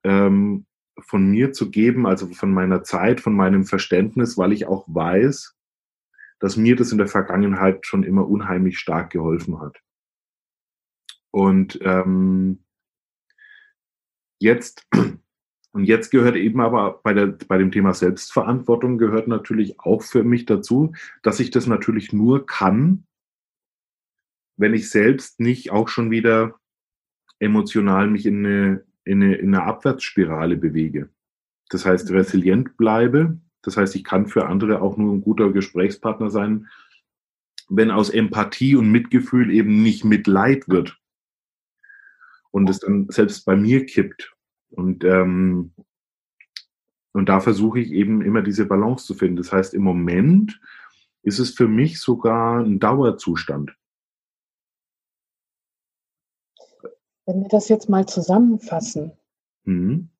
ähm, 0.02 0.64
von 0.98 1.30
mir 1.30 1.52
zu 1.52 1.70
geben, 1.70 2.06
also 2.06 2.26
von 2.28 2.52
meiner 2.52 2.82
Zeit, 2.82 3.20
von 3.20 3.34
meinem 3.34 3.66
Verständnis, 3.66 4.38
weil 4.38 4.52
ich 4.52 4.66
auch 4.66 4.86
weiß, 4.88 5.54
dass 6.38 6.56
mir 6.56 6.74
das 6.74 6.90
in 6.90 6.98
der 6.98 7.06
Vergangenheit 7.06 7.84
schon 7.84 8.02
immer 8.02 8.26
unheimlich 8.26 8.78
stark 8.78 9.10
geholfen 9.10 9.60
hat. 9.60 9.78
Und 11.30 11.78
ähm, 11.82 12.64
jetzt, 14.38 14.88
und 15.72 15.84
jetzt 15.84 16.10
gehört 16.10 16.36
eben 16.36 16.62
aber 16.62 17.00
bei, 17.02 17.12
der, 17.12 17.26
bei 17.26 17.58
dem 17.58 17.72
Thema 17.72 17.92
Selbstverantwortung 17.92 18.96
gehört 18.96 19.28
natürlich 19.28 19.80
auch 19.80 20.02
für 20.02 20.24
mich 20.24 20.46
dazu, 20.46 20.94
dass 21.22 21.40
ich 21.40 21.50
das 21.50 21.66
natürlich 21.66 22.14
nur 22.14 22.46
kann, 22.46 23.05
wenn 24.56 24.74
ich 24.74 24.90
selbst 24.90 25.40
nicht 25.40 25.70
auch 25.70 25.88
schon 25.88 26.10
wieder 26.10 26.58
emotional 27.38 28.08
mich 28.08 28.26
in 28.26 28.44
eine, 28.44 28.84
in 29.04 29.22
eine, 29.22 29.34
in 29.36 29.54
eine 29.54 29.64
Abwärtsspirale 29.64 30.56
bewege. 30.56 31.10
Das 31.68 31.84
heißt, 31.84 32.10
resilient 32.10 32.76
bleibe. 32.76 33.38
Das 33.62 33.76
heißt, 33.76 33.94
ich 33.96 34.04
kann 34.04 34.26
für 34.26 34.46
andere 34.46 34.80
auch 34.80 34.96
nur 34.96 35.12
ein 35.12 35.20
guter 35.20 35.52
Gesprächspartner 35.52 36.30
sein, 36.30 36.68
wenn 37.68 37.90
aus 37.90 38.10
Empathie 38.10 38.76
und 38.76 38.90
Mitgefühl 38.90 39.50
eben 39.50 39.82
nicht 39.82 40.04
Mitleid 40.04 40.68
wird. 40.68 40.96
Und 42.50 42.70
es 42.70 42.78
dann 42.78 43.08
selbst 43.10 43.44
bei 43.44 43.56
mir 43.56 43.84
kippt. 43.84 44.34
Und, 44.70 45.04
ähm, 45.04 45.72
und 47.12 47.28
da 47.28 47.40
versuche 47.40 47.80
ich 47.80 47.90
eben 47.90 48.22
immer 48.22 48.42
diese 48.42 48.66
Balance 48.66 49.04
zu 49.04 49.14
finden. 49.14 49.36
Das 49.36 49.52
heißt, 49.52 49.74
im 49.74 49.82
Moment 49.82 50.60
ist 51.22 51.40
es 51.40 51.50
für 51.50 51.66
mich 51.66 52.00
sogar 52.00 52.60
ein 52.60 52.78
Dauerzustand. 52.78 53.76
Wenn 57.26 57.42
wir 57.42 57.48
das 57.48 57.68
jetzt 57.68 57.88
mal 57.88 58.06
zusammenfassen, 58.06 59.12
mhm. 59.64 60.10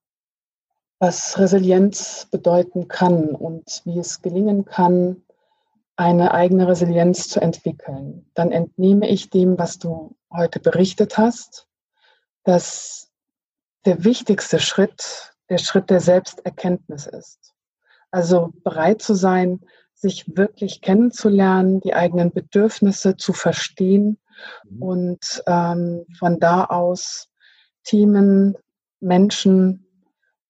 was 0.98 1.38
Resilienz 1.38 2.28
bedeuten 2.30 2.88
kann 2.88 3.34
und 3.34 3.82
wie 3.84 3.98
es 3.98 4.22
gelingen 4.22 4.64
kann, 4.64 5.22
eine 5.96 6.32
eigene 6.32 6.68
Resilienz 6.68 7.28
zu 7.28 7.40
entwickeln, 7.40 8.30
dann 8.34 8.52
entnehme 8.52 9.08
ich 9.08 9.30
dem, 9.30 9.58
was 9.58 9.78
du 9.78 10.14
heute 10.30 10.60
berichtet 10.60 11.16
hast, 11.16 11.68
dass 12.44 13.10
der 13.86 14.04
wichtigste 14.04 14.58
Schritt 14.58 15.32
der 15.48 15.58
Schritt 15.58 15.90
der 15.90 16.00
Selbsterkenntnis 16.00 17.06
ist. 17.06 17.54
Also 18.10 18.52
bereit 18.64 19.02
zu 19.02 19.14
sein, 19.14 19.60
sich 19.94 20.36
wirklich 20.36 20.80
kennenzulernen, 20.80 21.80
die 21.80 21.94
eigenen 21.94 22.32
Bedürfnisse 22.32 23.16
zu 23.16 23.32
verstehen. 23.32 24.18
Und 24.78 25.42
ähm, 25.46 26.04
von 26.18 26.38
da 26.40 26.64
aus 26.64 27.28
Themen, 27.84 28.56
Menschen, 29.00 29.86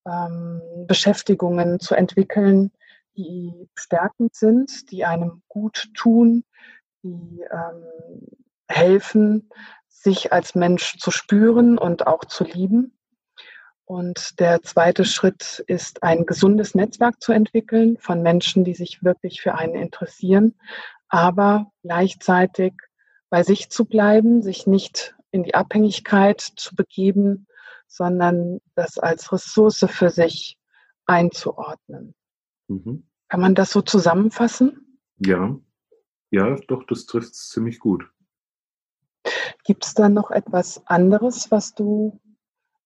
ähm, 0.06 0.62
Beschäftigungen 0.86 1.80
zu 1.80 1.94
entwickeln, 1.94 2.72
die 3.16 3.68
stärkend 3.74 4.34
sind, 4.34 4.90
die 4.90 5.04
einem 5.04 5.42
gut 5.48 5.88
tun, 5.94 6.44
die 7.02 7.42
ähm, 7.50 8.36
helfen, 8.68 9.50
sich 9.88 10.32
als 10.32 10.54
Mensch 10.54 10.98
zu 10.98 11.10
spüren 11.10 11.78
und 11.78 12.06
auch 12.06 12.24
zu 12.24 12.44
lieben. 12.44 12.96
Und 13.84 14.40
der 14.40 14.62
zweite 14.62 15.04
Schritt 15.04 15.62
ist, 15.68 16.02
ein 16.02 16.26
gesundes 16.26 16.74
Netzwerk 16.74 17.20
zu 17.22 17.32
entwickeln 17.32 17.96
von 17.98 18.22
Menschen, 18.22 18.64
die 18.64 18.74
sich 18.74 19.04
wirklich 19.04 19.40
für 19.40 19.54
einen 19.54 19.76
interessieren, 19.76 20.54
aber 21.08 21.70
gleichzeitig 21.82 22.74
bei 23.30 23.42
sich 23.42 23.70
zu 23.70 23.84
bleiben, 23.84 24.42
sich 24.42 24.66
nicht 24.66 25.16
in 25.30 25.42
die 25.42 25.54
Abhängigkeit 25.54 26.40
zu 26.40 26.74
begeben, 26.74 27.46
sondern 27.86 28.60
das 28.74 28.98
als 28.98 29.32
Ressource 29.32 29.86
für 29.88 30.10
sich 30.10 30.58
einzuordnen. 31.06 32.14
Mhm. 32.68 33.06
Kann 33.28 33.40
man 33.40 33.54
das 33.54 33.70
so 33.70 33.82
zusammenfassen? 33.82 35.00
Ja, 35.18 35.58
ja, 36.30 36.56
doch, 36.68 36.84
das 36.84 37.06
trifft 37.06 37.32
es 37.32 37.48
ziemlich 37.48 37.78
gut. 37.78 38.10
Gibt 39.64 39.84
es 39.84 39.94
da 39.94 40.08
noch 40.08 40.30
etwas 40.30 40.86
anderes, 40.86 41.50
was 41.50 41.74
du 41.74 42.20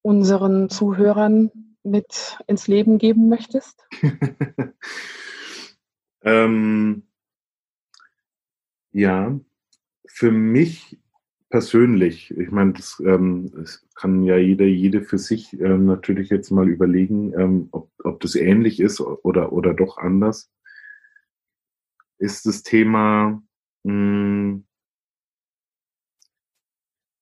unseren 0.02 0.70
Zuhörern 0.70 1.50
mit 1.82 2.38
ins 2.46 2.68
Leben 2.68 2.98
geben 2.98 3.28
möchtest? 3.28 3.86
ähm, 6.22 7.06
ja, 8.92 9.38
für 10.12 10.30
mich 10.30 10.98
persönlich, 11.48 12.30
ich 12.30 12.50
meine, 12.50 12.72
das, 12.74 13.00
ähm, 13.04 13.50
das, 13.52 13.86
kann 13.94 14.22
ja 14.22 14.38
jeder, 14.38 14.64
jede 14.64 15.02
für 15.02 15.18
sich 15.18 15.52
ähm, 15.60 15.84
natürlich 15.84 16.30
jetzt 16.30 16.50
mal 16.50 16.68
überlegen, 16.68 17.34
ähm, 17.38 17.68
ob, 17.70 17.90
ob 18.02 18.20
das 18.20 18.34
ähnlich 18.34 18.80
ist 18.80 19.00
oder, 19.00 19.52
oder 19.52 19.74
doch 19.74 19.98
anders, 19.98 20.50
ist 22.18 22.46
das 22.46 22.62
Thema, 22.62 23.42
mh, 23.84 23.92
hm, 23.92 24.66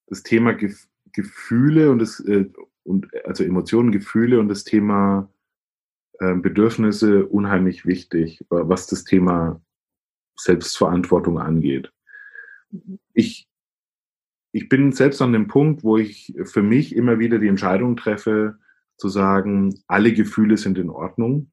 das 0.07 0.23
Thema 0.23 0.53
Gef 0.53 0.87
Gefühle 1.13 1.91
und 1.91 1.99
das, 1.99 2.21
äh, 2.21 2.49
und 2.85 3.09
also 3.25 3.43
Emotionen, 3.43 3.91
Gefühle 3.91 4.39
und 4.39 4.49
das 4.49 4.63
Thema 4.63 5.33
äh, 6.21 6.35
Bedürfnisse 6.35 7.27
unheimlich 7.27 7.87
wichtig, 7.87 8.45
was 8.51 8.87
das 8.87 9.05
Thema 9.05 9.61
Selbstverantwortung 10.37 11.41
angeht. 11.41 11.93
Mhm. 12.71 12.99
Ich, 13.13 13.49
ich 14.53 14.69
bin 14.69 14.93
selbst 14.93 15.21
an 15.23 15.33
dem 15.33 15.49
Punkt, 15.49 15.85
wo 15.85 15.97
ich 15.97 16.35
für 16.45 16.63
mich 16.63 16.95
immer 16.95 17.19
wieder 17.19 17.39
die 17.39 17.49
Entscheidung 17.49 17.97
treffe, 17.97 18.59
zu 18.97 19.09
sagen, 19.09 19.81
alle 19.87 20.13
Gefühle 20.13 20.57
sind 20.57 20.77
in 20.79 20.91
Ordnung. 20.91 21.53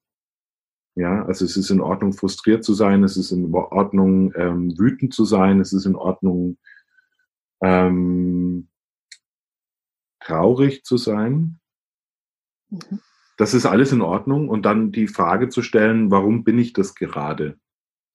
Ja, 0.95 1.26
also 1.26 1.45
es 1.45 1.57
ist 1.57 1.70
in 1.70 1.82
Ordnung, 1.82 2.13
frustriert 2.13 2.63
zu 2.63 2.74
sein, 2.74 3.03
es 3.03 3.18
ist 3.18 3.32
in 3.32 3.53
Ordnung, 3.53 4.34
ähm, 4.36 4.78
wütend 4.80 5.13
zu 5.13 5.26
sein, 5.26 5.59
es 5.59 5.74
ist 5.74 5.86
in 5.86 5.95
Ordnung, 5.95 6.57
ähm, 7.61 8.70
traurig 10.22 10.84
zu 10.84 10.97
sein. 10.97 11.59
Mhm. 12.70 13.01
Das 13.38 13.53
ist 13.53 13.66
alles 13.66 13.91
in 13.91 14.01
Ordnung. 14.01 14.49
Und 14.49 14.66
dann 14.66 14.91
die 14.91 15.07
Frage 15.07 15.49
zu 15.49 15.61
stellen, 15.61 16.09
warum 16.11 16.43
bin 16.43 16.57
ich 16.57 16.74
das 16.74 16.95
gerade? 16.95 17.59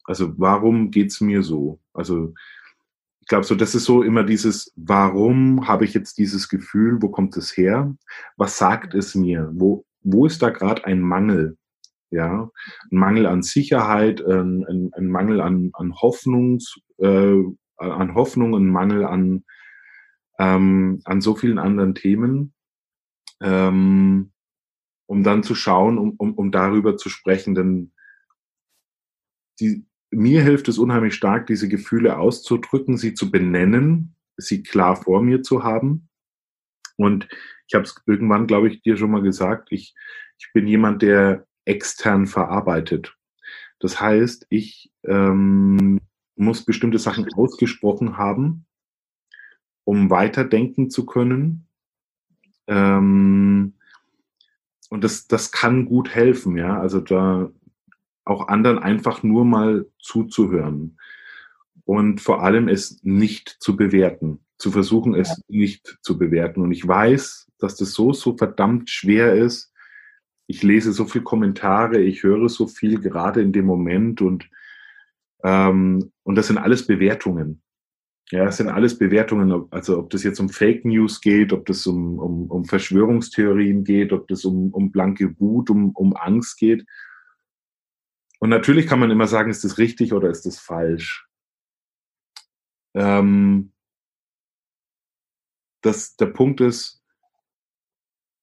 Also 0.05 0.39
warum 0.39 0.91
geht's 0.91 1.21
mir 1.21 1.43
so? 1.43 1.81
Also 1.93 2.35
glaube, 3.31 3.47
so 3.47 3.55
das 3.55 3.75
ist 3.75 3.85
so 3.85 4.03
immer 4.03 4.25
dieses, 4.25 4.73
warum 4.77 5.67
habe 5.67 5.87
ich 5.87 5.95
jetzt 5.95 6.19
dieses 6.19 6.49
Gefühl? 6.49 7.01
Wo 7.01 7.09
kommt 7.09 7.37
es 7.37 7.57
her? 7.57 7.97
Was 8.37 8.59
sagt 8.59 8.95
es 8.95 9.15
mir? 9.15 9.51
Wo, 9.55 9.87
wo 10.03 10.27
ist 10.27 10.43
da 10.43 10.51
gerade 10.51 10.85
ein 10.85 11.01
Mangel? 11.01 11.57
Ja, 12.11 12.51
ein 12.91 12.99
Mangel 12.99 13.27
an 13.27 13.43
Sicherheit, 13.43 14.21
ein, 14.21 14.65
ein, 14.65 14.91
ein 14.95 15.07
Mangel 15.07 15.41
an, 15.41 15.71
an 15.75 15.95
Hoffnungs, 15.95 16.81
äh, 16.99 17.37
an 17.77 18.15
Hoffnung, 18.15 18.55
ein 18.55 18.69
Mangel 18.69 19.05
an 19.07 19.45
ähm, 20.41 21.03
an 21.05 21.21
so 21.21 21.37
vielen 21.37 21.59
anderen 21.59 21.95
Themen, 21.95 22.55
ähm, 23.43 24.33
um 25.07 25.23
dann 25.23 25.43
zu 25.43 25.55
schauen, 25.55 25.99
um, 25.99 26.15
um, 26.17 26.35
um 26.35 26.51
darüber 26.51 26.97
zu 26.97 27.11
sprechen. 27.11 27.55
Denn 27.55 27.93
die, 29.61 29.85
mir 30.11 30.43
hilft 30.43 30.69
es 30.69 30.79
unheimlich 30.79 31.15
stark, 31.15 31.47
diese 31.47 31.69
Gefühle 31.69 32.19
auszudrücken, 32.19 32.97
sie 32.97 33.15
zu 33.15 33.31
benennen, 33.31 34.15
sie 34.37 34.63
klar 34.63 34.97
vor 34.97 35.23
mir 35.23 35.43
zu 35.43 35.63
haben. 35.63 36.09
Und 36.97 37.29
ich 37.69 37.75
habe 37.75 37.85
es 37.85 37.95
irgendwann, 38.07 38.47
glaube 38.47 38.69
ich, 38.69 38.83
dir 38.83 38.97
schon 38.97 39.11
mal 39.11 39.23
gesagt, 39.23 39.69
ich, 39.71 39.95
ich 40.39 40.51
bin 40.53 40.67
jemand, 40.67 41.03
der 41.03 41.47
extern 41.65 42.27
verarbeitet. 42.27 43.17
Das 43.79 44.01
heißt, 44.01 44.47
ich 44.51 44.93
ähm, 45.05 46.01
muss 46.37 46.65
bestimmte 46.65 46.99
Sachen 46.99 47.33
ausgesprochen 47.35 48.17
haben, 48.19 48.67
um 49.85 50.11
weiterdenken 50.11 50.91
zu 50.91 51.07
können. 51.07 51.69
Ähm, 52.67 53.75
und 54.91 55.05
das, 55.05 55.29
das 55.29 55.53
kann 55.53 55.87
gut 55.87 56.11
helfen, 56.11 56.57
ja. 56.57 56.79
Also 56.79 57.01
da 57.01 57.51
auch 58.31 58.49
anderen 58.49 58.79
einfach 58.79 59.23
nur 59.23 59.45
mal 59.45 59.87
zuzuhören 59.99 60.97
und 61.85 62.21
vor 62.21 62.43
allem 62.43 62.69
es 62.69 63.03
nicht 63.03 63.57
zu 63.59 63.77
bewerten, 63.77 64.39
zu 64.57 64.71
versuchen, 64.71 65.15
es 65.15 65.29
ja. 65.29 65.37
nicht 65.49 65.99
zu 66.03 66.17
bewerten. 66.17 66.63
Und 66.63 66.71
ich 66.71 66.87
weiß, 66.87 67.51
dass 67.59 67.77
das 67.77 67.93
so, 67.93 68.13
so 68.13 68.37
verdammt 68.37 68.89
schwer 68.89 69.35
ist. 69.35 69.73
Ich 70.47 70.63
lese 70.63 70.93
so 70.93 71.05
viele 71.05 71.25
Kommentare, 71.25 72.01
ich 72.01 72.23
höre 72.23 72.49
so 72.49 72.67
viel 72.67 73.01
gerade 73.01 73.43
in 73.43 73.53
dem 73.53 73.67
Moment 73.67 74.23
und, 74.23 74.49
ähm, 75.43 76.13
und 76.23 76.37
das 76.37 76.47
sind 76.47 76.59
alles 76.59 76.87
Bewertungen. 76.87 77.63
Ja, 78.31 78.45
es 78.47 78.59
sind 78.59 78.69
alles 78.69 78.97
Bewertungen, 78.97 79.65
also 79.73 79.99
ob 79.99 80.11
das 80.11 80.23
jetzt 80.23 80.39
um 80.39 80.49
Fake 80.49 80.85
News 80.85 81.21
geht, 81.21 81.53
ob 81.53 81.67
das 81.67 81.85
um, 81.89 82.21
um, 82.21 82.47
um 82.49 82.65
Verschwörungstheorien 82.65 83.83
geht, 83.83 84.13
ob 84.13 84.29
das 84.29 84.45
um, 84.45 84.71
um 84.71 84.93
blanke 84.93 85.35
Wut, 85.41 85.69
um, 85.69 85.91
um 85.91 86.15
Angst 86.15 86.57
geht. 86.59 86.87
Und 88.41 88.49
natürlich 88.49 88.87
kann 88.87 88.99
man 88.99 89.11
immer 89.11 89.27
sagen, 89.27 89.51
ist 89.51 89.65
das 89.65 89.79
richtig 89.79 90.13
oder 90.13 90.31
ist 90.31 90.47
das 90.47 90.59
falsch? 90.59 91.29
Ähm, 92.95 93.73
das, 95.83 96.17
der 96.17 96.27
Punkt 96.27 96.61
ist, 96.61 97.03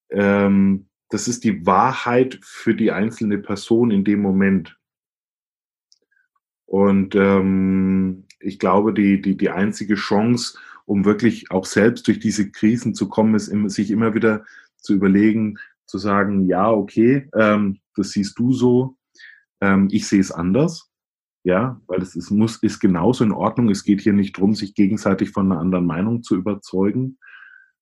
ähm, 0.10 0.88
das 1.10 1.28
ist 1.28 1.44
die 1.44 1.66
Wahrheit 1.66 2.40
für 2.44 2.76
die 2.76 2.92
einzelne 2.92 3.40
Person 3.40 3.92
in 3.92 4.04
dem 4.04 4.22
Moment. 4.22 4.80
Und 6.66 7.16
ähm, 7.16 8.26
ich 8.40 8.60
glaube, 8.60 8.94
die, 8.94 9.20
die, 9.20 9.36
die 9.36 9.50
einzige 9.50 9.96
Chance, 9.96 10.60
um 10.86 11.06
wirklich 11.06 11.50
auch 11.50 11.66
selbst 11.66 12.08
durch 12.08 12.20
diese 12.20 12.52
Krisen 12.52 12.94
zu 12.94 13.10
kommen, 13.10 13.34
ist 13.34 13.52
sich 13.74 13.90
immer 13.90 14.14
wieder 14.14 14.46
zu 14.78 14.94
überlegen, 14.94 15.58
zu 15.86 15.98
sagen, 15.98 16.46
ja, 16.46 16.70
okay, 16.70 17.30
ähm, 17.34 17.80
das 17.96 18.12
siehst 18.12 18.38
du 18.38 18.54
so, 18.54 18.98
ähm, 19.62 19.88
ich 19.92 20.08
sehe 20.08 20.20
es 20.20 20.32
anders. 20.32 20.92
Ja, 21.44 21.80
weil 21.88 22.02
es 22.02 22.16
ist, 22.16 22.30
muss, 22.30 22.62
ist 22.62 22.80
genauso 22.80 23.24
in 23.24 23.32
Ordnung. 23.32 23.70
Es 23.70 23.84
geht 23.84 24.02
hier 24.02 24.14
nicht 24.14 24.38
darum, 24.38 24.54
sich 24.54 24.76
gegenseitig 24.76 25.30
von 25.32 25.50
einer 25.50 25.62
anderen 25.62 25.86
Meinung 25.86 26.22
zu 26.24 26.36
überzeugen. 26.36 27.18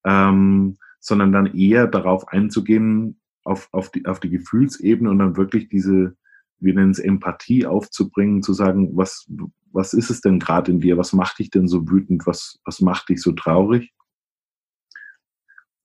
ähm, 0.05 0.77
sondern 1.05 1.31
dann 1.31 1.45
eher 1.55 1.87
darauf 1.87 2.27
einzugehen, 2.29 3.19
auf, 3.43 3.69
auf, 3.71 3.91
die, 3.91 4.05
auf 4.07 4.19
die 4.19 4.31
Gefühlsebene 4.31 5.09
und 5.09 5.19
dann 5.19 5.37
wirklich 5.37 5.69
diese, 5.69 6.17
wir 6.59 6.73
nennen 6.73 6.91
es 6.91 6.99
Empathie 6.99 7.67
aufzubringen, 7.67 8.41
zu 8.41 8.53
sagen, 8.53 8.97
was, 8.97 9.31
was 9.71 9.93
ist 9.93 10.09
es 10.09 10.21
denn 10.21 10.39
gerade 10.39 10.71
in 10.71 10.79
dir? 10.79 10.97
Was 10.97 11.13
macht 11.13 11.37
dich 11.37 11.51
denn 11.51 11.67
so 11.67 11.87
wütend? 11.89 12.25
Was, 12.25 12.59
was 12.65 12.81
macht 12.81 13.09
dich 13.09 13.21
so 13.21 13.33
traurig? 13.33 13.93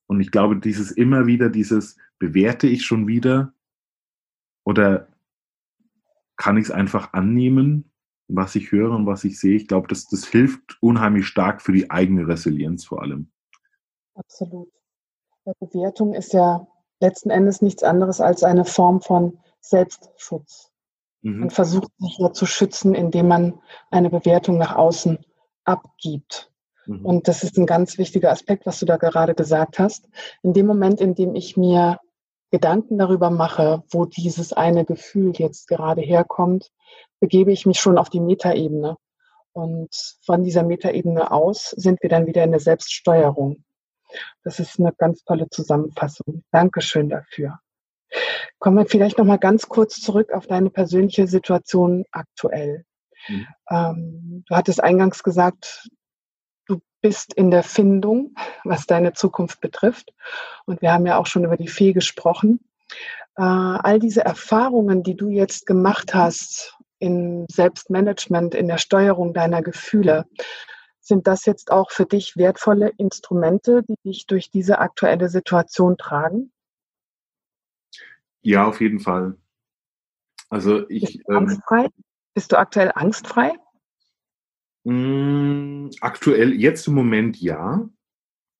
Und 0.06 0.20
ich 0.20 0.30
glaube, 0.30 0.58
dieses 0.58 0.90
immer 0.90 1.26
wieder, 1.26 1.50
dieses 1.50 1.98
bewerte 2.18 2.66
ich 2.66 2.84
schon 2.84 3.06
wieder 3.06 3.52
oder 4.64 5.08
kann 6.40 6.56
ich 6.56 6.64
es 6.64 6.70
einfach 6.70 7.12
annehmen, 7.12 7.92
was 8.26 8.54
ich 8.54 8.72
höre 8.72 8.92
und 8.92 9.04
was 9.04 9.24
ich 9.24 9.38
sehe? 9.38 9.56
Ich 9.56 9.68
glaube, 9.68 9.88
das, 9.88 10.08
das 10.08 10.26
hilft 10.26 10.78
unheimlich 10.80 11.26
stark 11.26 11.60
für 11.60 11.72
die 11.72 11.90
eigene 11.90 12.26
Resilienz 12.26 12.86
vor 12.86 13.02
allem. 13.02 13.30
Absolut. 14.14 14.70
Bewertung 15.58 16.14
ist 16.14 16.32
ja 16.32 16.66
letzten 16.98 17.28
Endes 17.28 17.60
nichts 17.60 17.82
anderes 17.82 18.22
als 18.22 18.42
eine 18.42 18.64
Form 18.64 19.02
von 19.02 19.38
Selbstschutz. 19.60 20.70
Mhm. 21.20 21.40
Man 21.40 21.50
versucht 21.50 21.92
sich 21.98 22.16
ja 22.18 22.32
zu 22.32 22.46
schützen, 22.46 22.94
indem 22.94 23.28
man 23.28 23.60
eine 23.90 24.08
Bewertung 24.08 24.56
nach 24.56 24.76
außen 24.76 25.18
abgibt. 25.64 26.50
Mhm. 26.86 27.04
Und 27.04 27.28
das 27.28 27.44
ist 27.44 27.58
ein 27.58 27.66
ganz 27.66 27.98
wichtiger 27.98 28.30
Aspekt, 28.30 28.64
was 28.64 28.78
du 28.78 28.86
da 28.86 28.96
gerade 28.96 29.34
gesagt 29.34 29.78
hast. 29.78 30.08
In 30.42 30.54
dem 30.54 30.66
Moment, 30.66 31.02
in 31.02 31.14
dem 31.14 31.34
ich 31.34 31.58
mir 31.58 31.98
Gedanken 32.50 32.98
darüber 32.98 33.30
mache, 33.30 33.82
wo 33.90 34.04
dieses 34.04 34.52
eine 34.52 34.84
Gefühl 34.84 35.32
jetzt 35.36 35.68
gerade 35.68 36.00
herkommt, 36.00 36.70
begebe 37.20 37.52
ich 37.52 37.66
mich 37.66 37.78
schon 37.78 37.98
auf 37.98 38.10
die 38.10 38.20
Metaebene. 38.20 38.96
Und 39.52 39.90
von 40.24 40.44
dieser 40.44 40.62
Metaebene 40.62 41.30
aus 41.30 41.70
sind 41.70 42.02
wir 42.02 42.08
dann 42.08 42.26
wieder 42.26 42.44
in 42.44 42.50
der 42.50 42.60
Selbststeuerung. 42.60 43.64
Das 44.42 44.58
ist 44.58 44.78
eine 44.78 44.92
ganz 44.92 45.22
tolle 45.24 45.48
Zusammenfassung. 45.50 46.42
Dankeschön 46.50 47.08
dafür. 47.08 47.60
Kommen 48.58 48.76
wir 48.76 48.86
vielleicht 48.86 49.18
noch 49.18 49.24
mal 49.24 49.38
ganz 49.38 49.68
kurz 49.68 50.00
zurück 50.00 50.32
auf 50.32 50.46
deine 50.46 50.70
persönliche 50.70 51.26
Situation 51.28 52.04
aktuell. 52.10 52.84
Mhm. 53.28 53.46
Ähm, 53.70 54.44
du 54.48 54.56
hattest 54.56 54.82
eingangs 54.82 55.22
gesagt, 55.22 55.88
bist 57.00 57.34
in 57.34 57.50
der 57.50 57.62
Findung, 57.62 58.34
was 58.64 58.86
deine 58.86 59.12
Zukunft 59.12 59.60
betrifft. 59.60 60.12
Und 60.66 60.82
wir 60.82 60.92
haben 60.92 61.06
ja 61.06 61.16
auch 61.18 61.26
schon 61.26 61.44
über 61.44 61.56
die 61.56 61.68
Fee 61.68 61.92
gesprochen. 61.92 62.60
Äh, 63.36 63.42
all 63.42 63.98
diese 63.98 64.24
Erfahrungen, 64.24 65.02
die 65.02 65.16
du 65.16 65.28
jetzt 65.28 65.66
gemacht 65.66 66.14
hast 66.14 66.76
im 66.98 67.46
Selbstmanagement, 67.50 68.54
in 68.54 68.68
der 68.68 68.78
Steuerung 68.78 69.32
deiner 69.32 69.62
Gefühle, 69.62 70.26
sind 71.00 71.26
das 71.26 71.46
jetzt 71.46 71.70
auch 71.72 71.90
für 71.90 72.06
dich 72.06 72.36
wertvolle 72.36 72.92
Instrumente, 72.96 73.82
die 73.82 73.96
dich 74.04 74.26
durch 74.26 74.50
diese 74.50 74.78
aktuelle 74.78 75.28
Situation 75.28 75.96
tragen? 75.96 76.52
Ja, 78.42 78.66
auf 78.66 78.80
jeden 78.80 79.00
Fall. 79.00 79.36
Also 80.48 80.88
ich. 80.88 81.02
Bist 81.02 81.28
du, 81.28 81.32
ähm? 81.32 81.90
Bist 82.34 82.52
du 82.52 82.58
aktuell 82.58 82.92
angstfrei? 82.94 83.52
Mm, 84.84 85.88
aktuell, 86.00 86.54
jetzt 86.54 86.88
im 86.88 86.94
Moment 86.94 87.40
ja. 87.40 87.88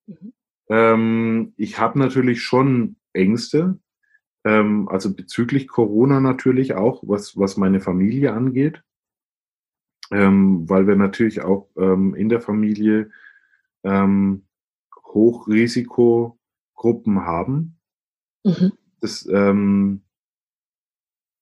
Mhm. 0.07 0.33
Ähm, 0.69 1.53
ich 1.57 1.79
habe 1.79 1.99
natürlich 1.99 2.43
schon 2.43 2.97
Ängste, 3.13 3.79
ähm, 4.45 4.89
also 4.89 5.15
bezüglich 5.15 5.69
Corona 5.69 6.21
natürlich 6.21 6.75
auch, 6.75 7.03
was, 7.07 7.37
was 7.37 7.57
meine 7.57 7.81
Familie 7.81 8.33
angeht 8.33 8.83
ähm, 10.11 10.69
weil 10.69 10.87
wir 10.87 10.97
natürlich 10.97 11.41
auch 11.43 11.69
ähm, 11.77 12.15
in 12.15 12.29
der 12.29 12.41
Familie 12.41 13.11
ähm, 13.85 14.47
Hochrisikogruppen 15.05 17.21
haben. 17.21 17.79
Mhm. 18.45 18.73
Das, 19.01 19.27
ähm, 19.27 20.03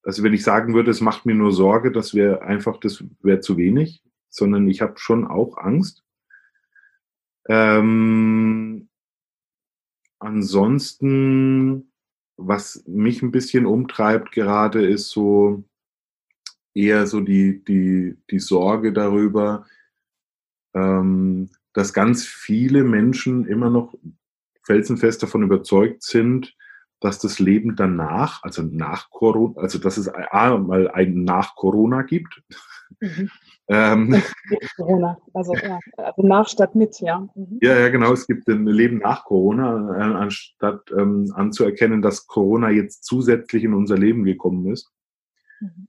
also 0.02 0.22
wenn 0.22 0.34
ich 0.34 0.44
sagen 0.44 0.74
würde, 0.74 0.90
es 0.90 1.00
macht 1.00 1.24
mir 1.26 1.34
nur 1.34 1.52
Sorge, 1.52 1.92
dass 1.92 2.14
wir 2.14 2.42
einfach, 2.42 2.78
das 2.78 3.04
wäre 3.20 3.40
zu 3.40 3.56
wenig, 3.56 4.02
sondern 4.30 4.68
ich 4.68 4.80
habe 4.80 4.98
schon 4.98 5.26
auch 5.26 5.56
Angst. 5.58 6.04
Ähm, 7.48 8.88
ansonsten, 10.18 11.92
was 12.36 12.84
mich 12.86 13.22
ein 13.22 13.30
bisschen 13.30 13.66
umtreibt 13.66 14.32
gerade, 14.32 14.86
ist 14.86 15.10
so, 15.10 15.64
eher 16.74 17.06
so 17.06 17.20
die, 17.20 17.64
die, 17.64 18.16
die 18.30 18.38
Sorge 18.38 18.92
darüber, 18.92 19.66
ähm, 20.74 21.50
dass 21.72 21.92
ganz 21.92 22.24
viele 22.26 22.84
Menschen 22.84 23.46
immer 23.46 23.70
noch 23.70 23.94
felsenfest 24.62 25.22
davon 25.22 25.42
überzeugt 25.42 26.02
sind, 26.02 26.54
dass 27.00 27.18
das 27.18 27.38
Leben 27.38 27.76
danach, 27.76 28.42
also 28.42 28.62
nach 28.62 29.10
Corona, 29.10 29.60
also 29.60 29.78
dass 29.78 29.96
es 29.96 30.08
einmal 30.08 30.90
ein 30.90 31.24
nach 31.24 31.54
Corona 31.54 32.02
gibt. 32.02 32.42
Mhm. 33.00 33.30
ähm, 33.68 34.22
Corona, 34.76 35.18
also, 35.34 35.54
ja, 35.54 35.78
also 35.96 36.26
nach 36.26 36.48
statt 36.48 36.74
mit, 36.74 37.00
ja. 37.00 37.28
Mhm. 37.34 37.58
Ja, 37.60 37.78
ja, 37.78 37.88
genau. 37.90 38.12
Es 38.12 38.26
gibt 38.26 38.48
ein 38.48 38.66
Leben 38.66 38.98
nach 38.98 39.24
Corona, 39.24 39.96
äh, 39.96 40.14
anstatt 40.14 40.90
ähm, 40.96 41.32
anzuerkennen, 41.34 42.02
dass 42.02 42.26
Corona 42.26 42.70
jetzt 42.70 43.04
zusätzlich 43.04 43.64
in 43.64 43.74
unser 43.74 43.96
Leben 43.96 44.24
gekommen 44.24 44.72
ist. 44.72 44.90
Mhm. 45.60 45.88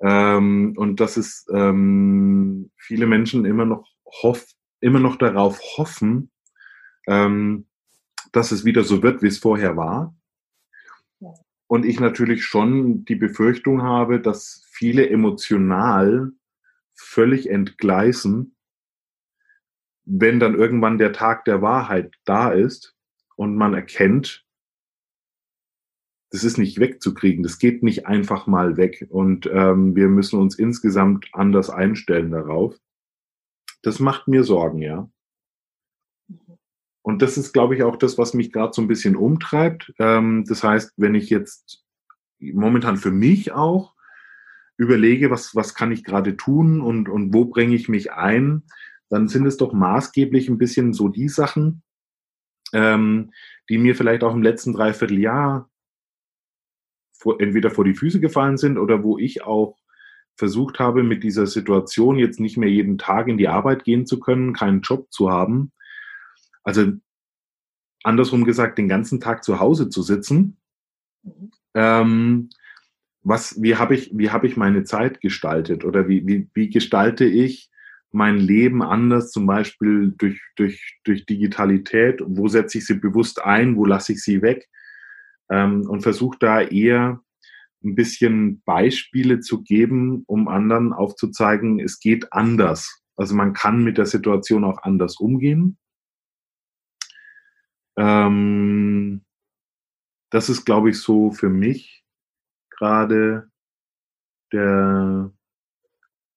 Ähm, 0.00 0.74
und 0.76 1.00
dass 1.00 1.16
es 1.16 1.46
ähm, 1.52 2.70
viele 2.76 3.06
Menschen 3.06 3.44
immer 3.44 3.64
noch 3.64 3.86
hoff, 4.22 4.46
immer 4.80 5.00
noch 5.00 5.16
darauf 5.16 5.60
hoffen, 5.76 6.30
ähm, 7.06 7.66
dass 8.32 8.52
es 8.52 8.64
wieder 8.64 8.84
so 8.84 9.02
wird, 9.02 9.22
wie 9.22 9.26
es 9.26 9.38
vorher 9.38 9.76
war. 9.76 10.14
Und 11.68 11.84
ich 11.84 12.00
natürlich 12.00 12.44
schon 12.44 13.04
die 13.04 13.14
Befürchtung 13.14 13.82
habe, 13.82 14.20
dass 14.20 14.64
viele 14.70 15.08
emotional 15.08 16.32
völlig 16.94 17.48
entgleisen, 17.48 18.56
wenn 20.04 20.40
dann 20.40 20.54
irgendwann 20.54 20.98
der 20.98 21.12
Tag 21.12 21.44
der 21.44 21.60
Wahrheit 21.60 22.14
da 22.24 22.50
ist 22.50 22.96
und 23.36 23.54
man 23.54 23.74
erkennt, 23.74 24.46
das 26.30 26.44
ist 26.44 26.58
nicht 26.58 26.78
wegzukriegen. 26.78 27.42
Das 27.42 27.58
geht 27.58 27.82
nicht 27.82 28.06
einfach 28.06 28.46
mal 28.46 28.76
weg. 28.76 29.06
Und 29.10 29.46
ähm, 29.52 29.94
wir 29.94 30.08
müssen 30.08 30.38
uns 30.38 30.58
insgesamt 30.58 31.28
anders 31.32 31.70
einstellen 31.70 32.30
darauf. 32.30 32.76
Das 33.82 34.00
macht 34.00 34.28
mir 34.28 34.44
Sorgen, 34.44 34.80
ja. 34.80 35.10
Und 37.08 37.22
das 37.22 37.38
ist, 37.38 37.54
glaube 37.54 37.74
ich, 37.74 37.82
auch 37.84 37.96
das, 37.96 38.18
was 38.18 38.34
mich 38.34 38.52
gerade 38.52 38.74
so 38.74 38.82
ein 38.82 38.86
bisschen 38.86 39.16
umtreibt. 39.16 39.94
Ähm, 39.98 40.44
das 40.46 40.62
heißt, 40.62 40.92
wenn 40.98 41.14
ich 41.14 41.30
jetzt 41.30 41.82
momentan 42.38 42.98
für 42.98 43.10
mich 43.10 43.50
auch 43.50 43.94
überlege, 44.76 45.30
was, 45.30 45.56
was 45.56 45.74
kann 45.74 45.90
ich 45.90 46.04
gerade 46.04 46.36
tun 46.36 46.82
und, 46.82 47.08
und 47.08 47.32
wo 47.32 47.46
bringe 47.46 47.74
ich 47.74 47.88
mich 47.88 48.12
ein, 48.12 48.64
dann 49.08 49.26
sind 49.26 49.46
es 49.46 49.56
doch 49.56 49.72
maßgeblich 49.72 50.50
ein 50.50 50.58
bisschen 50.58 50.92
so 50.92 51.08
die 51.08 51.30
Sachen, 51.30 51.82
ähm, 52.74 53.30
die 53.70 53.78
mir 53.78 53.96
vielleicht 53.96 54.22
auch 54.22 54.34
im 54.34 54.42
letzten 54.42 54.74
Dreivierteljahr 54.74 55.70
vor, 57.14 57.40
entweder 57.40 57.70
vor 57.70 57.86
die 57.86 57.94
Füße 57.94 58.20
gefallen 58.20 58.58
sind 58.58 58.76
oder 58.76 59.02
wo 59.02 59.16
ich 59.16 59.42
auch 59.44 59.78
versucht 60.36 60.78
habe, 60.78 61.02
mit 61.04 61.24
dieser 61.24 61.46
Situation 61.46 62.18
jetzt 62.18 62.38
nicht 62.38 62.58
mehr 62.58 62.68
jeden 62.68 62.98
Tag 62.98 63.28
in 63.28 63.38
die 63.38 63.48
Arbeit 63.48 63.84
gehen 63.84 64.04
zu 64.04 64.20
können, 64.20 64.52
keinen 64.52 64.82
Job 64.82 65.10
zu 65.10 65.30
haben. 65.30 65.72
Also 66.62 66.92
andersrum 68.02 68.44
gesagt, 68.44 68.78
den 68.78 68.88
ganzen 68.88 69.20
Tag 69.20 69.44
zu 69.44 69.60
Hause 69.60 69.88
zu 69.88 70.02
sitzen. 70.02 70.58
Mhm. 71.22 71.50
Ähm, 71.74 72.50
was, 73.22 73.60
wie 73.60 73.76
habe 73.76 73.94
ich, 73.94 74.10
wie 74.16 74.30
habe 74.30 74.46
ich 74.46 74.56
meine 74.56 74.84
Zeit 74.84 75.20
gestaltet 75.20 75.84
oder 75.84 76.08
wie, 76.08 76.26
wie, 76.26 76.48
wie 76.54 76.70
gestalte 76.70 77.24
ich 77.24 77.70
mein 78.10 78.38
Leben 78.38 78.82
anders, 78.82 79.30
zum 79.30 79.46
Beispiel 79.46 80.14
durch, 80.16 80.40
durch, 80.56 80.98
durch 81.04 81.26
Digitalität? 81.26 82.22
Wo 82.24 82.48
setze 82.48 82.78
ich 82.78 82.86
sie 82.86 82.94
bewusst 82.94 83.42
ein? 83.42 83.76
Wo 83.76 83.84
lasse 83.84 84.12
ich 84.12 84.22
sie 84.22 84.40
weg? 84.40 84.68
ähm, 85.50 85.88
und 85.88 86.02
versuche 86.02 86.38
da 86.38 86.60
eher 86.60 87.20
ein 87.84 87.94
bisschen 87.94 88.62
Beispiele 88.64 89.40
zu 89.40 89.62
geben, 89.62 90.24
um 90.26 90.48
anderen 90.48 90.92
aufzuzeigen, 90.92 91.78
es 91.80 92.00
geht 92.00 92.32
anders. 92.32 93.02
Also 93.16 93.34
man 93.34 93.52
kann 93.52 93.84
mit 93.84 93.98
der 93.98 94.06
Situation 94.06 94.64
auch 94.64 94.82
anders 94.82 95.16
umgehen. 95.16 95.78
Ähm, 97.98 99.22
das 100.30 100.48
ist, 100.48 100.64
glaube 100.64 100.90
ich, 100.90 101.00
so 101.00 101.32
für 101.32 101.48
mich 101.48 102.04
gerade 102.70 103.50
der, 104.52 105.32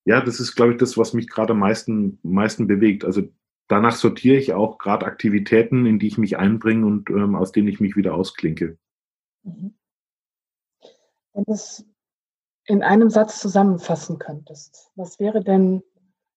ja, 0.05 0.22
das 0.22 0.39
ist, 0.39 0.55
glaube 0.55 0.74
ich, 0.74 0.78
das, 0.80 0.97
was 0.97 1.14
mich 1.14 1.30
gerade 1.30 1.53
am 1.53 1.59
meisten, 1.59 2.20
meisten 2.24 2.68
bewegt. 2.68 3.05
Also 3.05 3.30
danach 3.68 3.95
sortiere 3.95 4.38
ich 4.38 4.53
auch 4.53 4.80
gerade 4.80 5.05
Aktivitäten, 5.05 5.86
in 5.86 5.99
die 5.99 6.07
ich 6.07 6.18
mich 6.18 6.38
einbringe 6.38 6.86
und 6.86 7.09
ähm, 7.09 7.36
aus 7.36 7.51
denen 7.51 7.68
ich 7.68 7.80
mich 7.80 7.95
wieder 7.95 8.16
ausklinke. 8.16 8.78
Mhm. 9.43 9.76
Wenn 11.34 11.43
du 11.45 11.53
es 11.53 11.86
in 12.66 12.84
einem 12.84 13.09
Satz 13.09 13.39
zusammenfassen 13.39 14.18
könntest, 14.18 14.91
was 14.95 15.20
wäre 15.20 15.43
denn 15.43 15.84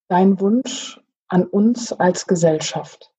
dein 0.09 0.39
Wunsch 0.41 1.01
an 1.29 1.47
uns 1.47 1.93
als 1.93 2.27
Gesellschaft? 2.27 3.14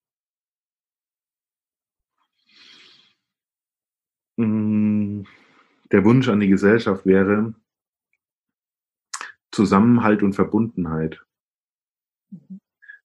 Der 4.37 6.03
Wunsch 6.03 6.27
an 6.27 6.39
die 6.39 6.49
Gesellschaft 6.49 7.05
wäre 7.05 7.53
Zusammenhalt 9.51 10.23
und 10.23 10.33
Verbundenheit. 10.33 11.23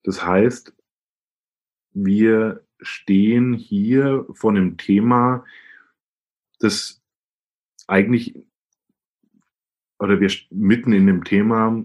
Das 0.03 0.25
heißt, 0.25 0.75
wir 1.93 2.65
stehen 2.81 3.53
hier 3.53 4.27
vor 4.33 4.51
einem 4.51 4.77
Thema, 4.77 5.45
das 6.59 7.01
eigentlich, 7.87 8.47
oder 9.99 10.21
wir 10.21 10.31
mitten 10.51 10.93
in 10.93 11.09
einem 11.09 11.25
Thema, 11.25 11.85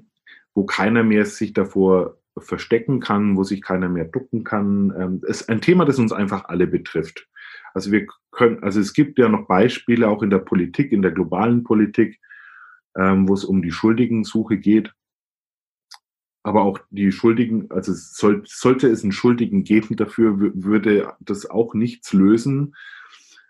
wo 0.54 0.66
keiner 0.66 1.04
mehr 1.04 1.26
sich 1.26 1.54
davor 1.54 2.18
verstecken 2.38 3.00
kann, 3.00 3.38
wo 3.38 3.44
sich 3.44 3.62
keiner 3.62 3.90
mehr 3.90 4.06
ducken 4.06 4.44
kann. 4.44 4.94
Ähm, 4.98 5.22
es 5.28 5.42
ist 5.42 5.50
ein 5.50 5.62
Thema, 5.62 5.86
das 5.86 6.00
uns 6.00 6.12
einfach 6.12 6.46
alle 6.46 6.68
betrifft. 6.68 7.28
Also 7.76 7.92
wir 7.92 8.08
können, 8.32 8.64
also 8.64 8.80
es 8.80 8.94
gibt 8.94 9.20
ja 9.20 9.28
noch 9.28 9.48
Beispiele 9.48 10.08
auch 10.08 10.24
in 10.24 10.30
der 10.30 10.40
Politik, 10.40 10.94
in 10.94 11.02
der 11.02 11.12
globalen 11.12 11.66
Politik, 11.66 12.22
ähm, 12.98 13.28
wo 13.28 13.34
es 13.34 13.44
um 13.44 13.62
die 13.62 13.72
Schuldigensuche 13.72 14.58
geht. 14.58 14.94
Aber 16.42 16.62
auch 16.62 16.80
die 16.90 17.12
Schuldigen, 17.12 17.70
also 17.72 17.92
soll, 17.94 18.44
sollte 18.46 18.88
es 18.88 19.04
einen 19.04 19.12
Schuldigen 19.12 19.66
geben 19.66 19.98
dafür, 19.98 20.40
würde 20.40 21.14
das 21.20 21.50
auch 21.50 21.74
nichts 21.74 22.14
lösen. 22.14 22.76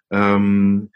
Ähm, 0.09 0.89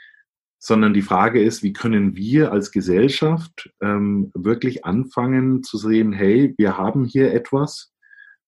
sondern 0.58 0.96
die 0.96 1.04
Frage 1.04 1.42
ist, 1.42 1.62
wie 1.62 1.72
können 1.72 2.16
wir 2.16 2.52
als 2.52 2.72
Gesellschaft 2.72 3.72
ähm, 3.80 4.32
wirklich 4.34 4.86
anfangen 4.86 5.62
zu 5.62 5.78
sehen, 5.78 6.14
hey, 6.14 6.56
wir 6.58 6.78
haben 6.78 7.06
hier 7.06 7.32
etwas, 7.32 7.94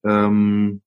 ähm, 0.03 0.81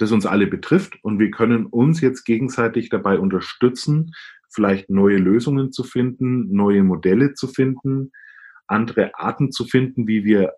das 0.00 0.12
uns 0.12 0.24
alle 0.24 0.46
betrifft 0.46 0.98
und 1.02 1.18
wir 1.18 1.30
können 1.30 1.66
uns 1.66 2.00
jetzt 2.00 2.24
gegenseitig 2.24 2.88
dabei 2.88 3.18
unterstützen, 3.18 4.12
vielleicht 4.48 4.88
neue 4.88 5.18
Lösungen 5.18 5.72
zu 5.72 5.84
finden, 5.84 6.52
neue 6.52 6.82
Modelle 6.82 7.34
zu 7.34 7.48
finden, 7.48 8.12
andere 8.66 9.14
Arten 9.14 9.52
zu 9.52 9.64
finden, 9.64 10.06
wie 10.06 10.24
wir 10.24 10.54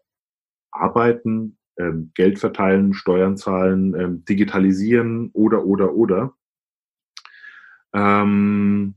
arbeiten, 0.71 1.59
ähm, 1.77 2.13
Geld 2.15 2.39
verteilen, 2.39 2.95
Steuern 2.95 3.37
zahlen, 3.37 3.95
ähm, 3.99 4.25
digitalisieren 4.25 5.31
oder, 5.33 5.65
oder, 5.65 5.95
oder. 5.95 6.35
Ähm, 7.93 8.95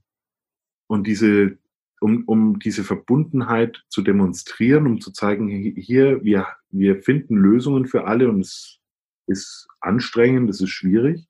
und 0.88 1.08
diese, 1.08 1.58
um, 2.02 2.24
um 2.26 2.60
diese 2.60 2.84
Verbundenheit 2.84 3.84
zu 3.90 4.02
demonstrieren, 4.02 4.86
um 4.86 5.02
zu 5.02 5.12
zeigen, 5.12 5.48
hier, 5.48 6.24
wir, 6.24 6.48
wir 6.70 7.02
finden 7.02 7.36
Lösungen 7.36 7.88
für 7.88 8.06
alle 8.06 8.30
und 8.30 8.42
es 8.42 8.80
ist 9.28 9.68
anstrengend, 9.80 10.50
es 10.50 10.62
ist 10.62 10.70
schwierig. 10.70 11.28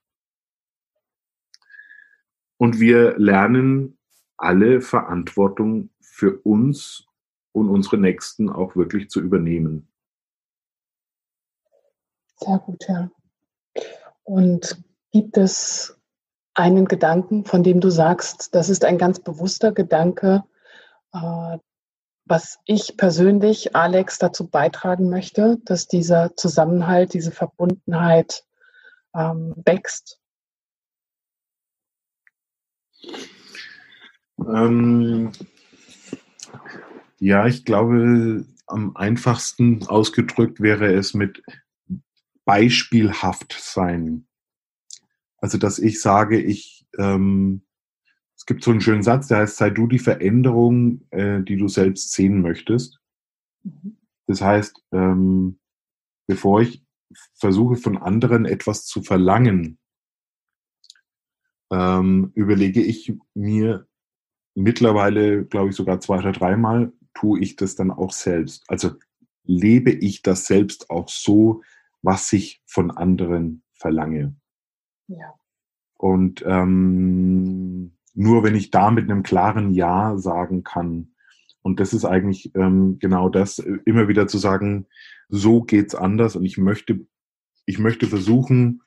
Und 2.57 2.79
wir 2.79 3.17
lernen 3.17 3.97
alle 4.37 4.81
Verantwortung 4.81 5.89
für 6.01 6.39
uns 6.41 7.07
und 7.51 7.69
unsere 7.69 7.97
Nächsten 7.97 8.49
auch 8.49 8.75
wirklich 8.75 9.09
zu 9.09 9.21
übernehmen. 9.21 9.87
Sehr 12.37 12.59
gut, 12.59 12.85
ja. 12.87 13.09
Und 14.23 14.83
gibt 15.11 15.37
es 15.37 15.97
einen 16.53 16.85
Gedanken, 16.85 17.45
von 17.45 17.63
dem 17.63 17.81
du 17.81 17.89
sagst, 17.89 18.55
das 18.55 18.69
ist 18.69 18.85
ein 18.85 18.97
ganz 18.97 19.19
bewusster 19.19 19.71
Gedanke, 19.71 20.43
äh, 21.13 21.57
was 22.25 22.59
ich 22.65 22.97
persönlich, 22.97 23.75
Alex, 23.75 24.17
dazu 24.17 24.47
beitragen 24.47 25.09
möchte, 25.09 25.59
dass 25.65 25.87
dieser 25.87 26.35
Zusammenhalt, 26.35 27.13
diese 27.13 27.31
Verbundenheit 27.31 28.43
ähm, 29.15 29.53
wächst? 29.63 30.19
Ähm, 34.39 35.31
ja, 37.19 37.47
ich 37.47 37.63
glaube, 37.63 38.45
am 38.67 38.95
einfachsten 38.97 39.87
ausgedrückt 39.87 40.59
wäre 40.59 40.93
es 40.93 41.13
mit 41.13 41.43
beispielhaft 42.43 43.55
sein. 43.59 44.27
Also, 45.37 45.57
dass 45.57 45.79
ich 45.79 46.01
sage, 46.01 46.41
ich, 46.41 46.87
ähm, 46.97 47.64
es 48.45 48.47
gibt 48.47 48.63
so 48.63 48.69
einen 48.69 48.81
schönen 48.81 49.01
Satz, 49.01 49.27
der 49.27 49.39
heißt, 49.39 49.57
sei 49.57 49.71
du 49.71 49.87
die 49.87 49.97
Veränderung, 49.97 51.01
äh, 51.09 51.41
die 51.41 51.57
du 51.57 51.67
selbst 51.67 52.11
sehen 52.11 52.43
möchtest. 52.43 52.99
Mhm. 53.63 53.97
Das 54.27 54.39
heißt, 54.39 54.85
ähm, 54.91 55.57
bevor 56.27 56.61
ich 56.61 56.85
versuche 57.33 57.75
von 57.75 57.97
anderen 57.97 58.45
etwas 58.45 58.85
zu 58.85 59.01
verlangen, 59.01 59.79
ähm, 61.71 62.33
überlege 62.35 62.83
ich 62.83 63.13
mir 63.33 63.87
mittlerweile, 64.53 65.43
glaube 65.45 65.71
ich, 65.71 65.75
sogar 65.75 65.99
zwei 65.99 66.19
oder 66.19 66.31
dreimal, 66.31 66.93
tue 67.15 67.39
ich 67.39 67.55
das 67.55 67.73
dann 67.73 67.89
auch 67.89 68.11
selbst. 68.11 68.63
Also 68.67 68.91
lebe 69.43 69.89
ich 69.89 70.21
das 70.21 70.45
selbst 70.45 70.91
auch 70.91 71.09
so, 71.09 71.63
was 72.03 72.31
ich 72.31 72.61
von 72.67 72.91
anderen 72.91 73.63
verlange. 73.73 74.35
Ja. 75.07 75.33
Und 75.97 76.43
ähm, 76.45 77.94
nur 78.15 78.43
wenn 78.43 78.55
ich 78.55 78.71
da 78.71 78.91
mit 78.91 79.09
einem 79.09 79.23
klaren 79.23 79.73
Ja 79.73 80.17
sagen 80.17 80.63
kann, 80.63 81.11
und 81.61 81.79
das 81.79 81.93
ist 81.93 82.05
eigentlich 82.05 82.53
ähm, 82.53 82.99
genau 82.99 83.27
das, 83.27 83.57
immer 83.57 84.07
wieder 84.07 84.27
zu 84.27 84.37
sagen, 84.37 84.85
so 85.29 85.63
geht's 85.63 85.95
anders. 85.95 86.35
Und 86.35 86.45
ich 86.45 86.59
möchte, 86.59 87.07
ich 87.65 87.79
möchte 87.79 88.05
versuchen, 88.05 88.83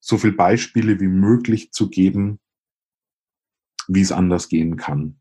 so 0.00 0.18
viele 0.18 0.32
Beispiele 0.32 0.98
wie 0.98 1.06
möglich 1.06 1.72
zu 1.72 1.88
geben, 1.88 2.40
wie 3.86 4.00
es 4.00 4.10
anders 4.10 4.48
gehen 4.48 4.76
kann. 4.76 5.20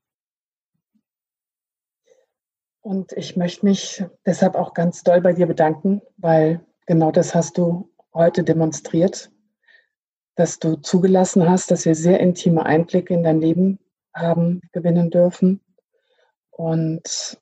Und 2.82 3.12
ich 3.14 3.38
möchte 3.38 3.68
mich 3.68 4.04
deshalb 4.26 4.56
auch 4.56 4.74
ganz 4.74 5.04
doll 5.04 5.22
bei 5.22 5.34
dir 5.34 5.46
bedanken, 5.46 6.02
weil 6.18 6.66
genau 6.88 7.12
das 7.12 7.36
hast 7.36 7.60
du 7.60 7.94
heute 8.16 8.44
demonstriert, 8.44 9.32
dass 10.36 10.60
du 10.60 10.76
zugelassen 10.76 11.50
hast, 11.50 11.72
dass 11.72 11.86
wir 11.86 11.96
sehr 11.96 12.20
intime 12.20 12.66
Einblicke 12.66 13.14
in 13.14 13.24
dein 13.24 13.42
Leben 13.42 13.80
haben 14.14 14.62
gewinnen 14.72 15.10
dürfen. 15.10 15.62
Und 16.52 17.38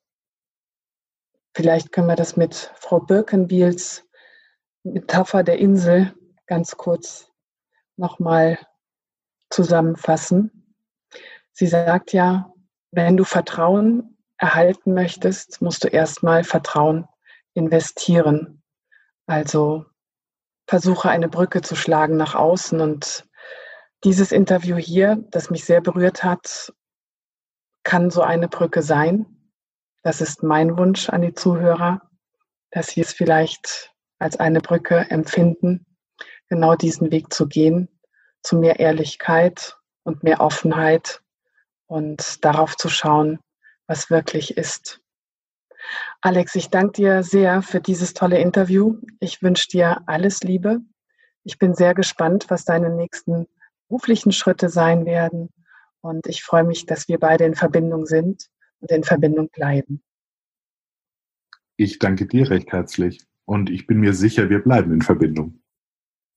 vielleicht 1.55 1.91
können 1.91 2.07
wir 2.07 2.15
das 2.15 2.37
mit 2.37 2.71
Frau 2.75 2.99
Birkenbiels 2.99 4.03
Metapher 4.83 5.43
der 5.43 5.59
Insel 5.59 6.13
ganz 6.45 6.77
kurz 6.77 7.31
nochmal 7.97 8.57
zusammenfassen. 9.49 10.75
Sie 11.51 11.67
sagt 11.67 12.13
ja, 12.13 12.53
wenn 12.91 13.17
du 13.17 13.23
Vertrauen 13.23 14.17
erhalten 14.37 14.93
möchtest, 14.93 15.61
musst 15.61 15.83
du 15.83 15.87
erstmal 15.87 16.43
Vertrauen 16.43 17.07
investieren. 17.53 18.61
Also 19.25 19.85
versuche 20.67 21.09
eine 21.09 21.29
Brücke 21.29 21.61
zu 21.61 21.75
schlagen 21.75 22.17
nach 22.17 22.35
außen. 22.35 22.81
Und 22.81 23.25
dieses 24.03 24.31
Interview 24.31 24.75
hier, 24.75 25.23
das 25.31 25.49
mich 25.49 25.65
sehr 25.65 25.81
berührt 25.81 26.23
hat, 26.23 26.73
kann 27.83 28.09
so 28.11 28.21
eine 28.21 28.49
Brücke 28.49 28.81
sein. 28.81 29.25
Das 30.03 30.21
ist 30.21 30.43
mein 30.43 30.77
Wunsch 30.77 31.09
an 31.09 31.21
die 31.21 31.33
Zuhörer, 31.33 32.01
dass 32.71 32.89
sie 32.89 33.01
es 33.01 33.13
vielleicht 33.13 33.93
als 34.19 34.39
eine 34.39 34.61
Brücke 34.61 35.09
empfinden, 35.09 35.85
genau 36.49 36.75
diesen 36.75 37.11
Weg 37.11 37.33
zu 37.33 37.47
gehen, 37.47 37.87
zu 38.43 38.57
mehr 38.57 38.79
Ehrlichkeit 38.79 39.77
und 40.03 40.23
mehr 40.23 40.41
Offenheit 40.41 41.21
und 41.87 42.43
darauf 42.43 42.75
zu 42.75 42.89
schauen, 42.89 43.39
was 43.87 44.09
wirklich 44.09 44.57
ist. 44.57 45.01
Alex, 46.21 46.55
ich 46.55 46.69
danke 46.69 46.93
dir 46.93 47.23
sehr 47.23 47.61
für 47.61 47.79
dieses 47.79 48.13
tolle 48.13 48.39
Interview. 48.39 48.99
Ich 49.19 49.41
wünsche 49.41 49.67
dir 49.67 50.01
alles 50.07 50.41
Liebe. 50.41 50.81
Ich 51.43 51.59
bin 51.59 51.75
sehr 51.75 51.93
gespannt, 51.93 52.45
was 52.49 52.65
deine 52.65 52.89
nächsten 52.89 53.47
beruflichen 53.87 54.31
Schritte 54.31 54.69
sein 54.69 55.05
werden. 55.05 55.49
Und 56.01 56.27
ich 56.27 56.43
freue 56.43 56.63
mich, 56.63 56.85
dass 56.85 57.07
wir 57.07 57.19
beide 57.19 57.45
in 57.45 57.55
Verbindung 57.55 58.05
sind 58.05 58.47
und 58.79 58.91
in 58.91 59.03
Verbindung 59.03 59.49
bleiben. 59.49 60.03
Ich 61.77 61.99
danke 61.99 62.25
dir 62.25 62.49
recht 62.49 62.71
herzlich. 62.71 63.25
Und 63.45 63.69
ich 63.69 63.87
bin 63.87 63.99
mir 63.99 64.13
sicher, 64.13 64.49
wir 64.49 64.59
bleiben 64.59 64.91
in 64.91 65.01
Verbindung. 65.01 65.61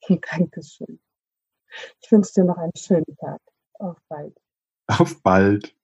Dankeschön. 0.08 1.00
Ich 2.02 2.12
wünsche 2.12 2.34
dir 2.34 2.44
noch 2.44 2.58
einen 2.58 2.76
schönen 2.76 3.16
Tag. 3.16 3.40
Auf 3.78 3.98
bald. 4.08 4.36
Auf 4.86 5.22
bald. 5.22 5.74